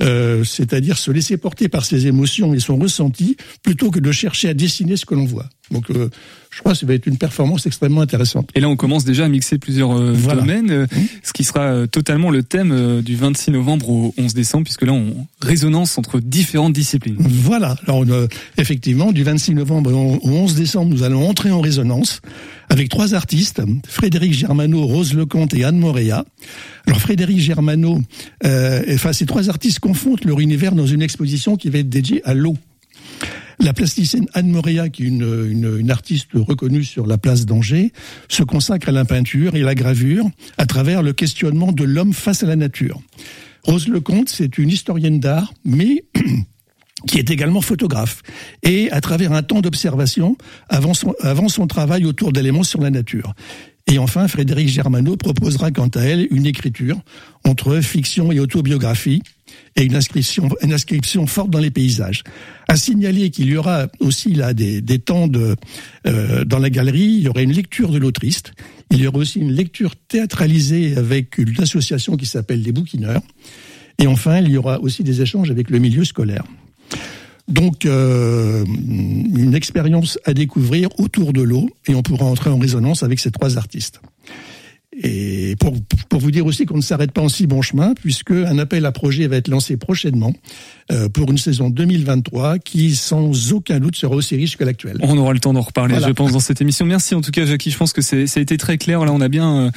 euh, 0.00 0.44
c'est-à-dire 0.44 0.98
se 0.98 1.10
laisser 1.10 1.36
porter 1.36 1.68
par 1.68 1.84
ses 1.84 2.06
émotions 2.06 2.54
et 2.54 2.60
son 2.60 2.76
ressenti, 2.76 3.36
plutôt 3.62 3.90
que 3.90 4.00
de 4.00 4.12
chercher 4.12 4.48
à 4.48 4.54
dessiner 4.54 4.96
ce 4.96 5.06
que 5.06 5.14
l'on 5.14 5.24
voit. 5.24 5.48
Donc, 5.70 5.90
euh, 5.90 6.08
je 6.50 6.60
crois 6.60 6.72
que 6.72 6.78
ça 6.78 6.86
va 6.86 6.94
être 6.94 7.06
une 7.06 7.18
performance 7.18 7.66
extrêmement 7.66 8.00
intéressante. 8.00 8.50
Et 8.54 8.60
là, 8.60 8.68
on 8.68 8.76
commence 8.76 9.04
déjà 9.04 9.24
à 9.24 9.28
mixer 9.28 9.58
plusieurs 9.58 9.92
euh, 9.92 10.12
Voilà. 10.14 10.40
domaines, 10.42 10.70
euh, 10.70 10.86
ce 11.24 11.32
qui 11.32 11.42
sera 11.44 11.62
euh, 11.62 11.86
totalement 11.86 12.30
le 12.30 12.42
thème 12.44 12.70
euh, 12.72 13.02
du 13.02 13.16
26 13.16 13.50
novembre 13.50 13.88
au 13.90 14.14
11 14.16 14.32
décembre, 14.34 14.64
puisque 14.64 14.82
là, 14.82 14.92
on 14.92 15.26
résonance 15.42 15.98
entre 15.98 16.20
différentes 16.20 16.72
disciplines. 16.72 17.16
Voilà. 17.18 17.76
Alors, 17.86 18.04
euh, 18.08 18.28
effectivement, 18.58 19.10
du 19.12 19.24
26 19.24 19.54
novembre 19.54 19.92
au 19.92 20.16
au 20.22 20.28
11 20.30 20.54
décembre, 20.54 20.90
nous 20.94 21.02
allons 21.02 21.28
entrer 21.28 21.50
en 21.50 21.60
résonance 21.60 22.20
avec 22.68 22.88
trois 22.88 23.14
artistes, 23.14 23.60
Frédéric 23.86 24.32
Germano, 24.32 24.86
Rose 24.86 25.14
Lecomte 25.14 25.52
et 25.54 25.64
Anne 25.64 25.78
Moréa. 25.78 26.24
Alors, 26.86 27.00
Frédéric 27.00 27.38
Germano, 27.40 28.00
euh, 28.44 28.82
enfin, 28.94 29.12
ces 29.12 29.26
trois 29.26 29.48
artistes 29.50 29.80
confondent 29.80 30.24
leur 30.24 30.38
univers 30.40 30.74
dans 30.76 30.86
une 30.86 31.02
exposition 31.02 31.56
qui 31.56 31.70
va 31.70 31.78
être 31.78 31.88
dédiée 31.88 32.22
à 32.24 32.34
l'eau. 32.34 32.56
La 33.66 33.72
plasticienne 33.72 34.28
Anne 34.32 34.48
Moréa, 34.48 34.88
qui 34.88 35.02
est 35.02 35.08
une, 35.08 35.90
artiste 35.90 36.28
reconnue 36.34 36.84
sur 36.84 37.04
la 37.04 37.18
place 37.18 37.46
d'Angers, 37.46 37.92
se 38.28 38.44
consacre 38.44 38.90
à 38.90 38.92
la 38.92 39.04
peinture 39.04 39.56
et 39.56 39.60
la 39.62 39.74
gravure 39.74 40.30
à 40.56 40.66
travers 40.66 41.02
le 41.02 41.12
questionnement 41.12 41.72
de 41.72 41.82
l'homme 41.82 42.12
face 42.12 42.44
à 42.44 42.46
la 42.46 42.54
nature. 42.54 43.00
Rose 43.64 43.88
Lecomte, 43.88 44.28
c'est 44.28 44.58
une 44.58 44.68
historienne 44.68 45.18
d'art, 45.18 45.52
mais 45.64 46.04
qui 47.08 47.18
est 47.18 47.28
également 47.28 47.60
photographe, 47.60 48.22
et 48.62 48.88
à 48.92 49.00
travers 49.00 49.32
un 49.32 49.42
temps 49.42 49.62
d'observation 49.62 50.36
avant 50.68 50.94
son, 50.94 51.12
son 51.48 51.66
travail 51.66 52.04
autour 52.04 52.30
d'éléments 52.30 52.62
sur 52.62 52.80
la 52.80 52.90
nature. 52.90 53.34
Et 53.88 53.98
enfin, 53.98 54.28
Frédéric 54.28 54.68
Germano 54.68 55.16
proposera 55.16 55.72
quant 55.72 55.88
à 55.88 56.02
elle 56.02 56.28
une 56.30 56.46
écriture 56.46 57.00
entre 57.44 57.80
fiction 57.80 58.30
et 58.30 58.38
autobiographie 58.38 59.22
et 59.76 59.84
une 59.84 59.94
inscription, 59.94 60.48
une 60.62 60.72
inscription 60.72 61.26
forte 61.26 61.50
dans 61.50 61.58
les 61.58 61.70
paysages. 61.70 62.24
À 62.68 62.76
signaler 62.76 63.30
qu'il 63.30 63.48
y 63.48 63.56
aura 63.56 63.88
aussi 64.00 64.32
là 64.32 64.54
des, 64.54 64.80
des 64.80 64.98
temps 64.98 65.28
de, 65.28 65.54
euh, 66.06 66.44
dans 66.44 66.58
la 66.58 66.70
galerie, 66.70 67.16
il 67.18 67.22
y 67.22 67.28
aura 67.28 67.42
une 67.42 67.52
lecture 67.52 67.90
de 67.90 67.98
l'autriste, 67.98 68.52
il 68.90 69.00
y 69.00 69.06
aura 69.06 69.18
aussi 69.18 69.38
une 69.38 69.52
lecture 69.52 69.94
théâtralisée 70.08 70.96
avec 70.96 71.38
une 71.38 71.60
association 71.60 72.16
qui 72.16 72.26
s'appelle 72.26 72.62
les 72.62 72.72
bouquineurs, 72.72 73.22
et 73.98 74.06
enfin, 74.06 74.40
il 74.40 74.48
y 74.48 74.56
aura 74.56 74.80
aussi 74.80 75.04
des 75.04 75.22
échanges 75.22 75.50
avec 75.50 75.70
le 75.70 75.78
milieu 75.78 76.04
scolaire. 76.04 76.44
Donc, 77.48 77.86
euh, 77.86 78.64
une 78.66 79.54
expérience 79.54 80.18
à 80.24 80.34
découvrir 80.34 80.88
autour 80.98 81.32
de 81.32 81.42
l'eau, 81.42 81.70
et 81.86 81.94
on 81.94 82.02
pourra 82.02 82.24
entrer 82.24 82.50
en 82.50 82.58
résonance 82.58 83.02
avec 83.02 83.20
ces 83.20 83.30
trois 83.30 83.56
artistes. 83.56 84.00
Et 85.02 85.56
pour, 85.60 85.74
pour 86.08 86.20
vous 86.20 86.30
dire 86.30 86.46
aussi 86.46 86.64
qu'on 86.64 86.76
ne 86.76 86.82
s'arrête 86.82 87.12
pas 87.12 87.20
en 87.20 87.28
si 87.28 87.46
bon 87.46 87.60
chemin, 87.62 87.94
puisque 87.94 88.30
un 88.30 88.58
appel 88.58 88.86
à 88.86 88.92
projet 88.92 89.26
va 89.26 89.36
être 89.36 89.48
lancé 89.48 89.76
prochainement 89.76 90.32
pour 91.12 91.30
une 91.30 91.38
saison 91.38 91.68
2023 91.70 92.58
qui, 92.58 92.94
sans 92.94 93.52
aucun 93.52 93.80
doute, 93.80 93.96
sera 93.96 94.14
aussi 94.14 94.36
riche 94.36 94.56
que 94.56 94.64
l'actuelle. 94.64 94.98
On 95.00 95.16
aura 95.18 95.32
le 95.32 95.40
temps 95.40 95.52
d'en 95.52 95.60
reparler, 95.60 95.94
Voilà. 95.94 96.08
je 96.08 96.12
pense, 96.12 96.32
dans 96.32 96.40
cette 96.40 96.60
émission. 96.60 96.86
Merci 96.86 97.14
en 97.14 97.20
tout 97.20 97.30
cas, 97.30 97.44
Jackie. 97.44 97.70
Je 97.70 97.76
pense 97.76 97.92
que 97.92 98.02
c'est, 98.02 98.26
ça 98.26 98.38
a 98.40 98.42
été 98.42 98.56
très 98.56 98.78
clair. 98.78 99.04
Là, 99.04 99.12
on 99.12 99.20
a 99.20 99.28
bien, 99.28 99.56
euh, 99.66 99.70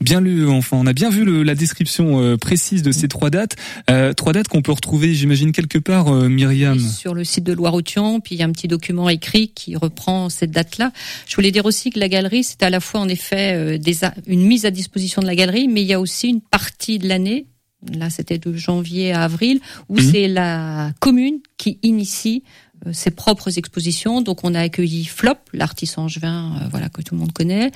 bien 0.00 0.20
lu, 0.20 0.46
enfin, 0.48 0.76
on 0.80 0.86
a 0.86 0.92
bien 0.92 1.10
vu 1.10 1.24
le- 1.24 1.42
la 1.42 1.54
description 1.54 2.20
euh, 2.20 2.36
précise 2.36 2.82
de 2.82 2.92
ces 2.92 3.08
trois 3.08 3.30
dates. 3.30 3.56
Euh, 3.88 4.12
trois 4.12 4.32
dates 4.32 4.48
qu'on 4.48 4.62
peut 4.62 4.72
retrouver, 4.72 5.14
j'imagine, 5.14 5.52
quelque 5.52 5.78
part, 5.78 6.08
euh, 6.08 6.28
Myriam. 6.28 6.78
sur 6.78 7.14
le 7.14 7.24
site 7.24 7.44
de 7.44 7.52
Loire-Othion, 7.52 8.20
puis 8.20 8.34
il 8.34 8.38
y 8.38 8.42
a 8.42 8.46
un 8.46 8.52
petit 8.52 8.68
document 8.68 9.08
écrit 9.08 9.48
qui 9.48 9.76
reprend 9.76 10.28
cette 10.28 10.50
date-là. 10.50 10.92
Je 11.26 11.34
voulais 11.36 11.50
dire 11.52 11.64
aussi 11.64 11.90
que 11.90 11.98
la 11.98 12.08
galerie, 12.08 12.44
c'est 12.44 12.62
à 12.62 12.70
la 12.70 12.80
fois 12.80 13.00
en 13.00 13.08
effet 13.08 13.54
euh, 13.54 13.78
des 13.78 14.04
a- 14.04 14.14
une 14.26 14.42
mise 14.42 14.66
à 14.66 14.70
disposition 14.70 15.22
de 15.22 15.26
la 15.26 15.34
galerie, 15.34 15.68
mais 15.68 15.82
il 15.82 15.88
y 15.88 15.94
a 15.94 16.00
aussi 16.00 16.28
une 16.28 16.40
partie 16.40 16.98
de 16.98 17.08
l'année, 17.08 17.46
là 17.94 18.10
c'était 18.10 18.38
de 18.38 18.52
janvier 18.54 19.12
à 19.12 19.22
avril, 19.22 19.60
où 19.88 19.96
Mhm. 19.96 20.10
c'est 20.10 20.28
la 20.28 20.92
commune 21.00 21.38
qui 21.56 21.78
initie 21.82 22.42
euh, 22.86 22.92
ses 22.94 23.10
propres 23.10 23.58
expositions. 23.58 24.22
Donc 24.22 24.42
on 24.42 24.54
a 24.54 24.60
accueilli 24.60 25.04
Flop, 25.04 25.34
l'artiste 25.52 25.98
angevin, 25.98 26.52
euh, 26.62 26.68
voilà 26.70 26.88
que 26.88 27.02
tout 27.02 27.14
le 27.14 27.20
monde 27.20 27.32
connaît. 27.32 27.70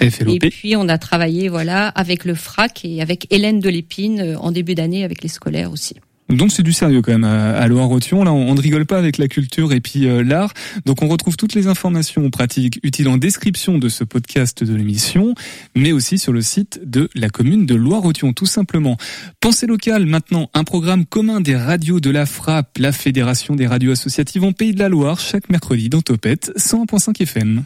Et 0.46 0.50
puis 0.50 0.76
on 0.76 0.88
a 0.88 0.96
travaillé 0.98 1.48
voilà 1.50 1.88
avec 1.88 2.24
le 2.24 2.34
FRAC 2.34 2.84
et 2.86 3.02
avec 3.02 3.26
Hélène 3.30 3.60
Delépine 3.60 4.20
euh, 4.20 4.38
en 4.38 4.50
début 4.50 4.74
d'année 4.74 5.04
avec 5.04 5.22
les 5.22 5.28
scolaires 5.28 5.70
aussi. 5.72 5.96
Donc 6.30 6.52
c'est 6.52 6.62
du 6.62 6.72
sérieux 6.72 7.02
quand 7.02 7.12
même 7.12 7.24
à, 7.24 7.56
à 7.56 7.66
Loire-Othion. 7.68 8.24
Là, 8.24 8.32
on, 8.32 8.54
ne 8.54 8.60
rigole 8.60 8.86
pas 8.86 8.98
avec 8.98 9.18
la 9.18 9.28
culture 9.28 9.72
et 9.72 9.80
puis 9.80 10.06
euh, 10.06 10.22
l'art. 10.22 10.52
Donc 10.86 11.02
on 11.02 11.08
retrouve 11.08 11.36
toutes 11.36 11.54
les 11.54 11.66
informations 11.66 12.28
pratiques 12.30 12.80
utiles 12.82 13.08
en 13.08 13.18
description 13.18 13.78
de 13.78 13.88
ce 13.88 14.04
podcast 14.04 14.64
de 14.64 14.74
l'émission, 14.74 15.34
mais 15.76 15.92
aussi 15.92 16.18
sur 16.18 16.32
le 16.32 16.40
site 16.40 16.80
de 16.84 17.10
la 17.14 17.28
commune 17.28 17.66
de 17.66 17.74
Loire-Othion, 17.74 18.32
tout 18.32 18.46
simplement. 18.46 18.96
Pensée 19.40 19.66
locale 19.66 20.06
maintenant, 20.06 20.48
un 20.54 20.64
programme 20.64 21.04
commun 21.04 21.40
des 21.40 21.56
radios 21.56 22.00
de 22.00 22.10
la 22.10 22.24
FRAP, 22.26 22.78
la 22.78 22.92
Fédération 22.92 23.54
des 23.54 23.66
radios 23.66 23.92
associatives 23.92 24.44
en 24.44 24.52
Pays 24.52 24.72
de 24.72 24.78
la 24.78 24.88
Loire, 24.88 25.20
chaque 25.20 25.50
mercredi 25.50 25.88
dans 25.88 26.00
Topette 26.00 26.52
101.5 26.56 27.22
FM. 27.22 27.62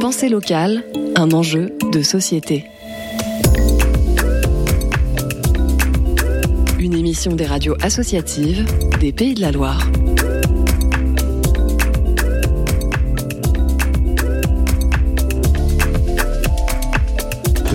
Pensée 0.00 0.28
locale, 0.28 0.84
un 1.16 1.30
enjeu 1.30 1.72
de 1.92 2.02
société. 2.02 2.64
Une 6.84 6.92
émission 6.92 7.34
des 7.34 7.46
radios 7.46 7.76
associatives 7.80 8.66
des 9.00 9.10
Pays 9.10 9.32
de 9.32 9.40
la 9.40 9.52
Loire. 9.52 9.90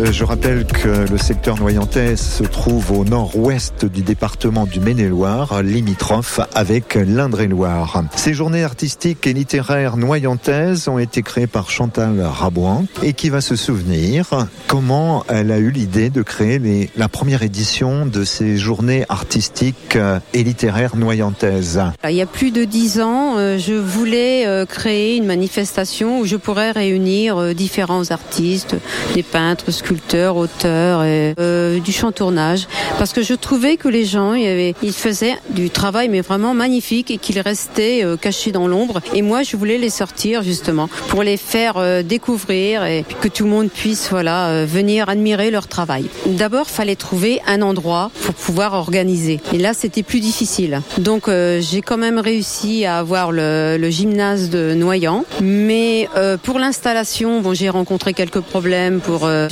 Je 0.02 0.24
rappelle 0.24 0.66
que 0.66 1.12
le 1.12 1.18
secteur 1.18 1.60
noyentais 1.60 2.16
se 2.16 2.44
trouve 2.44 2.92
au 2.92 3.04
nord-ouest 3.04 3.86
du 3.86 4.02
département 4.02 4.66
du 4.66 4.80
Maine-et-Loire, 4.80 5.62
limitrophe 5.62 6.40
avec 6.56 6.96
l'Indre-et-Loire. 6.96 8.04
Ces 8.16 8.34
journées 8.34 8.64
artistiques 8.64 9.28
et 9.28 9.34
littéraires 9.34 9.98
noyantaises 9.98 10.88
ont 10.88 11.00
été 11.00 11.22
créées 11.22 11.48
par 11.48 11.70
Chantal 11.70 12.22
Rabouin 12.22 12.86
et 13.04 13.12
qui 13.14 13.30
va 13.30 13.42
se 13.42 13.58
souvenir? 13.58 14.48
Comment 14.68 15.26
elle 15.28 15.52
a 15.52 15.58
eu 15.58 15.70
l'idée 15.70 16.10
de 16.10 16.22
créer 16.22 16.90
la 16.96 17.10
première 17.10 17.44
édition 17.44 18.06
de 18.06 18.24
ces 18.24 18.58
journées 18.58 19.06
artistiques 19.10 19.98
euh, 19.98 20.20
et 20.34 20.44
littéraires 20.44 20.96
noyantaises? 20.96 21.82
Il 22.08 22.16
y 22.16 22.22
a 22.22 22.26
plus 22.26 22.52
de 22.52 22.64
dix 22.64 23.02
ans, 23.02 23.36
euh, 23.38 23.58
je 23.58 23.74
voulais 23.74 24.48
euh, 24.48 24.66
créer 24.66 25.18
une 25.18 25.26
manifestation 25.26 26.20
où 26.20 26.26
je 26.26 26.38
pourrais 26.38 26.72
réunir 26.72 27.38
euh, 27.38 27.54
différents 27.54 28.12
artistes, 28.12 28.76
des 29.14 29.24
peintres, 29.24 29.72
sculpteurs, 29.72 29.89
auteurs, 29.94 31.04
et, 31.04 31.34
euh, 31.40 31.80
du 31.80 31.92
chantournage, 31.92 32.68
parce 32.98 33.14
que 33.14 33.22
je 33.24 33.34
trouvais 33.34 33.78
que 33.78 33.88
les 33.88 34.06
gens, 34.06 34.34
y 34.34 34.48
avait- 34.48 34.76
ils 34.84 34.94
faisaient 34.94 35.36
du 35.50 35.70
travail 35.70 36.10
mais 36.10 36.22
vraiment 36.22 36.54
magnifique 36.54 37.12
et 37.12 37.18
qu'ils 37.18 37.40
restaient 37.40 38.04
euh, 38.04 38.18
cachés 38.18 38.52
dans 38.52 38.68
l'ombre. 38.68 39.02
Et 39.14 39.22
moi, 39.22 39.44
je 39.44 39.58
voulais 39.58 39.78
les 39.78 39.90
sortir 39.90 40.44
justement 40.44 40.90
pour 41.10 41.24
les 41.24 41.38
faire 41.38 41.74
euh, 41.78 42.04
découvrir 42.04 42.84
et 42.86 43.06
que 43.22 43.28
tout 43.28 43.44
le 43.46 43.50
monde 43.50 43.70
puisse 43.70 44.10
voilà 44.10 44.48
euh, 44.50 44.66
venir 44.68 45.10
admirer 45.10 45.52
leur 45.52 45.68
travail. 45.68 46.06
D'abord, 46.26 46.68
fallait 46.68 46.96
trouver 46.96 47.42
un 47.48 47.62
endroit 47.62 48.12
pour 48.24 48.34
pouvoir 48.36 48.74
organiser. 48.74 49.40
Et 49.54 49.58
là, 49.58 49.74
c'était 49.74 50.04
plus 50.04 50.20
difficile. 50.20 50.82
Donc, 50.98 51.28
euh, 51.28 51.62
j'ai 51.62 51.82
quand 51.82 51.98
même 51.98 52.20
réussi 52.20 52.86
à 52.86 52.98
avoir 53.00 53.32
le, 53.32 53.78
le 53.80 53.90
gymnase 53.90 54.50
de 54.50 54.74
Noyant. 54.74 55.26
Mais 55.42 56.08
euh, 56.16 56.38
pour 56.38 56.60
l'installation, 56.60 57.42
bon, 57.42 57.54
j'ai 57.54 57.70
rencontré 57.70 58.14
quelques 58.14 58.40
problèmes 58.42 59.00
pour 59.00 59.26
euh, 59.26 59.48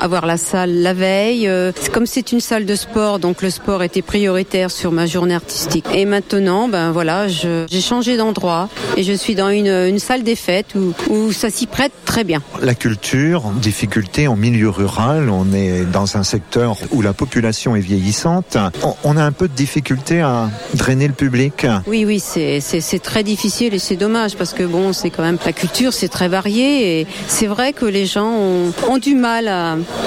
avoir 0.00 0.26
la 0.26 0.36
salle 0.36 0.82
la 0.82 0.94
veille. 0.94 1.48
Euh, 1.48 1.72
comme 1.92 2.06
c'est 2.06 2.32
une 2.32 2.40
salle 2.40 2.66
de 2.66 2.74
sport, 2.74 3.18
donc 3.18 3.42
le 3.42 3.50
sport 3.50 3.82
était 3.82 4.02
prioritaire 4.02 4.70
sur 4.70 4.92
ma 4.92 5.06
journée 5.06 5.34
artistique. 5.34 5.86
Et 5.92 6.04
maintenant, 6.04 6.68
ben 6.68 6.92
voilà, 6.92 7.26
j'ai 7.28 7.80
changé 7.80 8.16
d'endroit 8.16 8.68
et 8.96 9.02
je 9.02 9.12
suis 9.12 9.34
dans 9.34 9.48
une, 9.48 9.68
une 9.68 9.98
salle 9.98 10.22
des 10.22 10.36
fêtes 10.36 10.74
où, 10.74 10.92
où 11.12 11.32
ça 11.32 11.50
s'y 11.50 11.66
prête 11.66 11.92
très 12.04 12.24
bien. 12.24 12.42
La 12.62 12.74
culture, 12.74 13.42
difficulté 13.60 14.28
en 14.28 14.36
milieu 14.36 14.70
rural, 14.70 15.30
on 15.30 15.52
est 15.52 15.84
dans 15.84 16.16
un 16.16 16.22
secteur 16.22 16.76
où 16.92 17.02
la 17.02 17.12
population 17.12 17.74
est 17.76 17.80
vieillissante. 17.80 18.56
On, 18.82 18.94
on 19.04 19.16
a 19.16 19.24
un 19.24 19.32
peu 19.32 19.48
de 19.48 19.54
difficulté 19.54 20.20
à 20.20 20.50
drainer 20.74 21.08
le 21.08 21.14
public. 21.14 21.66
Oui, 21.86 22.04
oui, 22.04 22.20
c'est 22.20 23.02
très 23.02 23.24
difficile 23.24 23.74
et 23.74 23.78
c'est 23.78 23.96
dommage 23.96 24.36
parce 24.36 24.52
que 24.52 24.62
bon, 24.62 24.92
c'est 24.92 25.10
quand 25.10 25.22
même 25.22 25.38
la 25.44 25.52
culture, 25.52 25.92
c'est 25.92 26.08
très 26.08 26.28
varié 26.28 27.00
et 27.00 27.06
c'est 27.28 27.46
vrai 27.46 27.72
que 27.72 27.84
les 27.84 28.06
gens 28.06 28.30
ont, 28.30 28.72
ont 28.88 28.98
du 28.98 29.14
mal 29.14 29.48
à, 29.48 29.55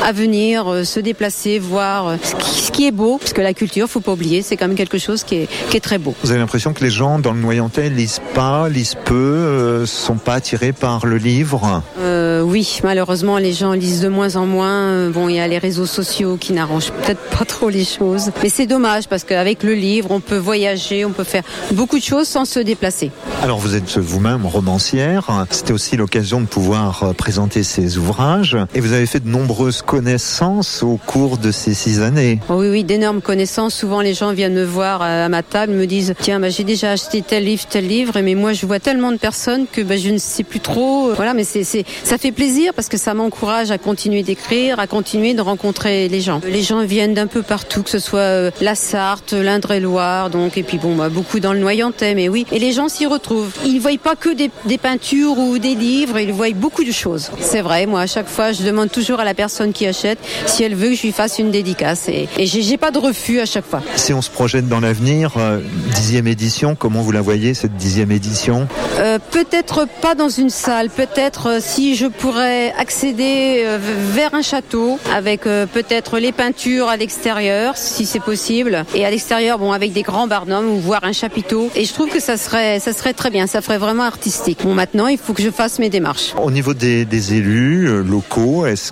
à 0.04 0.12
venir 0.12 0.68
euh, 0.68 0.84
se 0.84 1.00
déplacer, 1.00 1.60
voir 1.60 2.08
euh, 2.08 2.16
ce 2.22 2.36
qui, 2.36 2.62
ce 2.62 2.72
qui 2.72 2.88
est 2.88 2.92
beau, 2.92 3.18
parce 3.18 3.34
que 3.34 3.42
la 3.42 3.54
culture, 3.54 3.88
faut 3.88 4.00
pas 4.00 4.14
oublier, 4.14 4.42
c'est 4.42 4.58
quand 4.58 4.68
même 4.68 4.78
quelque 4.78 4.98
chose 4.98 5.24
qui 5.24 5.36
est, 5.36 5.50
qui 5.70 5.78
est 5.78 5.82
très 5.82 5.98
beau. 5.98 6.16
Vous 6.24 6.32
avez 6.32 6.39
l'impression 6.39 6.74
que 6.74 6.84
les 6.84 6.89
gens 6.89 7.20
dans 7.20 7.34
le 7.34 7.39
Noyentais 7.39 7.89
lisent 7.89 8.22
pas, 8.34 8.70
lisent 8.70 8.95
peu, 9.06 9.16
euh, 9.16 9.86
sont 9.86 10.18
pas 10.18 10.36
attirés 10.36 10.74
par 10.74 11.06
le 11.06 11.18
livre? 11.18 11.84
Euh, 12.00 12.41
oui, 12.41 12.80
malheureusement, 12.84 13.38
les 13.38 13.54
gens 13.54 13.74
lisent 13.74 14.02
de 14.02 14.08
moins 14.08 14.36
en 14.36 14.45
moins. 14.45 15.10
Bon, 15.10 15.30
il 15.30 15.36
y 15.36 15.39
a 15.39 15.47
les 15.47 15.58
réseaux 15.58 15.86
sociaux 15.86 16.38
qui 16.39 16.54
n'arrangent 16.54 16.91
peut-être 16.91 17.22
pas 17.38 17.45
trop 17.47 17.70
les 17.70 17.86
choses. 17.86 18.32
Mais 18.43 18.50
c'est 18.50 18.68
dommage 18.68 19.08
parce 19.08 19.24
qu'avec 19.24 19.64
le 19.64 19.74
livre, 19.74 20.12
on 20.12 20.20
peut 20.20 20.38
voyager, 20.38 21.06
on 21.06 21.12
peut 21.12 21.24
faire 21.24 21.43
beaucoup 21.72 22.00
de 22.00 22.04
choses 22.04 22.28
sans 22.28 22.45
se 22.45 22.60
déplacer. 22.60 23.12
Alors 23.41 23.60
vous 23.60 23.76
êtes 23.76 23.97
vous-même 23.97 24.45
romancière. 24.45 25.45
C'était 25.50 25.74
aussi 25.74 25.97
l'occasion 25.97 26.41
de 26.41 26.45
pouvoir 26.45 27.14
présenter 27.16 27.64
ces 27.64 27.97
ouvrages. 27.97 28.58
Et 28.74 28.80
vous 28.80 28.93
avez 28.93 29.06
fait 29.06 29.20
de 29.20 29.28
nombreuses 29.30 29.82
connaissances 29.82 30.84
au 30.84 30.97
cours 30.97 31.38
de 31.38 31.51
ces 31.51 31.73
six 31.73 32.01
années. 32.01 32.39
Oh 32.49 32.55
oui, 32.57 32.69
oui, 32.69 32.84
d'énormes 32.84 33.21
connaissances. 33.21 33.75
Souvent, 33.75 34.01
les 34.01 34.13
gens 34.13 34.34
viennent 34.34 34.53
me 34.53 34.65
voir 34.65 35.01
à 35.01 35.30
ma 35.30 35.43
table, 35.43 35.73
me 35.73 35.86
disent 35.86 36.13
tiens, 36.19 36.39
bah, 36.39 36.49
j'ai 36.49 36.63
déjà 36.63 36.91
acheté 36.91 37.21
tel 37.21 37.45
livre, 37.45 37.65
tel 37.69 37.88
livre. 37.88 38.19
Mais 38.21 38.36
moi, 38.36 38.53
je 38.53 38.65
vois 38.65 38.80
tellement 38.80 39.11
de 39.11 39.17
personnes 39.17 39.65
que 39.71 39.82
bah, 39.82 39.97
je 39.97 40.09
ne 40.09 40.17
sais 40.17 40.43
plus 40.43 40.59
trop. 40.59 41.13
Voilà, 41.15 41.34
mais 41.34 41.43
ça 41.43 42.17
fait 42.17 42.32
plaisir 42.32 42.73
parce 42.73 42.89
que 42.89 42.97
ça 42.97 43.13
m'encourage 43.13 43.71
à 43.71 43.77
continuer 43.77 44.23
d'écrire, 44.23 44.80
à 44.80 44.88
continuer 44.88 45.34
de 45.34 45.41
rencontrer 45.41 46.07
les 46.07 46.21
gens. 46.21 46.41
Les 46.45 46.61
gens 46.61 46.84
viennent 46.84 47.13
d'un 47.13 47.27
peu 47.27 47.41
partout, 47.41 47.84
que 47.84 47.89
ce 47.89 47.99
soit 47.99 48.19
euh, 48.19 48.51
la 48.61 48.75
Sarthe, 48.75 49.34
l'Indre-et-Loire, 49.34 50.30
donc 50.30 50.57
et 50.57 50.63
puis 50.63 50.77
bon, 50.77 50.95
bah, 50.95 51.09
beaucoup 51.09 51.39
dans 51.39 51.53
le 51.53 51.59
Noyentais, 51.59 52.15
mais 52.15 52.30
oui. 52.30 52.45
Et 52.51 52.59
les 52.59 52.71
gens 52.71 52.89
s'y 52.89 53.05
retrouvent. 53.05 53.53
Ils 53.65 53.75
ne 53.75 53.80
voient 53.80 53.91
pas 54.03 54.15
que 54.15 54.34
des, 54.34 54.49
des 54.65 54.77
peintures 54.77 55.38
ou 55.38 55.57
des 55.59 55.75
livres, 55.75 56.19
ils 56.19 56.34
voient 56.34 56.49
beaucoup 56.51 56.84
de 56.84 56.91
choses. 56.91 57.30
C'est 57.39 57.61
vrai, 57.61 57.86
moi 57.86 58.01
à 58.01 58.07
chaque 58.07 58.27
fois, 58.27 58.51
je 58.51 58.63
demande 58.63 58.91
toujours 58.91 59.18
à 59.20 59.26
la 59.26 59.34
personne 59.34 59.74
qui 59.74 59.86
achète 59.86 60.20
si 60.45 60.63
elle 60.63 60.76
veut 60.76 60.89
que 60.89 60.95
je 60.95 61.03
lui 61.03 61.11
fasse 61.11 61.39
une 61.39 61.51
dédicace, 61.51 62.07
et, 62.07 62.28
et 62.38 62.45
j'ai, 62.45 62.78
pas 62.78 62.91
de 62.91 62.99
refus 62.99 63.39
à 63.39 63.45
chaque 63.45 63.65
fois. 63.65 63.82
Si 63.95 64.13
on 64.13 64.22
se 64.22 64.30
projette 64.30 64.67
dans 64.67 64.80
l'avenir, 64.80 65.34
euh, 65.38 65.59
dixième 65.95 66.28
édition, 66.28 66.76
comment 66.76 67.01
vous 67.01 67.11
la 67.11 67.22
voyez 67.22 67.53
cette 67.53 67.76
dixième 67.76 68.11
édition? 68.11 68.67
Euh, 68.99 69.20
peut-être 69.32 69.88
pas 70.01 70.15
dans 70.15 70.30
une 70.30 70.49
salle, 70.49 70.89
peut-être 70.89 71.47
euh, 71.47 71.59
si 71.61 71.95
je 71.95 72.05
pourrais 72.05 72.74
accéder 72.78 73.63
euh, 73.65 73.78
vers 74.13 74.34
un 74.34 74.41
château 74.41 74.99
avec 75.13 75.45
euh, 75.45 75.65
peut-être 75.65 76.20
les 76.20 76.32
peintures 76.32 76.88
à 76.88 76.97
l'extérieur, 76.97 77.76
si 77.76 78.05
c'est 78.05 78.20
possible, 78.22 78.86
et 78.95 79.05
à 79.05 79.11
l'extérieur, 79.11 79.59
bon, 79.59 79.72
avec 79.72 79.93
des 79.93 80.01
grands 80.01 80.28
barnums 80.28 80.70
ou 80.70 80.80
voir 80.80 81.03
un 81.03 81.11
chapiteau. 81.13 81.70
Et 81.76 81.86
je 81.86 81.93
trouve 81.93 82.09
que 82.09 82.20
ça 82.20 82.38
serait, 82.38 82.80
ça 82.80 82.93
serait 82.93 83.13
très 83.13 83.30
bien, 83.30 83.47
ça 83.47 83.61
ferait 83.61 83.78
vraiment 83.78 84.03
artistique. 84.03 84.59
Bon, 84.63 84.74
maintenant, 84.74 85.07
il 85.07 85.17
faut 85.17 85.34
que 85.34 85.43
je 85.43 85.49
fasse 85.51 85.80
mes 85.80 85.89
démarches. 85.89 86.34
Au 86.41 86.51
niveau 86.51 86.74
des, 86.74 87.05
des 87.05 87.34
élus 87.34 87.88
euh, 87.89 88.01
locaux, 88.01 88.65
est-ce 88.65 88.91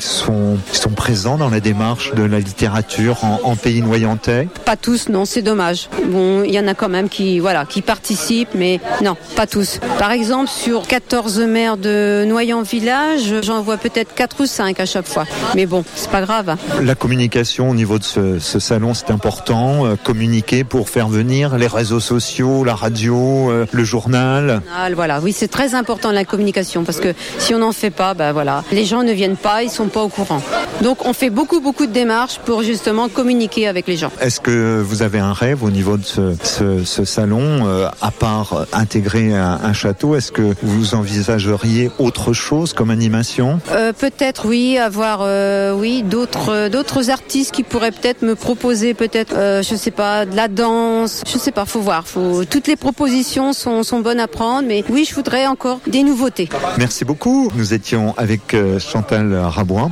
sont, 0.00 0.56
ils 0.72 0.76
sont 0.78 0.90
présents 0.90 1.36
dans 1.36 1.50
la 1.50 1.60
démarche 1.60 2.14
de 2.14 2.22
la 2.22 2.38
littérature 2.38 3.24
en, 3.24 3.40
en 3.44 3.56
pays 3.56 3.82
noyentais 3.82 4.48
Pas 4.64 4.76
tous, 4.76 5.08
non, 5.08 5.24
c'est 5.24 5.42
dommage. 5.42 5.88
Bon, 6.06 6.42
il 6.44 6.52
y 6.52 6.58
en 6.60 6.66
a 6.68 6.74
quand 6.74 6.88
même 6.88 7.08
qui, 7.08 7.38
voilà, 7.38 7.64
qui 7.64 7.82
participent, 7.82 8.54
mais 8.54 8.80
non, 9.02 9.16
pas 9.36 9.46
tous. 9.46 9.80
Par 9.98 10.12
exemple, 10.12 10.48
sur 10.50 10.86
14 10.86 11.40
maires 11.40 11.76
de 11.76 12.24
Noyant 12.26 12.62
Village, 12.62 13.34
j'en 13.42 13.62
vois 13.62 13.76
peut-être 13.76 14.14
4 14.14 14.40
ou 14.40 14.46
5 14.46 14.80
à 14.80 14.86
chaque 14.86 15.06
fois. 15.06 15.24
Mais 15.54 15.66
bon, 15.66 15.84
c'est 15.94 16.10
pas 16.10 16.22
grave. 16.22 16.56
La 16.82 16.94
communication 16.94 17.70
au 17.70 17.74
niveau 17.74 17.98
de 17.98 18.04
ce, 18.04 18.38
ce 18.38 18.58
salon, 18.58 18.94
c'est 18.94 19.10
important. 19.10 19.86
euh, 19.86 19.96
communiquer 20.02 20.64
pour 20.64 20.88
faire 20.88 21.08
venir 21.08 21.56
les 21.56 21.66
réseaux 21.66 22.00
sociaux, 22.00 22.64
la 22.64 22.74
radio, 22.74 23.50
euh, 23.50 23.66
le 23.72 23.84
journal. 23.84 24.60
Ah, 24.76 24.88
Voilà, 24.94 25.20
oui, 25.20 25.32
c'est 25.32 25.48
très 25.48 25.74
important 25.74 26.10
la 26.12 26.24
communication 26.24 26.84
parce 26.84 27.00
que 27.00 27.14
si 27.38 27.54
on 27.54 27.58
n'en 27.58 27.72
fait 27.72 27.90
pas, 27.90 28.14
ben 28.14 28.32
voilà, 28.32 28.64
les 28.72 28.84
gens 28.84 29.02
ne 29.02 29.12
viennent 29.12 29.33
pas, 29.34 29.62
ils 29.62 29.70
sont 29.70 29.88
pas 29.88 30.02
au 30.02 30.08
courant. 30.08 30.42
Donc 30.82 31.04
on 31.06 31.12
fait 31.12 31.30
beaucoup 31.30 31.60
beaucoup 31.60 31.86
de 31.86 31.92
démarches 31.92 32.38
pour 32.44 32.62
justement 32.62 33.08
communiquer 33.08 33.68
avec 33.68 33.86
les 33.86 33.96
gens. 33.96 34.10
Est-ce 34.20 34.40
que 34.40 34.80
vous 34.80 35.02
avez 35.02 35.18
un 35.18 35.32
rêve 35.32 35.62
au 35.62 35.70
niveau 35.70 35.96
de 35.96 36.04
ce, 36.04 36.34
ce, 36.42 36.84
ce 36.84 37.04
salon, 37.04 37.66
euh, 37.66 37.88
à 38.00 38.10
part 38.10 38.66
intégrer 38.72 39.34
un, 39.34 39.58
un 39.62 39.72
château 39.72 40.16
Est-ce 40.16 40.32
que 40.32 40.54
vous 40.62 40.94
envisageriez 40.94 41.90
autre 41.98 42.32
chose 42.32 42.72
comme 42.72 42.90
animation? 42.90 43.60
Euh, 43.70 43.92
peut-être 43.92 44.46
oui, 44.46 44.78
avoir 44.78 45.20
euh, 45.22 45.74
oui 45.74 46.02
d'autres 46.02 46.68
d'autres 46.68 47.10
artistes 47.10 47.52
qui 47.52 47.62
pourraient 47.62 47.92
peut-être 47.92 48.22
me 48.22 48.34
proposer 48.34 48.94
peut-être 48.94 49.34
je 49.62 49.74
sais 49.76 49.90
pas 49.90 50.26
de 50.26 50.36
la 50.36 50.48
danse, 50.48 51.22
je 51.26 51.38
sais 51.38 51.52
pas, 51.52 51.64
faut 51.64 51.80
voir, 51.80 52.06
faut 52.06 52.44
toutes 52.44 52.66
les 52.66 52.76
propositions 52.76 53.52
sont 53.52 53.82
sont 53.82 54.00
bonnes 54.00 54.20
à 54.20 54.28
prendre, 54.28 54.66
mais 54.68 54.84
oui, 54.88 55.06
je 55.08 55.14
voudrais 55.14 55.46
encore 55.46 55.80
des 55.86 56.02
nouveautés. 56.02 56.48
Merci 56.78 57.04
beaucoup. 57.04 57.50
Nous 57.56 57.74
étions 57.74 58.14
avec 58.16 58.56
Chantal 58.78 59.23
Rabouin 59.32 59.90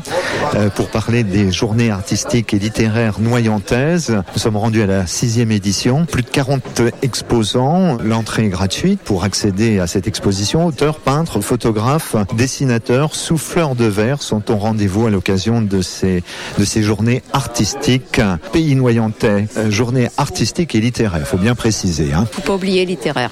euh, 0.55 0.69
pour 0.71 0.89
parler 0.89 1.25
des 1.25 1.51
journées 1.51 1.91
artistiques 1.91 2.53
et 2.53 2.59
littéraires 2.59 3.21
noyantaises. 3.21 4.23
Nous 4.35 4.39
sommes 4.41 4.57
rendus 4.57 4.83
à 4.83 4.87
la 4.87 5.07
sixième 5.07 5.51
édition. 5.51 6.05
Plus 6.05 6.23
de 6.23 6.29
40 6.29 6.83
exposants. 7.03 7.97
L'entrée 8.03 8.47
est 8.47 8.49
gratuite 8.49 9.01
pour 9.01 9.25
accéder 9.25 9.79
à 9.79 9.87
cette 9.87 10.07
exposition. 10.07 10.67
Auteurs, 10.67 10.99
peintres, 10.99 11.41
photographes, 11.41 12.17
dessinateurs, 12.37 13.15
souffleurs 13.15 13.75
de 13.75 13.87
verre 13.87 14.23
sont 14.23 14.51
au 14.51 14.57
rendez-vous 14.57 15.07
à 15.07 15.11
l'occasion 15.11 15.63
de 15.63 15.81
ces, 15.81 16.23
de 16.59 16.65
ces 16.65 16.83
journées 16.83 17.23
artistiques. 17.33 18.21
Pays 18.53 18.75
noyantais, 18.75 19.47
euh, 19.57 19.71
journées 19.71 20.09
artistiques 20.17 20.75
et 20.75 20.81
littéraires. 20.81 21.27
Faut 21.27 21.39
bien 21.39 21.55
préciser. 21.55 22.13
Hein. 22.13 22.27
Faut 22.31 22.43
pas 22.43 22.55
oublier 22.55 22.85
littéraire. 22.85 23.31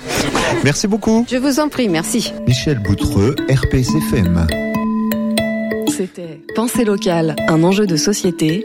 Merci 0.65 0.87
beaucoup. 0.87 1.27
Je 1.31 1.37
vous 1.37 1.61
en 1.61 1.69
prie, 1.69 1.89
merci. 1.89 2.33
Michel 2.47 2.79
Boutreux, 2.79 3.35
RPCFM. 3.49 4.47
C'était 6.01 6.41
Pensée 6.55 6.87
locale, 6.87 7.37
un 7.47 7.63
enjeu 7.63 7.87
de 7.87 7.97
société. 7.97 8.65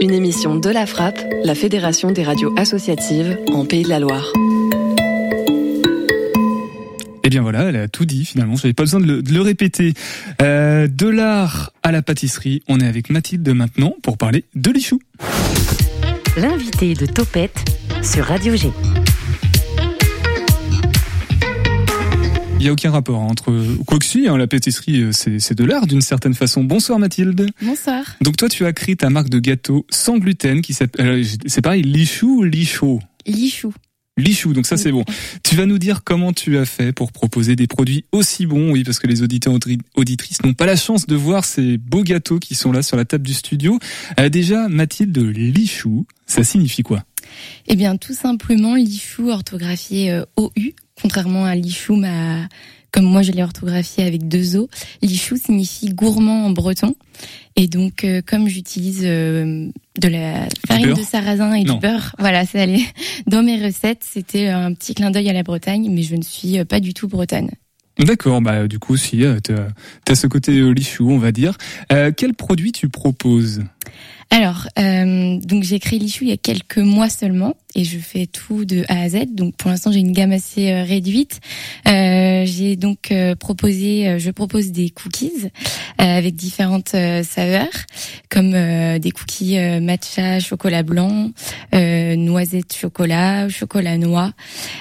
Une 0.00 0.10
émission 0.10 0.56
de 0.56 0.70
la 0.70 0.86
Frappe, 0.86 1.18
la 1.44 1.54
Fédération 1.54 2.12
des 2.12 2.22
radios 2.22 2.54
associatives 2.56 3.38
en 3.52 3.66
Pays 3.66 3.82
de 3.82 3.90
la 3.90 3.98
Loire. 3.98 4.32
Eh 7.22 7.28
bien 7.28 7.42
voilà, 7.42 7.64
elle 7.64 7.76
a 7.76 7.88
tout 7.88 8.06
dit 8.06 8.24
finalement, 8.24 8.56
j'avais 8.56 8.72
pas 8.72 8.84
besoin 8.84 9.00
de 9.00 9.06
le, 9.06 9.22
de 9.22 9.34
le 9.34 9.42
répéter. 9.42 9.92
Euh, 10.40 10.88
de 10.88 11.08
l'art 11.08 11.74
à 11.82 11.92
la 11.92 12.00
pâtisserie, 12.00 12.62
on 12.66 12.80
est 12.80 12.86
avec 12.86 13.10
Mathilde 13.10 13.46
maintenant 13.50 13.94
pour 14.02 14.16
parler 14.16 14.46
de 14.54 14.70
l'ichou. 14.70 14.98
L'invité 16.38 16.94
de 16.94 17.04
Topette 17.04 17.66
sur 18.02 18.24
Radio 18.24 18.56
G. 18.56 18.70
Il 22.60 22.64
n'y 22.64 22.68
a 22.68 22.72
aucun 22.74 22.90
rapport 22.90 23.20
entre 23.20 23.54
quoi 23.86 23.98
que 23.98 24.04
si, 24.04 24.28
hein, 24.28 24.36
la 24.36 24.46
pâtisserie 24.46 25.00
euh, 25.00 25.12
c'est 25.12 25.54
de 25.54 25.64
l'art 25.64 25.86
d'une 25.86 26.02
certaine 26.02 26.34
façon. 26.34 26.62
Bonsoir 26.62 26.98
Mathilde. 26.98 27.48
Bonsoir. 27.62 28.04
Donc 28.20 28.36
toi 28.36 28.50
tu 28.50 28.66
as 28.66 28.74
créé 28.74 28.96
ta 28.96 29.08
marque 29.08 29.30
de 29.30 29.38
gâteau 29.38 29.86
sans 29.88 30.18
gluten 30.18 30.60
qui 30.60 30.74
s'appelle, 30.74 31.06
euh, 31.06 31.24
c'est 31.46 31.62
pareil, 31.62 31.80
lichou 31.80 32.40
ou 32.40 32.42
lichot 32.42 33.00
Lichou. 33.26 33.72
Lichou, 34.18 34.52
donc 34.52 34.66
ça 34.66 34.76
c'est 34.76 34.92
bon. 34.92 35.06
Tu 35.42 35.56
vas 35.56 35.64
nous 35.64 35.78
dire 35.78 36.04
comment 36.04 36.34
tu 36.34 36.58
as 36.58 36.66
fait 36.66 36.92
pour 36.92 37.12
proposer 37.12 37.56
des 37.56 37.66
produits 37.66 38.04
aussi 38.12 38.44
bons, 38.44 38.72
oui, 38.72 38.84
parce 38.84 38.98
que 38.98 39.06
les 39.06 39.22
auditeurs 39.22 39.54
auditrices 39.96 40.42
n'ont 40.44 40.52
pas 40.52 40.66
la 40.66 40.76
chance 40.76 41.06
de 41.06 41.16
voir 41.16 41.46
ces 41.46 41.78
beaux 41.78 42.02
gâteaux 42.02 42.38
qui 42.38 42.54
sont 42.54 42.72
là 42.72 42.82
sur 42.82 42.98
la 42.98 43.06
table 43.06 43.26
du 43.26 43.32
studio. 43.32 43.78
Euh, 44.18 44.28
déjà, 44.28 44.68
Mathilde, 44.68 45.16
lichou, 45.16 46.04
ça 46.26 46.44
signifie 46.44 46.82
quoi? 46.82 47.04
Eh 47.68 47.76
bien, 47.76 47.96
tout 47.96 48.12
simplement, 48.12 48.74
Lichou 48.74 49.30
orthographié 49.30 50.20
OU, 50.36 50.50
contrairement 51.02 51.44
à 51.44 51.54
Lichou, 51.54 52.02
comme 52.92 53.04
moi 53.04 53.22
je 53.22 53.32
l'ai 53.32 53.42
orthographié 53.42 54.04
avec 54.04 54.28
deux 54.28 54.56
O. 54.56 54.68
Lichou 55.02 55.36
signifie 55.36 55.90
gourmand 55.90 56.46
en 56.46 56.50
breton. 56.50 56.94
Et 57.56 57.66
donc, 57.66 58.04
euh, 58.04 58.22
comme 58.24 58.48
j'utilise 58.48 59.02
euh, 59.04 59.68
de 60.00 60.08
la 60.08 60.46
farine 60.66 60.94
de 60.94 61.02
sarrasin 61.02 61.52
et 61.54 61.64
Non. 61.64 61.74
du 61.74 61.80
beurre, 61.80 62.14
voilà, 62.18 62.46
c'est 62.46 62.60
allé 62.60 62.84
dans 63.26 63.42
mes 63.42 63.62
recettes. 63.62 64.02
C'était 64.08 64.48
un 64.48 64.72
petit 64.72 64.94
clin 64.94 65.10
d'œil 65.10 65.28
à 65.28 65.32
la 65.32 65.42
Bretagne, 65.42 65.90
mais 65.90 66.02
je 66.02 66.16
ne 66.16 66.22
suis 66.22 66.58
euh, 66.58 66.64
pas 66.64 66.80
du 66.80 66.94
tout 66.94 67.08
bretonne. 67.08 67.50
D'accord, 67.98 68.40
bah 68.40 68.66
du 68.66 68.78
coup, 68.78 68.96
si 68.96 69.22
t'as 69.42 69.66
as 70.08 70.14
ce 70.14 70.26
côté 70.26 70.52
lichou, 70.72 71.10
on 71.10 71.18
va 71.18 71.32
dire. 71.32 71.58
Euh, 71.92 72.12
quel 72.16 72.32
produit 72.32 72.72
tu 72.72 72.88
proposes? 72.88 73.62
Alors, 74.32 74.68
euh, 74.78 75.38
donc 75.40 75.64
j'ai 75.64 75.80
créé 75.80 75.98
Lichou 75.98 76.22
il 76.22 76.30
y 76.30 76.32
a 76.32 76.36
quelques 76.36 76.78
mois 76.78 77.08
seulement 77.08 77.56
et 77.74 77.82
je 77.84 77.98
fais 77.98 78.26
tout 78.26 78.64
de 78.64 78.84
A 78.88 79.02
à 79.02 79.08
Z. 79.08 79.34
Donc 79.34 79.56
pour 79.56 79.70
l'instant 79.70 79.90
j'ai 79.90 79.98
une 79.98 80.12
gamme 80.12 80.30
assez 80.30 80.70
euh, 80.70 80.84
réduite. 80.84 81.40
Euh, 81.88 82.44
j'ai 82.46 82.76
donc 82.76 83.12
proposé, 83.40 84.18
je 84.18 84.30
propose 84.30 84.70
des 84.70 84.90
cookies 84.90 85.48
avec 85.98 86.36
différentes 86.36 86.90
saveurs, 87.24 87.68
comme 88.28 88.52
des 88.52 89.10
cookies 89.10 89.58
matcha 89.80 90.38
chocolat 90.38 90.84
blanc, 90.84 91.30
euh, 91.74 92.14
noisette 92.16 92.72
chocolat, 92.72 93.48
chocolat 93.48 93.98
noix, 93.98 94.32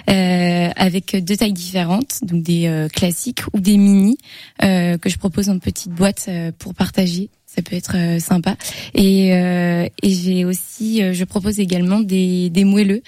avec 0.08 1.16
deux 1.24 1.36
tailles 1.36 1.54
différentes, 1.54 2.20
donc 2.22 2.44
des 2.44 2.88
classiques 2.94 3.42
ou 3.54 3.60
des 3.60 3.78
mini 3.78 4.18
que 4.60 5.10
je 5.10 5.18
propose 5.18 5.50
en 5.50 5.60
petites 5.60 5.92
boîtes 5.92 6.26
euh, 6.28 6.52
pour 6.58 6.74
partager. 6.74 7.30
Ça 7.60 7.64
peut 7.64 7.76
être 7.76 7.96
euh, 7.96 8.20
sympa. 8.20 8.56
Et, 8.96 9.34
euh, 9.34 9.86
et 10.02 10.10
j'ai 10.12 10.46
aussi, 10.46 11.04
euh, 11.04 11.12
je 11.12 11.26
propose 11.26 11.60
également 11.60 12.00
des, 12.00 12.50
des 12.50 12.64
moelleux 12.64 13.02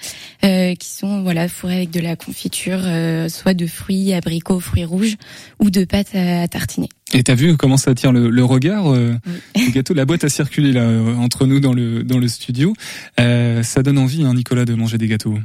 euh, 0.44 0.74
qui 0.74 0.90
sont 0.90 1.22
voilà 1.22 1.48
fourrés 1.48 1.76
avec 1.76 1.90
de 1.90 2.00
la 2.00 2.16
confiture, 2.16 2.80
euh, 2.84 3.30
soit 3.30 3.54
de 3.54 3.66
fruits, 3.66 4.12
abricots, 4.12 4.60
fruits 4.60 4.84
rouges 4.84 5.16
ou 5.58 5.70
de 5.70 5.86
pâte 5.86 6.14
à, 6.14 6.42
à 6.42 6.48
tartiner. 6.48 6.90
Et 7.14 7.22
t'as 7.22 7.34
vu 7.34 7.56
comment 7.56 7.78
ça 7.78 7.92
attire 7.92 8.12
le, 8.12 8.28
le 8.28 8.44
regard 8.44 8.92
euh, 8.92 9.14
Le 9.56 9.72
gâteau, 9.72 9.94
la 9.94 10.04
boîte 10.04 10.24
a 10.24 10.28
circulé 10.28 10.72
là 10.72 10.86
entre 11.16 11.46
nous 11.46 11.58
dans 11.58 11.72
le 11.72 12.02
dans 12.02 12.18
le 12.18 12.28
studio. 12.28 12.74
Euh, 13.18 13.62
ça 13.62 13.82
donne 13.82 13.96
envie, 13.96 14.22
hein, 14.22 14.34
Nicolas, 14.34 14.66
de 14.66 14.74
manger 14.74 14.98
des 14.98 15.08
gâteaux. 15.08 15.38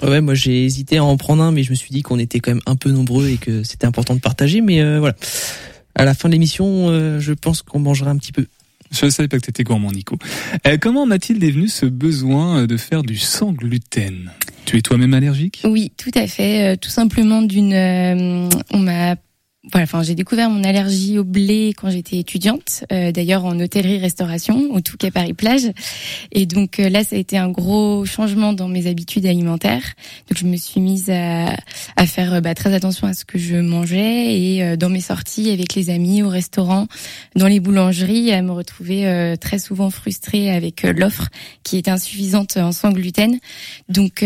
Ouais, 0.00 0.20
moi 0.20 0.34
j'ai 0.34 0.64
hésité 0.64 0.98
à 0.98 1.04
en 1.04 1.16
prendre 1.16 1.42
un, 1.42 1.50
mais 1.50 1.64
je 1.64 1.70
me 1.70 1.74
suis 1.74 1.90
dit 1.90 2.02
qu'on 2.02 2.20
était 2.20 2.38
quand 2.38 2.52
même 2.52 2.62
un 2.66 2.76
peu 2.76 2.92
nombreux 2.92 3.30
et 3.30 3.36
que 3.36 3.64
c'était 3.64 3.86
important 3.86 4.14
de 4.14 4.20
partager. 4.20 4.60
Mais 4.60 4.80
euh, 4.80 5.00
voilà, 5.00 5.16
à 5.98 6.04
la 6.04 6.14
fin 6.14 6.28
de 6.28 6.32
l'émission, 6.32 6.88
euh, 6.88 7.20
je 7.20 7.32
pense 7.32 7.62
qu'on 7.62 7.80
mangera 7.80 8.10
un 8.10 8.16
petit 8.16 8.32
peu. 8.32 8.46
Je 8.90 9.04
ne 9.04 9.10
savais 9.10 9.28
pas 9.28 9.36
que 9.36 9.44
tu 9.44 9.50
étais 9.50 9.64
gourmand, 9.64 9.92
Nico. 9.92 10.16
Euh, 10.66 10.78
comment 10.80 11.04
Mathilde 11.04 11.44
est 11.44 11.50
venu 11.50 11.68
ce 11.68 11.84
besoin 11.84 12.66
de 12.66 12.76
faire 12.76 13.02
du 13.02 13.18
sans 13.18 13.52
gluten? 13.52 14.30
Tu 14.64 14.78
es 14.78 14.80
toi-même 14.80 15.12
allergique? 15.14 15.62
Oui, 15.64 15.92
tout 15.96 16.10
à 16.14 16.26
fait. 16.26 16.72
Euh, 16.72 16.76
tout 16.76 16.88
simplement 16.88 17.42
d'une, 17.42 17.74
euh, 17.74 18.48
on 18.70 18.78
m'a 18.78 19.16
voilà, 19.72 19.84
enfin, 19.84 20.02
j'ai 20.02 20.14
découvert 20.14 20.48
mon 20.48 20.64
allergie 20.64 21.18
au 21.18 21.24
blé 21.24 21.74
quand 21.76 21.90
j'étais 21.90 22.16
étudiante, 22.16 22.84
euh, 22.90 23.12
d'ailleurs 23.12 23.44
en 23.44 23.58
hôtellerie-restauration, 23.60 24.72
au 24.72 24.80
Touquet 24.80 25.10
Paris-Plage. 25.10 25.72
Et 26.32 26.46
donc 26.46 26.80
euh, 26.80 26.88
là, 26.88 27.04
ça 27.04 27.16
a 27.16 27.18
été 27.18 27.36
un 27.36 27.50
gros 27.50 28.04
changement 28.06 28.52
dans 28.52 28.68
mes 28.68 28.86
habitudes 28.86 29.26
alimentaires. 29.26 29.94
Donc 30.28 30.38
je 30.38 30.46
me 30.46 30.56
suis 30.56 30.80
mise 30.80 31.10
à, 31.10 31.54
à 31.96 32.06
faire 32.06 32.34
euh, 32.34 32.40
bah, 32.40 32.54
très 32.54 32.72
attention 32.72 33.06
à 33.06 33.12
ce 33.12 33.24
que 33.24 33.38
je 33.38 33.56
mangeais 33.56 34.38
et 34.38 34.62
euh, 34.62 34.76
dans 34.76 34.88
mes 34.88 35.00
sorties 35.00 35.50
avec 35.50 35.74
les 35.74 35.90
amis 35.90 36.22
au 36.22 36.28
restaurant, 36.28 36.86
dans 37.36 37.46
les 37.46 37.60
boulangeries, 37.60 38.32
à 38.32 38.40
me 38.42 38.52
retrouver 38.52 39.34
très 39.40 39.58
souvent 39.58 39.90
frustrée 39.90 40.50
avec 40.50 40.82
l'offre 40.82 41.28
qui 41.62 41.76
était 41.76 41.90
insuffisante 41.90 42.56
en 42.56 42.72
sans 42.72 42.90
gluten. 42.90 43.38
Donc 43.88 44.24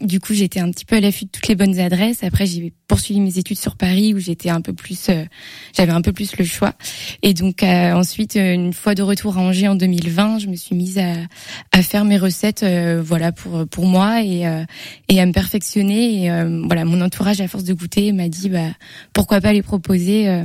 du 0.00 0.20
coup, 0.20 0.34
j'étais 0.34 0.60
un 0.60 0.70
petit 0.70 0.84
peu 0.84 0.96
à 0.96 1.00
l'affût 1.00 1.24
de 1.24 1.30
toutes 1.30 1.48
les 1.48 1.54
bonnes 1.54 1.78
adresses. 1.78 2.22
Après, 2.22 2.46
j'ai 2.46 2.72
poursuivi 2.86 3.20
mes 3.20 3.38
études 3.38 3.58
sur 3.58 3.76
Paris 3.76 4.14
où 4.14 4.18
j'étais 4.18 4.50
un 4.50 4.60
peu 4.60 4.67
plus, 4.72 5.08
euh, 5.08 5.24
j'avais 5.76 5.92
un 5.92 6.00
peu 6.00 6.12
plus 6.12 6.36
le 6.36 6.44
choix. 6.44 6.74
Et 7.22 7.34
donc 7.34 7.62
euh, 7.62 7.92
ensuite, 7.92 8.36
euh, 8.36 8.54
une 8.54 8.72
fois 8.72 8.94
de 8.94 9.02
retour 9.02 9.36
à 9.38 9.40
Angers 9.40 9.68
en 9.68 9.74
2020, 9.74 10.38
je 10.38 10.46
me 10.46 10.56
suis 10.56 10.74
mise 10.74 10.98
à, 10.98 11.14
à 11.72 11.82
faire 11.82 12.04
mes 12.04 12.18
recettes, 12.18 12.62
euh, 12.62 13.02
voilà 13.04 13.32
pour 13.32 13.66
pour 13.68 13.86
moi 13.86 14.22
et 14.22 14.46
euh, 14.46 14.64
et 15.08 15.20
à 15.20 15.26
me 15.26 15.32
perfectionner. 15.32 16.22
Et 16.24 16.30
euh, 16.30 16.62
voilà, 16.66 16.84
mon 16.84 17.00
entourage 17.00 17.40
à 17.40 17.48
force 17.48 17.64
de 17.64 17.74
goûter 17.74 18.12
m'a 18.12 18.28
dit 18.28 18.48
bah 18.48 18.68
pourquoi 19.12 19.40
pas 19.40 19.52
les 19.52 19.62
proposer, 19.62 20.28
euh, 20.28 20.44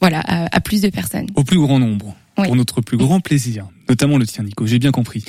voilà 0.00 0.20
à, 0.20 0.54
à 0.56 0.60
plus 0.60 0.82
de 0.82 0.88
personnes. 0.88 1.26
Au 1.34 1.44
plus 1.44 1.58
grand 1.58 1.78
nombre. 1.78 2.14
Oui. 2.38 2.46
Pour 2.46 2.56
notre 2.56 2.82
plus 2.82 2.98
grand 2.98 3.20
plaisir, 3.20 3.66
notamment 3.88 4.18
le 4.18 4.26
tien, 4.26 4.44
Nico. 4.44 4.66
J'ai 4.66 4.78
bien 4.78 4.90
compris. 4.90 5.24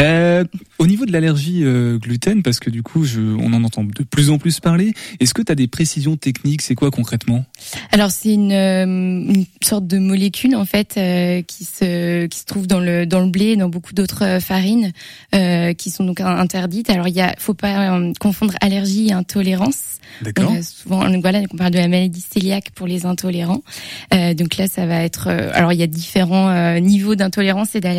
Euh, 0.00 0.44
au 0.78 0.86
niveau 0.86 1.06
de 1.06 1.12
l'allergie 1.12 1.64
euh, 1.64 1.98
gluten, 1.98 2.42
parce 2.42 2.60
que 2.60 2.70
du 2.70 2.82
coup, 2.82 3.04
je, 3.04 3.20
on 3.20 3.52
en 3.52 3.64
entend 3.64 3.84
de 3.84 4.02
plus 4.04 4.30
en 4.30 4.38
plus 4.38 4.60
parler. 4.60 4.92
Est-ce 5.20 5.34
que 5.34 5.42
tu 5.42 5.50
as 5.50 5.54
des 5.54 5.66
précisions 5.66 6.16
techniques? 6.16 6.62
C'est 6.62 6.74
quoi 6.74 6.90
concrètement? 6.90 7.44
Alors 7.92 8.10
c'est 8.10 8.32
une, 8.32 8.52
euh, 8.52 8.84
une 8.84 9.44
sorte 9.62 9.86
de 9.86 9.98
molécule 9.98 10.54
en 10.54 10.64
fait 10.64 10.94
euh, 10.96 11.42
qui 11.42 11.64
se 11.64 12.26
qui 12.26 12.38
se 12.38 12.44
trouve 12.44 12.66
dans 12.66 12.80
le 12.80 13.06
dans 13.06 13.20
le 13.20 13.30
blé 13.30 13.46
et 13.46 13.56
dans 13.56 13.68
beaucoup 13.68 13.92
d'autres 13.92 14.38
farines 14.40 14.92
qui 15.32 15.90
sont 15.90 16.04
donc 16.04 16.20
in- 16.20 16.38
interdites. 16.38 16.90
Alors 16.90 17.08
il 17.08 17.20
a 17.20 17.34
faut 17.38 17.54
pas 17.54 17.98
confondre 18.20 18.54
allergie 18.60 19.08
et 19.08 19.12
intolérance. 19.12 19.98
D'accord. 20.22 20.52
Souvent 20.62 21.08
donc 21.10 21.22
voilà 21.22 21.40
on 21.52 21.56
parle 21.56 21.72
de 21.72 21.78
la 21.78 21.88
maladie 21.88 22.24
cœliaque 22.32 22.70
pour 22.74 22.86
les 22.86 23.04
intolérants. 23.06 23.62
Donc 24.12 24.56
là 24.56 24.68
ça 24.68 24.86
va 24.86 25.02
être 25.02 25.28
alors 25.28 25.72
il 25.72 25.80
y 25.80 25.82
a 25.82 25.86
différents 25.86 26.78
niveaux 26.80 27.14
d'intolérance 27.16 27.74
et 27.74 27.80
d'allergie. 27.80 27.95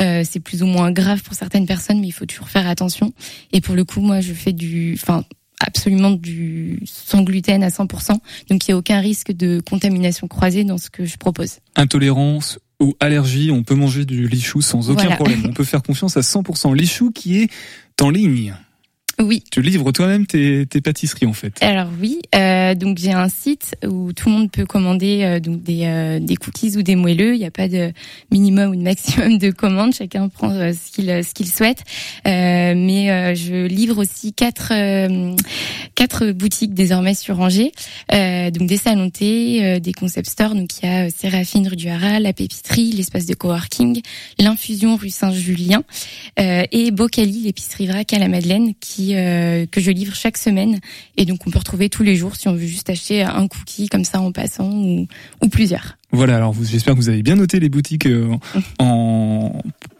Euh, 0.00 0.22
c'est 0.28 0.40
plus 0.40 0.62
ou 0.62 0.66
moins 0.66 0.92
grave 0.92 1.22
pour 1.22 1.34
certaines 1.34 1.66
personnes 1.66 2.00
mais 2.00 2.08
il 2.08 2.12
faut 2.12 2.26
toujours 2.26 2.48
faire 2.48 2.66
attention. 2.66 3.12
Et 3.52 3.60
pour 3.60 3.74
le 3.74 3.84
coup 3.84 4.00
moi 4.00 4.20
je 4.20 4.32
fais 4.32 4.52
du 4.52 4.98
enfin 5.00 5.24
absolument 5.60 6.10
du 6.10 6.80
sans 6.84 7.22
gluten 7.22 7.62
à 7.62 7.68
100%. 7.68 8.18
Donc 8.50 8.66
il 8.66 8.70
n'y 8.70 8.74
a 8.74 8.76
aucun 8.76 9.00
risque 9.00 9.32
de 9.32 9.60
contamination 9.60 10.28
croisée 10.28 10.64
dans 10.64 10.78
ce 10.78 10.90
que 10.90 11.04
je 11.04 11.16
propose. 11.16 11.58
Intolérance 11.76 12.58
ou 12.80 12.94
allergie, 13.00 13.50
on 13.52 13.62
peut 13.62 13.76
manger 13.76 14.04
du 14.04 14.26
lichou 14.28 14.60
sans 14.60 14.90
aucun 14.90 15.02
Voilà. 15.04 15.16
problème. 15.16 15.42
On 15.48 15.52
peut 15.52 15.64
faire 15.64 15.82
confiance 15.82 16.16
à 16.16 16.20
100%. 16.22 16.74
Lichou 16.74 17.12
qui 17.12 17.38
est 17.42 17.50
en 18.00 18.10
ligne. 18.10 18.54
Oui. 19.20 19.42
Tu 19.50 19.62
livres 19.62 19.92
toi-même 19.92 20.26
tes, 20.26 20.66
tes 20.66 20.80
pâtisseries 20.80 21.26
en 21.26 21.32
fait. 21.32 21.56
Alors 21.60 21.88
oui, 22.00 22.20
euh, 22.34 22.74
donc 22.74 22.98
j'ai 22.98 23.12
un 23.12 23.28
site 23.28 23.76
où 23.86 24.12
tout 24.12 24.28
le 24.28 24.34
monde 24.34 24.50
peut 24.50 24.66
commander 24.66 25.22
euh, 25.22 25.40
donc 25.40 25.62
des, 25.62 25.84
euh, 25.84 26.18
des 26.18 26.36
cookies 26.36 26.76
ou 26.76 26.82
des 26.82 26.96
moelleux. 26.96 27.34
Il 27.34 27.38
n'y 27.38 27.44
a 27.44 27.50
pas 27.50 27.68
de 27.68 27.92
minimum 28.30 28.70
ou 28.70 28.76
de 28.76 28.82
maximum 28.82 29.38
de 29.38 29.50
commandes. 29.50 29.94
Chacun 29.94 30.28
prend 30.28 30.50
euh, 30.50 30.72
ce 30.72 30.90
qu'il 30.90 31.06
ce 31.24 31.32
qu'il 31.32 31.48
souhaite. 31.48 31.84
Euh, 32.26 32.74
mais 32.76 33.10
euh, 33.10 33.34
je 33.34 33.66
livre 33.66 33.98
aussi 33.98 34.32
quatre 34.32 34.72
euh, 34.72 35.34
quatre 35.94 36.32
boutiques 36.32 36.74
désormais 36.74 37.14
sur 37.14 37.38
Angers. 37.40 37.72
Euh, 38.12 38.50
donc 38.50 38.68
des 38.68 38.78
salons 38.78 39.10
thé, 39.10 39.64
euh, 39.64 39.80
des 39.80 39.92
concept 39.92 40.28
stores. 40.28 40.54
Donc 40.54 40.70
il 40.82 40.86
y 40.86 40.88
a 40.88 41.06
euh, 41.06 41.10
Séraphine 41.16 41.68
rue 41.68 41.76
du 41.76 41.88
Haras, 41.88 42.18
la 42.18 42.32
Pépiterie, 42.32 42.92
l'espace 42.92 43.26
de 43.26 43.34
coworking, 43.34 44.00
l'infusion 44.40 44.96
rue 44.96 45.10
Saint-Julien 45.10 45.84
euh, 46.40 46.64
et 46.72 46.90
Bocali, 46.90 47.42
l'épicerie 47.42 47.86
vrac 47.86 48.12
à 48.12 48.18
la 48.18 48.28
Madeleine, 48.28 48.72
qui 48.80 49.03
euh, 49.12 49.66
que 49.66 49.80
je 49.80 49.90
livre 49.90 50.14
chaque 50.14 50.36
semaine. 50.36 50.78
Et 51.16 51.24
donc 51.24 51.46
on 51.46 51.50
peut 51.50 51.58
retrouver 51.58 51.88
tous 51.88 52.02
les 52.02 52.16
jours 52.16 52.36
si 52.36 52.48
on 52.48 52.54
veut 52.54 52.66
juste 52.66 52.90
acheter 52.90 53.22
un 53.22 53.46
cookie 53.46 53.88
comme 53.88 54.04
ça 54.04 54.20
en 54.20 54.32
passant 54.32 54.70
ou, 54.70 55.06
ou 55.42 55.48
plusieurs. 55.48 55.96
Voilà, 56.12 56.36
alors 56.36 56.54
j'espère 56.62 56.94
que 56.94 57.00
vous 57.00 57.08
avez 57.08 57.22
bien 57.22 57.34
noté 57.34 57.58
les 57.58 57.68
boutiques 57.68 58.06
euh, 58.06 58.36
en 58.78 59.52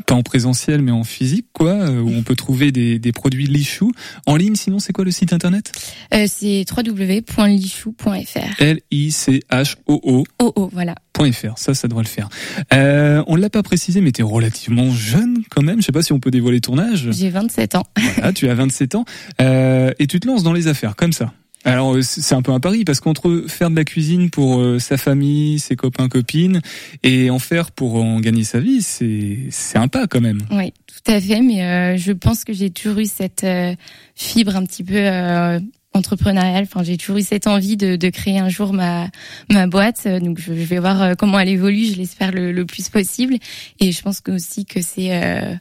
pas 0.06 0.14
en 0.14 0.22
présentiel 0.22 0.82
mais 0.82 0.92
en 0.92 1.04
physique 1.04 1.46
quoi, 1.52 1.72
euh, 1.72 2.00
où 2.00 2.10
on 2.10 2.22
peut 2.22 2.36
trouver 2.36 2.72
des, 2.72 2.98
des 2.98 3.12
produits 3.12 3.46
lichou 3.46 3.92
en 4.26 4.36
ligne. 4.36 4.54
Sinon, 4.54 4.78
c'est 4.78 4.92
quoi 4.92 5.04
le 5.04 5.10
site 5.10 5.32
internet? 5.32 5.72
Euh, 6.12 6.26
c'est 6.28 6.64
www.lichou.fr. 6.70 8.60
L 8.60 8.80
I 8.90 9.10
C 9.10 9.40
H 9.50 9.76
O 9.86 10.00
O 10.02 10.24
Oh 10.40 10.52
oh, 10.56 10.70
voilà. 10.72 10.94
.fr, 11.32 11.56
ça, 11.56 11.74
ça 11.74 11.86
devrait 11.86 12.02
le 12.02 12.08
faire. 12.08 12.28
Euh, 12.72 13.22
on 13.28 13.36
l'a 13.36 13.48
pas 13.48 13.62
précisé, 13.62 14.00
mais 14.00 14.10
t'es 14.10 14.22
relativement 14.22 14.90
jeune 14.90 15.44
quand 15.50 15.62
même. 15.62 15.80
Je 15.80 15.86
sais 15.86 15.92
pas 15.92 16.02
si 16.02 16.12
on 16.12 16.18
peut 16.20 16.32
dévoiler 16.32 16.60
ton 16.60 16.78
âge. 16.78 17.08
J'ai 17.12 17.30
27 17.30 17.76
ans. 17.76 17.84
Voilà, 17.96 18.32
tu 18.32 18.48
as 18.48 18.54
27 18.54 18.96
ans 18.96 19.04
euh, 19.40 19.92
et 19.98 20.06
tu 20.06 20.20
te 20.20 20.26
lances 20.26 20.42
dans 20.42 20.52
les 20.52 20.66
affaires 20.66 20.96
comme 20.96 21.12
ça. 21.12 21.32
Alors 21.64 21.94
euh, 21.94 22.02
c'est 22.02 22.34
un 22.34 22.42
peu 22.42 22.52
un 22.52 22.60
pari 22.60 22.84
parce 22.84 23.00
qu'entre 23.00 23.44
faire 23.48 23.70
de 23.70 23.76
la 23.76 23.84
cuisine 23.84 24.28
pour 24.30 24.60
euh, 24.60 24.78
sa 24.78 24.96
famille, 24.98 25.58
ses 25.58 25.76
copains 25.76 26.08
copines 26.08 26.60
et 27.02 27.30
en 27.30 27.38
faire 27.38 27.70
pour 27.70 27.94
en 27.96 28.20
gagner 28.20 28.44
sa 28.44 28.60
vie, 28.60 28.82
c'est 28.82 29.38
c'est 29.50 29.78
un 29.78 29.88
pas 29.88 30.06
quand 30.06 30.20
même. 30.20 30.42
Oui, 30.50 30.72
tout 30.86 31.10
à 31.10 31.20
fait. 31.20 31.40
Mais 31.40 31.62
euh, 31.62 31.96
je 31.96 32.12
pense 32.12 32.44
que 32.44 32.52
j'ai 32.52 32.70
toujours 32.70 32.98
eu 32.98 33.06
cette 33.06 33.44
euh, 33.44 33.74
fibre 34.14 34.56
un 34.56 34.64
petit 34.66 34.84
peu 34.84 34.96
euh, 34.96 35.58
entrepreneuriale. 35.94 36.64
Enfin, 36.64 36.82
j'ai 36.82 36.96
toujours 36.98 37.16
eu 37.16 37.22
cette 37.22 37.46
envie 37.46 37.76
de, 37.76 37.96
de 37.96 38.08
créer 38.10 38.38
un 38.38 38.48
jour 38.50 38.72
ma 38.74 39.08
ma 39.50 39.66
boîte. 39.66 40.06
Donc, 40.06 40.38
je, 40.38 40.52
je 40.54 40.64
vais 40.64 40.78
voir 40.78 41.00
euh, 41.00 41.14
comment 41.16 41.38
elle 41.38 41.48
évolue. 41.48 41.86
Je 41.86 41.96
l'espère 41.96 42.32
le, 42.32 42.52
le 42.52 42.66
plus 42.66 42.88
possible. 42.90 43.36
Et 43.80 43.90
je 43.90 44.02
pense 44.02 44.20
aussi 44.28 44.66
que 44.66 44.82
c'est 44.82 45.58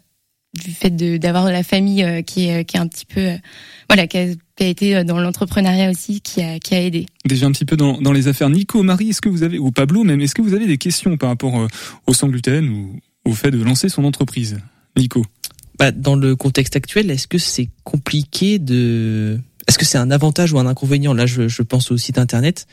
du 0.54 0.72
fait 0.72 0.92
de 0.92 1.18
d'avoir 1.18 1.46
de 1.46 1.52
la 1.52 1.64
famille 1.64 2.04
euh, 2.04 2.22
qui 2.22 2.48
est 2.48 2.66
qui 2.66 2.78
est 2.78 2.80
un 2.80 2.88
petit 2.88 3.06
peu 3.06 3.22
euh, 3.22 3.38
voilà 3.90 4.08
qui 4.08 4.18
a, 4.18 4.28
qui 4.56 4.64
a 4.64 4.68
été 4.68 4.96
euh, 4.96 5.04
dans 5.04 5.20
l'entrepreneuriat 5.20 5.90
aussi 5.90 6.22
qui 6.22 6.42
a 6.42 6.60
qui 6.60 6.76
a 6.76 6.82
aidé. 6.82 7.08
Déjà 7.26 7.48
un 7.48 7.52
petit 7.52 7.66
peu 7.66 7.76
dans, 7.76 8.00
dans 8.02 8.12
les 8.12 8.28
affaires. 8.28 8.50
Nico, 8.50 8.84
Marie, 8.84 9.10
est-ce 9.10 9.22
que 9.22 9.30
vous 9.30 9.44
avez 9.44 9.58
ou 9.58 9.72
Pablo 9.72 10.04
même, 10.04 10.22
est-ce 10.22 10.36
que 10.36 10.42
vous 10.42 10.54
avez 10.54 10.68
des 10.68 10.78
questions 10.78 11.18
par 11.18 11.30
rapport 11.30 11.60
euh, 11.60 11.68
au 12.08 12.14
sans 12.14 12.28
gluten 12.28 12.70
ou 12.70 13.00
au 13.26 13.34
fait 13.34 13.52
de 13.52 13.64
lancer 13.64 13.90
son 13.90 14.04
entreprise 14.04 14.60
Nico? 14.98 15.26
Bah, 15.80 15.92
dans 15.92 16.16
le 16.16 16.36
contexte 16.36 16.76
actuel, 16.76 17.10
est-ce 17.10 17.28
que 17.28 17.40
c'est 17.40 17.70
compliqué 17.84 18.60
de, 18.60 19.40
est-ce 19.68 19.80
que 19.80 19.86
c'est 19.86 19.98
un 19.98 20.12
avantage 20.12 20.54
ou 20.54 20.60
un 20.60 20.68
inconvénient? 20.68 21.16
Là, 21.16 21.26
je, 21.26 21.48
je 21.48 21.62
pense 21.64 21.90
au 21.90 21.98
site 21.98 22.20
internet. 22.20 22.68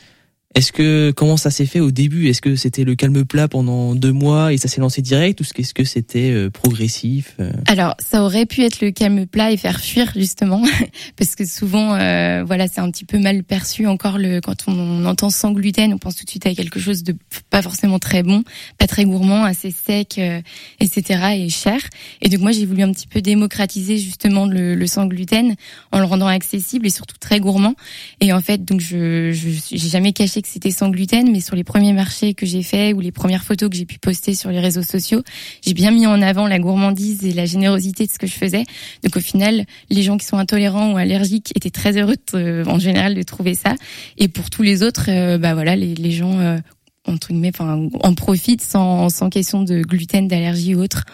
Est-ce 0.53 0.73
que 0.73 1.11
comment 1.11 1.37
ça 1.37 1.49
s'est 1.49 1.65
fait 1.65 1.79
au 1.79 1.91
début? 1.91 2.27
Est-ce 2.27 2.41
que 2.41 2.55
c'était 2.55 2.83
le 2.83 2.95
calme 2.95 3.23
plat 3.23 3.47
pendant 3.47 3.95
deux 3.95 4.11
mois 4.11 4.51
et 4.51 4.57
ça 4.57 4.67
s'est 4.67 4.81
lancé 4.81 5.01
direct 5.01 5.39
ou 5.39 5.43
est-ce 5.57 5.73
que 5.73 5.85
c'était 5.85 6.29
euh, 6.31 6.49
progressif 6.49 7.35
euh? 7.39 7.51
Alors, 7.67 7.95
ça 7.99 8.23
aurait 8.23 8.45
pu 8.45 8.63
être 8.63 8.81
le 8.81 8.91
calme 8.91 9.25
plat 9.27 9.51
et 9.51 9.57
faire 9.57 9.79
fuir 9.79 10.11
justement, 10.13 10.61
parce 11.15 11.35
que 11.35 11.45
souvent, 11.45 11.95
euh, 11.95 12.43
voilà, 12.45 12.67
c'est 12.67 12.81
un 12.81 12.91
petit 12.91 13.05
peu 13.05 13.17
mal 13.17 13.43
perçu 13.43 13.87
encore 13.87 14.17
le 14.17 14.41
quand 14.41 14.67
on, 14.67 15.05
entend 15.05 15.29
sans 15.29 15.51
gluten, 15.51 15.93
on 15.93 15.97
pense 15.97 16.15
tout 16.17 16.25
de 16.25 16.29
suite 16.29 16.45
à 16.45 16.53
quelque 16.53 16.79
chose 16.79 17.03
de 17.03 17.15
pas 17.49 17.61
forcément 17.61 17.99
très 17.99 18.21
bon, 18.21 18.43
pas 18.77 18.87
très 18.87 19.05
gourmand, 19.05 19.45
assez 19.45 19.71
sec, 19.71 20.15
euh, 20.17 20.41
etc. 20.81 21.37
et 21.37 21.49
cher. 21.49 21.79
Et 22.21 22.27
donc 22.27 22.41
moi, 22.41 22.51
j'ai 22.51 22.65
voulu 22.65 22.83
un 22.83 22.91
petit 22.91 23.07
peu 23.07 23.21
démocratiser 23.21 23.97
justement 23.97 24.45
le, 24.45 24.75
le 24.75 24.87
sans 24.87 25.05
gluten 25.05 25.55
en 25.93 25.99
le 25.99 26.05
rendant 26.05 26.27
accessible 26.27 26.87
et 26.87 26.89
surtout 26.89 27.17
très 27.19 27.39
gourmand. 27.39 27.75
Et 28.19 28.33
en 28.33 28.41
fait, 28.41 28.65
donc 28.65 28.81
je 28.81 29.31
je 29.31 29.49
j'ai 29.71 29.89
jamais 29.89 30.11
caché 30.11 30.40
que 30.41 30.47
c'était 30.47 30.71
sans 30.71 30.89
gluten, 30.89 31.31
mais 31.31 31.39
sur 31.39 31.55
les 31.55 31.63
premiers 31.63 31.93
marchés 31.93 32.33
que 32.33 32.45
j'ai 32.45 32.63
fait 32.63 32.93
ou 32.93 32.99
les 32.99 33.11
premières 33.11 33.43
photos 33.43 33.69
que 33.69 33.75
j'ai 33.75 33.85
pu 33.85 33.99
poster 33.99 34.33
sur 34.33 34.49
les 34.51 34.59
réseaux 34.59 34.83
sociaux, 34.83 35.21
j'ai 35.61 35.73
bien 35.73 35.91
mis 35.91 36.07
en 36.07 36.21
avant 36.21 36.47
la 36.47 36.59
gourmandise 36.59 37.25
et 37.25 37.33
la 37.33 37.45
générosité 37.45 38.05
de 38.05 38.11
ce 38.11 38.19
que 38.19 38.27
je 38.27 38.33
faisais. 38.33 38.63
Donc 39.03 39.15
au 39.17 39.19
final, 39.19 39.65
les 39.89 40.03
gens 40.03 40.17
qui 40.17 40.25
sont 40.25 40.37
intolérants 40.37 40.93
ou 40.93 40.97
allergiques 40.97 41.51
étaient 41.55 41.69
très 41.69 41.97
heureux 41.97 42.15
euh, 42.33 42.65
en 42.65 42.79
général 42.79 43.15
de 43.15 43.23
trouver 43.23 43.55
ça. 43.55 43.75
Et 44.17 44.27
pour 44.27 44.49
tous 44.49 44.63
les 44.63 44.83
autres, 44.83 45.05
euh, 45.09 45.37
bah 45.37 45.53
voilà, 45.53 45.75
les, 45.75 46.11
gens 46.11 46.39
euh, 46.39 46.57
entre 47.05 47.29
guillemets, 47.29 47.51
enfin, 47.53 47.87
en 48.01 48.13
profitent 48.13 48.61
sans, 48.61 49.09
question 49.29 49.63
de 49.63 49.81
gluten, 49.81 50.27
d'allergie 50.27 50.75
ou 50.75 50.81
autre. 50.81 51.05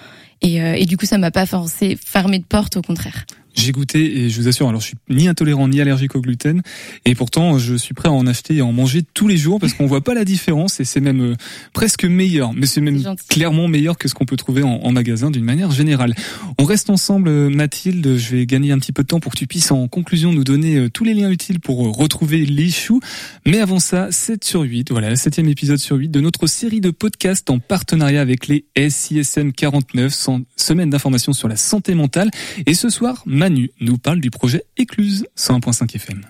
Et, 0.42 0.58
et 0.58 0.86
du 0.86 0.98
coup, 0.98 1.08
ça 1.08 1.18
m'a 1.18 1.32
pas 1.32 1.48
forcé 1.48 1.98
fermé 2.00 2.38
de 2.38 2.44
porte, 2.44 2.78
au 2.78 2.84
contraire. 2.84 3.26
J'ai 3.58 3.72
goûté 3.72 4.20
et 4.20 4.30
je 4.30 4.42
vous 4.42 4.48
assure, 4.48 4.70
alors 4.70 4.82
je 4.82 4.88
suis 4.88 4.98
ni 5.10 5.28
intolérant 5.28 5.68
ni 5.68 5.82
allergique 5.82 6.16
au 6.16 6.22
gluten 6.22 6.62
et 7.06 7.16
pourtant 7.16 7.58
je 7.58 7.76
suis 7.76 7.94
prêt 7.94 8.10
à 8.10 8.12
en 8.12 8.28
acheter 8.28 8.56
et 8.56 8.60
à 8.60 8.66
en 8.66 8.72
manger 8.72 9.04
tous 9.14 9.28
les 9.28 9.38
jours 9.38 9.60
parce 9.60 9.74
qu'on 9.74 9.88
voit 9.88 10.04
pas 10.04 10.14
la 10.14 10.26
différence 10.26 10.80
et 10.80 10.86
c'est 10.86 11.02
même 11.02 11.22
euh, 11.22 11.36
presque 11.74 12.06
meilleur, 12.06 12.54
mais 12.54 12.66
c'est 12.66 12.82
même 12.82 13.02
clairement 13.28 13.68
meilleur 13.68 13.98
que 13.98 14.08
ce 14.08 14.14
qu'on 14.14 14.26
peut 14.26 14.38
trouver 14.38 14.64
en, 14.64 14.80
en 14.84 14.92
magasin 14.92 15.32
d'une 15.32 15.44
manière 15.44 15.72
générale. 15.72 16.14
On 16.60 16.64
reste 16.66 16.90
ensemble, 16.90 17.30
euh, 17.30 17.50
Mathilde. 17.50 18.18
Je 18.18 18.36
vais 18.36 18.46
gagner 18.46 18.72
un 18.72 18.80
petit 18.80 18.92
peu 18.92 19.04
de 19.04 19.08
temps 19.08 19.20
pour 19.20 19.32
que 19.32 19.38
tu 19.38 19.48
puisses 19.48 19.72
en 19.72 19.88
conclusion 19.88 20.34
nous 20.34 20.44
donner 20.44 20.76
euh, 20.76 20.90
tous 20.90 21.04
les 21.04 21.14
liens 21.14 21.32
utiles 21.32 21.60
pour 21.60 21.96
retrouver 21.96 22.46
les 22.46 22.70
choux. 22.70 23.00
Mais 23.46 23.60
avant 23.60 23.80
ça, 23.80 24.12
7 24.12 24.44
sur 24.44 24.62
8, 24.62 24.92
voilà, 24.92 25.10
le 25.10 25.16
septième 25.16 25.48
épisode 25.48 25.78
sur 25.78 25.96
8 25.96 26.10
de 26.10 26.20
notre 26.20 26.48
série 26.48 26.82
de 26.82 26.92
podcasts 26.92 27.50
en 27.50 27.60
partenariat 27.60 28.22
avec 28.22 28.48
les 28.48 28.66
SISM 28.90 29.52
49, 29.52 30.14
semaine 30.56 30.90
d'information 30.90 31.34
sur 31.34 31.48
la 31.48 31.56
santé 31.56 31.96
mentale. 31.96 32.30
Et 32.66 32.74
ce 32.74 32.90
soir, 32.90 33.24
Manu 33.48 33.72
nous 33.80 33.98
parle 33.98 34.20
du 34.20 34.30
projet 34.30 34.66
Écluse 34.76 35.26
101.5 35.38 35.96
FM. 35.96 36.22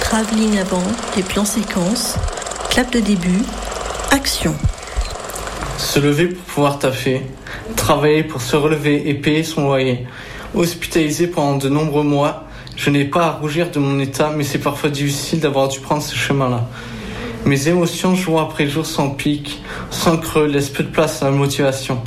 Travelling 0.00 0.56
avant, 0.56 0.82
les 1.18 1.22
plans 1.22 1.44
séquences, 1.44 2.16
clap 2.70 2.90
de 2.90 3.00
début, 3.00 3.42
action. 4.10 4.54
Se 5.76 6.00
lever 6.00 6.28
pour 6.28 6.42
pouvoir 6.44 6.78
taffer, 6.78 7.20
travailler 7.76 8.24
pour 8.24 8.40
se 8.40 8.56
relever 8.56 9.10
et 9.10 9.12
payer 9.12 9.42
son 9.42 9.66
loyer. 9.66 10.06
Hospitalisé 10.54 11.26
pendant 11.26 11.58
de 11.58 11.68
nombreux 11.68 12.04
mois, 12.04 12.46
je 12.76 12.88
n'ai 12.88 13.04
pas 13.04 13.26
à 13.26 13.30
rougir 13.32 13.70
de 13.70 13.78
mon 13.78 14.00
état, 14.00 14.32
mais 14.34 14.44
c'est 14.44 14.60
parfois 14.60 14.88
difficile 14.88 15.40
d'avoir 15.40 15.68
dû 15.68 15.78
prendre 15.78 16.02
ce 16.02 16.16
chemin-là. 16.16 16.70
Mes 17.44 17.68
émotions 17.68 18.14
jour 18.14 18.40
après 18.40 18.66
jour 18.66 18.86
s'empiquent, 18.86 19.60
sans 19.90 20.16
creux, 20.16 20.46
laissent 20.46 20.70
peu 20.70 20.84
de 20.84 20.88
place 20.88 21.22
à 21.22 21.26
la 21.26 21.32
motivation. 21.32 22.00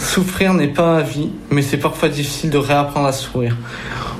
Souffrir 0.00 0.54
n'est 0.54 0.68
pas 0.68 0.94
ma 0.94 1.02
vie, 1.02 1.28
mais 1.50 1.62
c'est 1.62 1.76
parfois 1.76 2.08
difficile 2.08 2.50
de 2.50 2.58
réapprendre 2.58 3.06
à 3.06 3.12
sourire. 3.12 3.56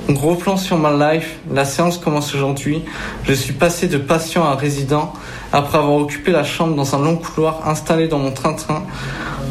Gros 0.09 0.35
plan 0.35 0.55
sur 0.55 0.77
ma 0.77 1.13
life, 1.13 1.39
la 1.51 1.65
séance 1.65 1.97
commence 1.97 2.33
aujourd'hui. 2.35 2.83
Je 3.23 3.33
suis 3.33 3.53
passé 3.53 3.87
de 3.87 3.97
patient 3.97 4.45
à 4.45 4.55
résident 4.55 5.11
après 5.51 5.79
avoir 5.79 5.95
occupé 5.95 6.31
la 6.31 6.43
chambre 6.43 6.75
dans 6.75 6.95
un 6.95 7.03
long 7.03 7.17
couloir 7.17 7.67
installé 7.67 8.07
dans 8.07 8.19
mon 8.19 8.31
train-train. 8.31 8.83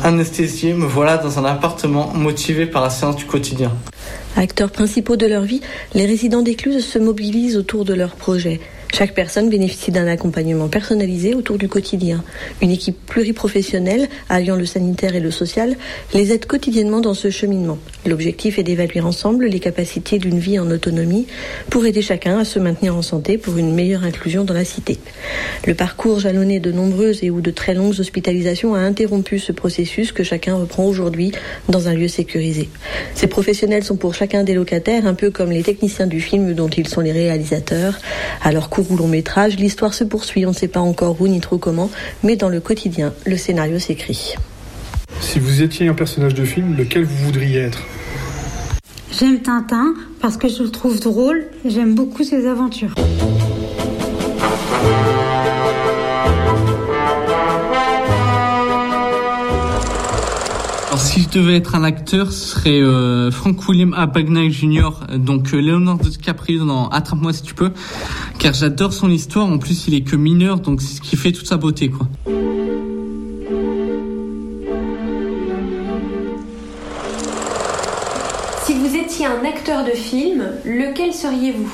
Anesthésié, 0.03 0.73
me 0.73 0.87
voilà 0.87 1.19
dans 1.19 1.39
un 1.39 1.45
appartement 1.45 2.13
motivé 2.15 2.65
par 2.65 2.83
la 2.83 2.91
séance 2.91 3.17
du 3.17 3.27
quotidien. 3.27 3.73
Acteurs 4.37 4.71
principaux 4.71 5.17
de 5.17 5.27
leur 5.27 5.43
vie, 5.43 5.61
les 5.95 6.07
résidents 6.07 6.43
d'écluse 6.43 6.87
se 6.87 6.99
mobilisent 6.99 7.57
autour 7.57 7.85
de 7.85 7.93
leur 7.93 8.13
projet. 8.13 8.61
Chaque 8.93 9.15
personne 9.15 9.49
bénéficie 9.49 9.91
d'un 9.91 10.07
accompagnement 10.07 10.69
personnalisé 10.69 11.35
autour 11.35 11.59
du 11.59 11.69
quotidien. 11.69 12.23
Une 12.61 12.71
équipe 12.71 13.07
pluriprofessionnelle, 13.07 14.09
alliant 14.29 14.57
le 14.57 14.67
sanitaire 14.67 15.15
et 15.15 15.21
le 15.21 15.31
social, 15.31 15.77
les 16.13 16.33
aide 16.33 16.47
quotidiennement 16.47 17.01
dans 17.01 17.15
ce 17.15 17.31
cheminement. 17.31 17.79
L'objectif 18.07 18.59
est 18.59 18.63
d'évaluer 18.63 19.01
ensemble 19.01 19.47
les 19.47 19.61
capacités 19.61 20.19
d'une 20.19 20.39
vie 20.39 20.59
en 20.59 20.71
autonomie 20.71 21.27
pour 21.69 21.85
aider 21.85 22.03
chacun 22.03 22.39
à 22.39 22.45
se 22.45 22.59
maintenir 22.59 22.97
en 22.97 23.03
santé 23.03 23.39
pour 23.39 23.59
une 23.59 23.75
meilleure 23.75 24.05
inclusion 24.05 24.45
dans 24.45 24.55
la 24.55 24.65
cité. 24.65 24.99
Le 25.67 25.75
parcours 25.75 26.21
jalonné 26.21 26.61
de 26.61 26.73
nombreuses 26.73 27.23
et 27.23 27.31
ou 27.31 27.41
de 27.41 27.51
très 27.51 27.75
longues 27.75 28.01
hospitalisations 28.01 28.75
a 28.75 28.81
interrompu 28.81 29.39
ce 29.39 29.53
processus 29.53 30.13
que 30.13 30.25
chacun 30.25 30.55
reprend 30.55 30.87
aujourd'hui 30.87 31.33
dans 31.69 31.89
un 31.89 31.95
lieu 31.95 32.09
sécurisé. 32.09 32.71
Ces 33.15 33.27
professionnels 33.27 33.85
sont 33.85 33.97
pour 33.97 34.15
chacun 34.15 34.45
des 34.45 34.55
locataires 34.55 35.07
un 35.07 35.15
peu 35.15 35.31
comme 35.31 35.51
les 35.51 35.63
techniciens 35.63 36.07
du 36.07 36.21
film 36.21 36.55
dont 36.55 36.69
ils 36.69 36.89
sont 36.89 37.01
les 37.01 37.13
réalisateurs. 37.13 37.99
Alors 38.43 38.69
ou 38.91 38.97
long 38.97 39.09
métrage, 39.09 39.57
l'histoire 39.57 39.95
se 39.95 40.05
poursuit, 40.05 40.47
on 40.47 40.51
ne 40.51 40.55
sait 40.55 40.69
pas 40.69 40.81
encore 40.81 41.21
où 41.21 41.29
ni 41.29 41.41
trop 41.41 41.59
comment, 41.59 41.91
mais 42.23 42.37
dans 42.37 42.49
le 42.49 42.61
quotidien, 42.61 43.13
le 43.27 43.37
scénario 43.37 43.79
s'écrit. 43.79 44.35
Si 45.21 45.39
vous 45.39 45.63
étiez 45.63 45.89
un 45.89 45.95
personnage 45.95 46.35
de 46.35 46.45
film, 46.45 46.77
lequel 46.77 47.05
vous 47.05 47.25
voudriez 47.27 47.61
être 47.61 47.83
J'aime 49.13 49.41
Tintin 49.41 49.95
parce 50.21 50.37
que 50.37 50.49
je 50.49 50.63
le 50.63 50.71
trouve 50.71 50.99
drôle 51.01 51.45
et 51.65 51.71
j'aime 51.71 51.95
beaucoup 51.95 52.25
ses 52.25 52.47
aventures. 52.47 52.95
si 61.01 61.23
je 61.23 61.29
devais 61.31 61.57
être 61.57 61.75
un 61.75 61.83
acteur, 61.83 62.31
ce 62.31 62.57
serait 62.57 62.81
euh, 62.81 63.31
Frank 63.31 63.69
William 63.69 63.95
Abagnale 63.95 64.51
Jr., 64.51 64.91
donc 65.17 65.53
euh, 65.55 65.61
Leonardo 65.61 66.09
DiCaprio 66.09 66.65
dans 66.65 66.89
Attrape-moi 66.89 67.33
si 67.33 67.43
tu 67.43 67.55
peux, 67.55 67.73
car 68.39 68.53
j'adore 68.53 68.93
son 68.93 69.11
histoire. 69.11 69.47
En 69.47 69.59
plus, 69.59 69.89
il 69.89 69.95
est 69.95 70.03
que 70.03 70.15
mineur, 70.15 70.61
donc 70.61 70.83
c'est 70.83 70.97
ce 70.97 71.01
qui 71.01 71.17
fait 71.17 71.33
toute 71.33 71.47
sa 71.47 71.57
beauté, 71.57 71.89
quoi. 71.89 72.07
Un 79.31 79.45
acteur 79.45 79.85
de 79.85 79.93
film, 79.93 80.45
lequel 80.65 81.13
seriez-vous? 81.13 81.73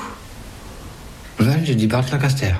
Ouais, 1.40 1.62
je 1.64 1.72
dis 1.72 1.86
Bart 1.86 2.04
Lancaster. 2.12 2.52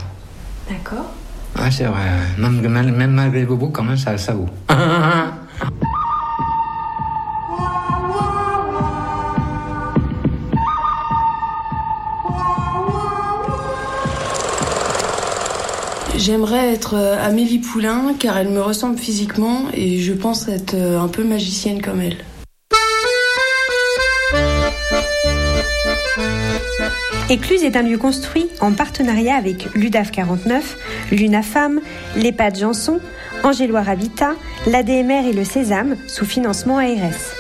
D'accord. 0.71 1.11
Ouais, 1.59 1.71
c'est 1.71 1.85
vrai. 1.85 2.05
Même, 2.39 2.61
même, 2.61 2.95
même 2.95 3.13
malgré 3.13 3.45
Bobo, 3.45 3.69
quand 3.69 3.85
même, 3.85 3.97
ça, 3.97 4.17
ça 4.19 4.33
vaut. 4.33 4.49
J'aimerais 16.19 16.73
être 16.73 16.95
euh, 16.95 17.25
Amélie 17.25 17.59
Poulain 17.59 18.15
car 18.19 18.37
elle 18.37 18.49
me 18.49 18.61
ressemble 18.61 18.99
physiquement 18.99 19.67
et 19.73 20.01
je 20.01 20.13
pense 20.13 20.49
être 20.49 20.75
euh, 20.75 20.99
un 20.99 21.09
peu 21.09 21.23
magicienne 21.23 21.81
comme 21.81 22.01
elle. 22.01 22.17
Écluse 27.29 27.65
est 27.65 27.77
un 27.77 27.83
lieu 27.83 27.99
construit 27.99 28.49
en 28.61 28.73
partenariat 28.73 29.35
avec 29.35 29.75
l'UDAF 29.75 30.13
49, 30.13 30.79
l'UNAFAM, 31.11 31.81
l'EHPAD 32.17 32.57
Janson, 32.57 33.01
Angéloire 33.43 33.89
Habitat, 33.89 34.35
l'ADMR 34.67 35.27
et 35.29 35.33
le 35.33 35.43
Sésame 35.43 35.97
sous 36.07 36.25
financement 36.25 36.79
ARS. 36.79 37.35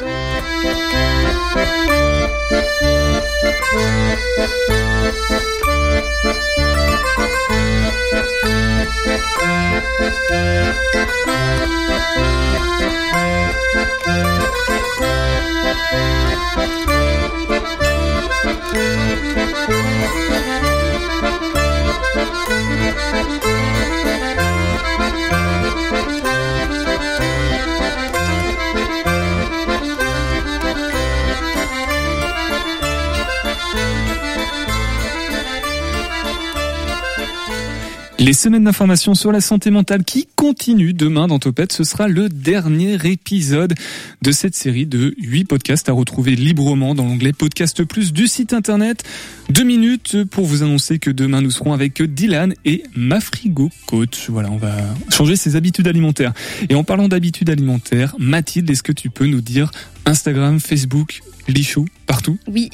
Les 38.26 38.32
semaines 38.32 38.64
d'information 38.64 39.14
sur 39.14 39.30
la 39.30 39.40
santé 39.40 39.70
mentale 39.70 40.02
qui 40.02 40.26
continuent 40.34 40.96
demain 40.96 41.28
dans 41.28 41.38
Topette. 41.38 41.70
Ce 41.70 41.84
sera 41.84 42.08
le 42.08 42.28
dernier 42.28 42.98
épisode 43.04 43.72
de 44.20 44.32
cette 44.32 44.56
série 44.56 44.84
de 44.84 45.14
8 45.18 45.44
podcasts 45.44 45.88
à 45.88 45.92
retrouver 45.92 46.34
librement 46.34 46.96
dans 46.96 47.04
l'onglet 47.04 47.32
Podcast 47.32 47.84
Plus 47.84 48.12
du 48.12 48.26
site 48.26 48.52
internet. 48.52 49.04
Deux 49.48 49.62
minutes 49.62 50.24
pour 50.24 50.44
vous 50.44 50.64
annoncer 50.64 50.98
que 50.98 51.10
demain 51.10 51.40
nous 51.40 51.52
serons 51.52 51.72
avec 51.72 52.02
Dylan 52.02 52.52
et 52.64 52.82
Mafrigo 52.96 53.70
Coach. 53.86 54.28
Voilà, 54.28 54.50
on 54.50 54.56
va 54.56 54.74
changer 55.08 55.36
ses 55.36 55.54
habitudes 55.54 55.86
alimentaires. 55.86 56.32
Et 56.68 56.74
en 56.74 56.82
parlant 56.82 57.06
d'habitudes 57.06 57.48
alimentaires, 57.48 58.16
Mathilde, 58.18 58.68
est-ce 58.68 58.82
que 58.82 58.90
tu 58.90 59.08
peux 59.08 59.26
nous 59.26 59.40
dire 59.40 59.70
Instagram, 60.04 60.58
Facebook, 60.58 61.20
Lichou, 61.48 61.86
partout 62.06 62.38
Oui. 62.48 62.70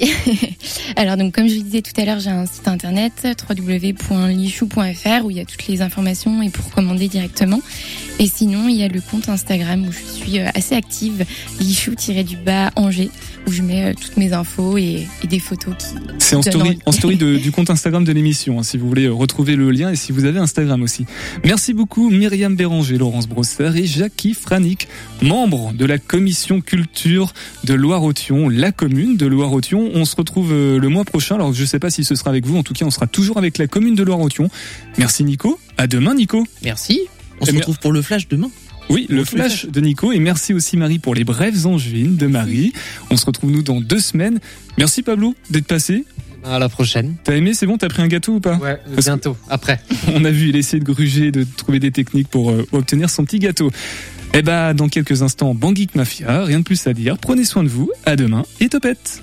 Alors 0.97 1.17
donc 1.17 1.35
comme 1.35 1.49
je 1.49 1.57
vous 1.57 1.63
disais 1.63 1.83
tout 1.83 1.99
à 2.01 2.05
l'heure, 2.05 2.21
j'ai 2.21 2.31
un 2.31 2.47
site 2.47 2.69
internet 2.69 3.27
www.lichou.fr 3.49 5.25
où 5.25 5.31
il 5.31 5.37
y 5.37 5.41
a 5.41 5.45
toutes 5.45 5.67
les 5.67 5.83
informations 5.83 6.43
et 6.43 6.51
pour 6.51 6.71
commander 6.71 7.09
directement. 7.09 7.61
Et 8.19 8.29
sinon, 8.29 8.69
il 8.69 8.77
y 8.77 8.83
a 8.83 8.89
le 8.89 9.01
compte 9.01 9.29
Instagram 9.29 9.87
où 9.87 9.93
je 9.93 9.99
suis 9.99 10.39
euh, 10.39 10.49
assez 10.55 10.75
active, 10.75 11.25
lichou-du-bas 11.61 12.71
Angers 12.77 13.11
où 13.47 13.51
je 13.51 13.63
mets 13.63 13.91
euh, 13.91 13.95
toutes 14.01 14.17
mes 14.17 14.33
infos 14.33 14.77
et, 14.79 15.07
des 15.29 15.39
photos 15.39 15.75
qui. 15.79 15.87
C'est 16.19 16.37
en 16.37 16.43
story, 16.43 16.79
en 16.87 16.93
story 16.93 17.17
du 17.43 17.51
compte 17.51 17.71
Instagram 17.71 18.05
de 18.05 18.13
l'émission, 18.13 18.59
hein, 18.59 18.63
si 18.63 18.77
vous 18.77 18.89
voulez 18.89 19.09
retrouver 19.09 19.57
le 19.57 19.71
lien 19.71 19.91
et 19.91 19.97
si 19.97 20.13
vous 20.13 20.25
avez 20.25 20.39
Instagram 20.39 20.83
aussi. 20.83 21.07
Merci 21.45 21.75
beaucoup 21.75 22.11
Myriam 22.11 22.55
Béranger, 22.55 22.99
Laurence 22.99 23.29
Brosser 23.29 23.71
et 23.77 23.87
Jackie 23.87 24.35
Franic, 24.35 24.89
membres 25.23 25.73
de 25.73 25.85
la 25.85 25.99
commission 25.99 26.61
culture 26.61 27.33
de 27.65 27.75
Loire-Othion, 27.75 28.49
la 28.63 28.71
commune 28.71 29.17
de 29.17 29.27
Loire-Othion. 29.27 29.91
On 29.93 30.05
se 30.05 30.15
retrouve 30.15 30.53
euh, 30.53 30.79
le 30.79 30.89
mois 30.89 31.05
prochain. 31.05 31.35
Alors 31.35 31.53
je 31.53 31.65
sais 31.65 31.81
pas 31.81 31.91
si 31.91 32.05
ce 32.05 32.15
sera 32.15 32.31
avec 32.31 32.47
vous, 32.47 32.57
en 32.57 32.63
tout 32.63 32.75
cas 32.75 32.85
on 32.85 32.93
sera 32.93 33.09
toujours 33.09 33.37
avec 33.37 33.59
la 33.59 33.67
commune 33.67 33.97
de 33.97 34.05
Loire-Othion. 34.05 34.49
Merci 34.99 35.25
Nico. 35.25 35.59
À 35.79 35.89
demain 35.89 36.15
Nico. 36.15 36.47
Merci. 36.63 37.01
On 37.41 37.45
se 37.45 37.53
retrouve 37.53 37.81
pour 37.81 37.91
le 37.91 38.03
flash 38.03 38.29
demain. 38.29 38.51
Oui, 38.89 39.09
le 39.11 39.25
flash 39.25 39.67
de 39.67 39.81
Nico. 39.81 40.13
Et 40.13 40.21
merci 40.21 40.55
aussi 40.55 40.77
Marie 40.77 41.01
pour 41.01 41.17
les 41.17 41.25
brèves 41.25 41.67
angevines 41.67 42.17
de 42.17 42.29
Marie. 42.29 42.73
On 43.11 43.17
se 43.17 43.27
retrouve 43.27 43.51
nous 43.51 43.63
dans 43.63 43.81
deux 43.81 43.99
semaines. 43.99 44.39
Merci 44.79 45.03
Pablo 45.03 45.35
d'être 45.51 45.67
passé. 45.67 46.05
À 46.45 46.61
la 46.61 46.69
prochaine. 46.69 47.17
T'as 47.25 47.35
aimé, 47.35 47.55
c'est 47.55 47.67
bon, 47.67 47.79
t'as 47.79 47.89
pris 47.89 48.03
un 48.03 48.09
gâteau 48.09 48.35
ou 48.35 48.41
pas? 48.41 48.57
Ouais, 48.57 48.79
bientôt, 48.97 49.37
après. 49.49 49.81
On 50.15 50.25
a 50.25 50.31
vu, 50.31 50.49
il 50.49 50.57
essayer 50.57 50.81
de 50.81 50.85
gruger, 50.85 51.31
de 51.31 51.45
trouver 51.57 51.79
des 51.79 51.93
techniques 51.93 52.29
pour 52.29 52.51
euh, 52.51 52.67
obtenir 52.73 53.11
son 53.11 53.25
petit 53.25 53.39
gâteau. 53.39 53.71
Eh 54.35 54.41
ben, 54.41 54.73
dans 54.73 54.89
quelques 54.89 55.23
instants, 55.23 55.55
Bangik 55.55 55.95
Mafia, 55.95 56.45
rien 56.45 56.61
de 56.61 56.65
plus 56.65 56.87
à 56.87 56.95
dire. 56.95 57.19
Prenez 57.19 57.45
soin 57.45 57.63
de 57.63 57.69
vous, 57.69 57.91
à 58.07 58.17
demain 58.17 58.45
et 58.61 58.69
topette. 58.71 59.23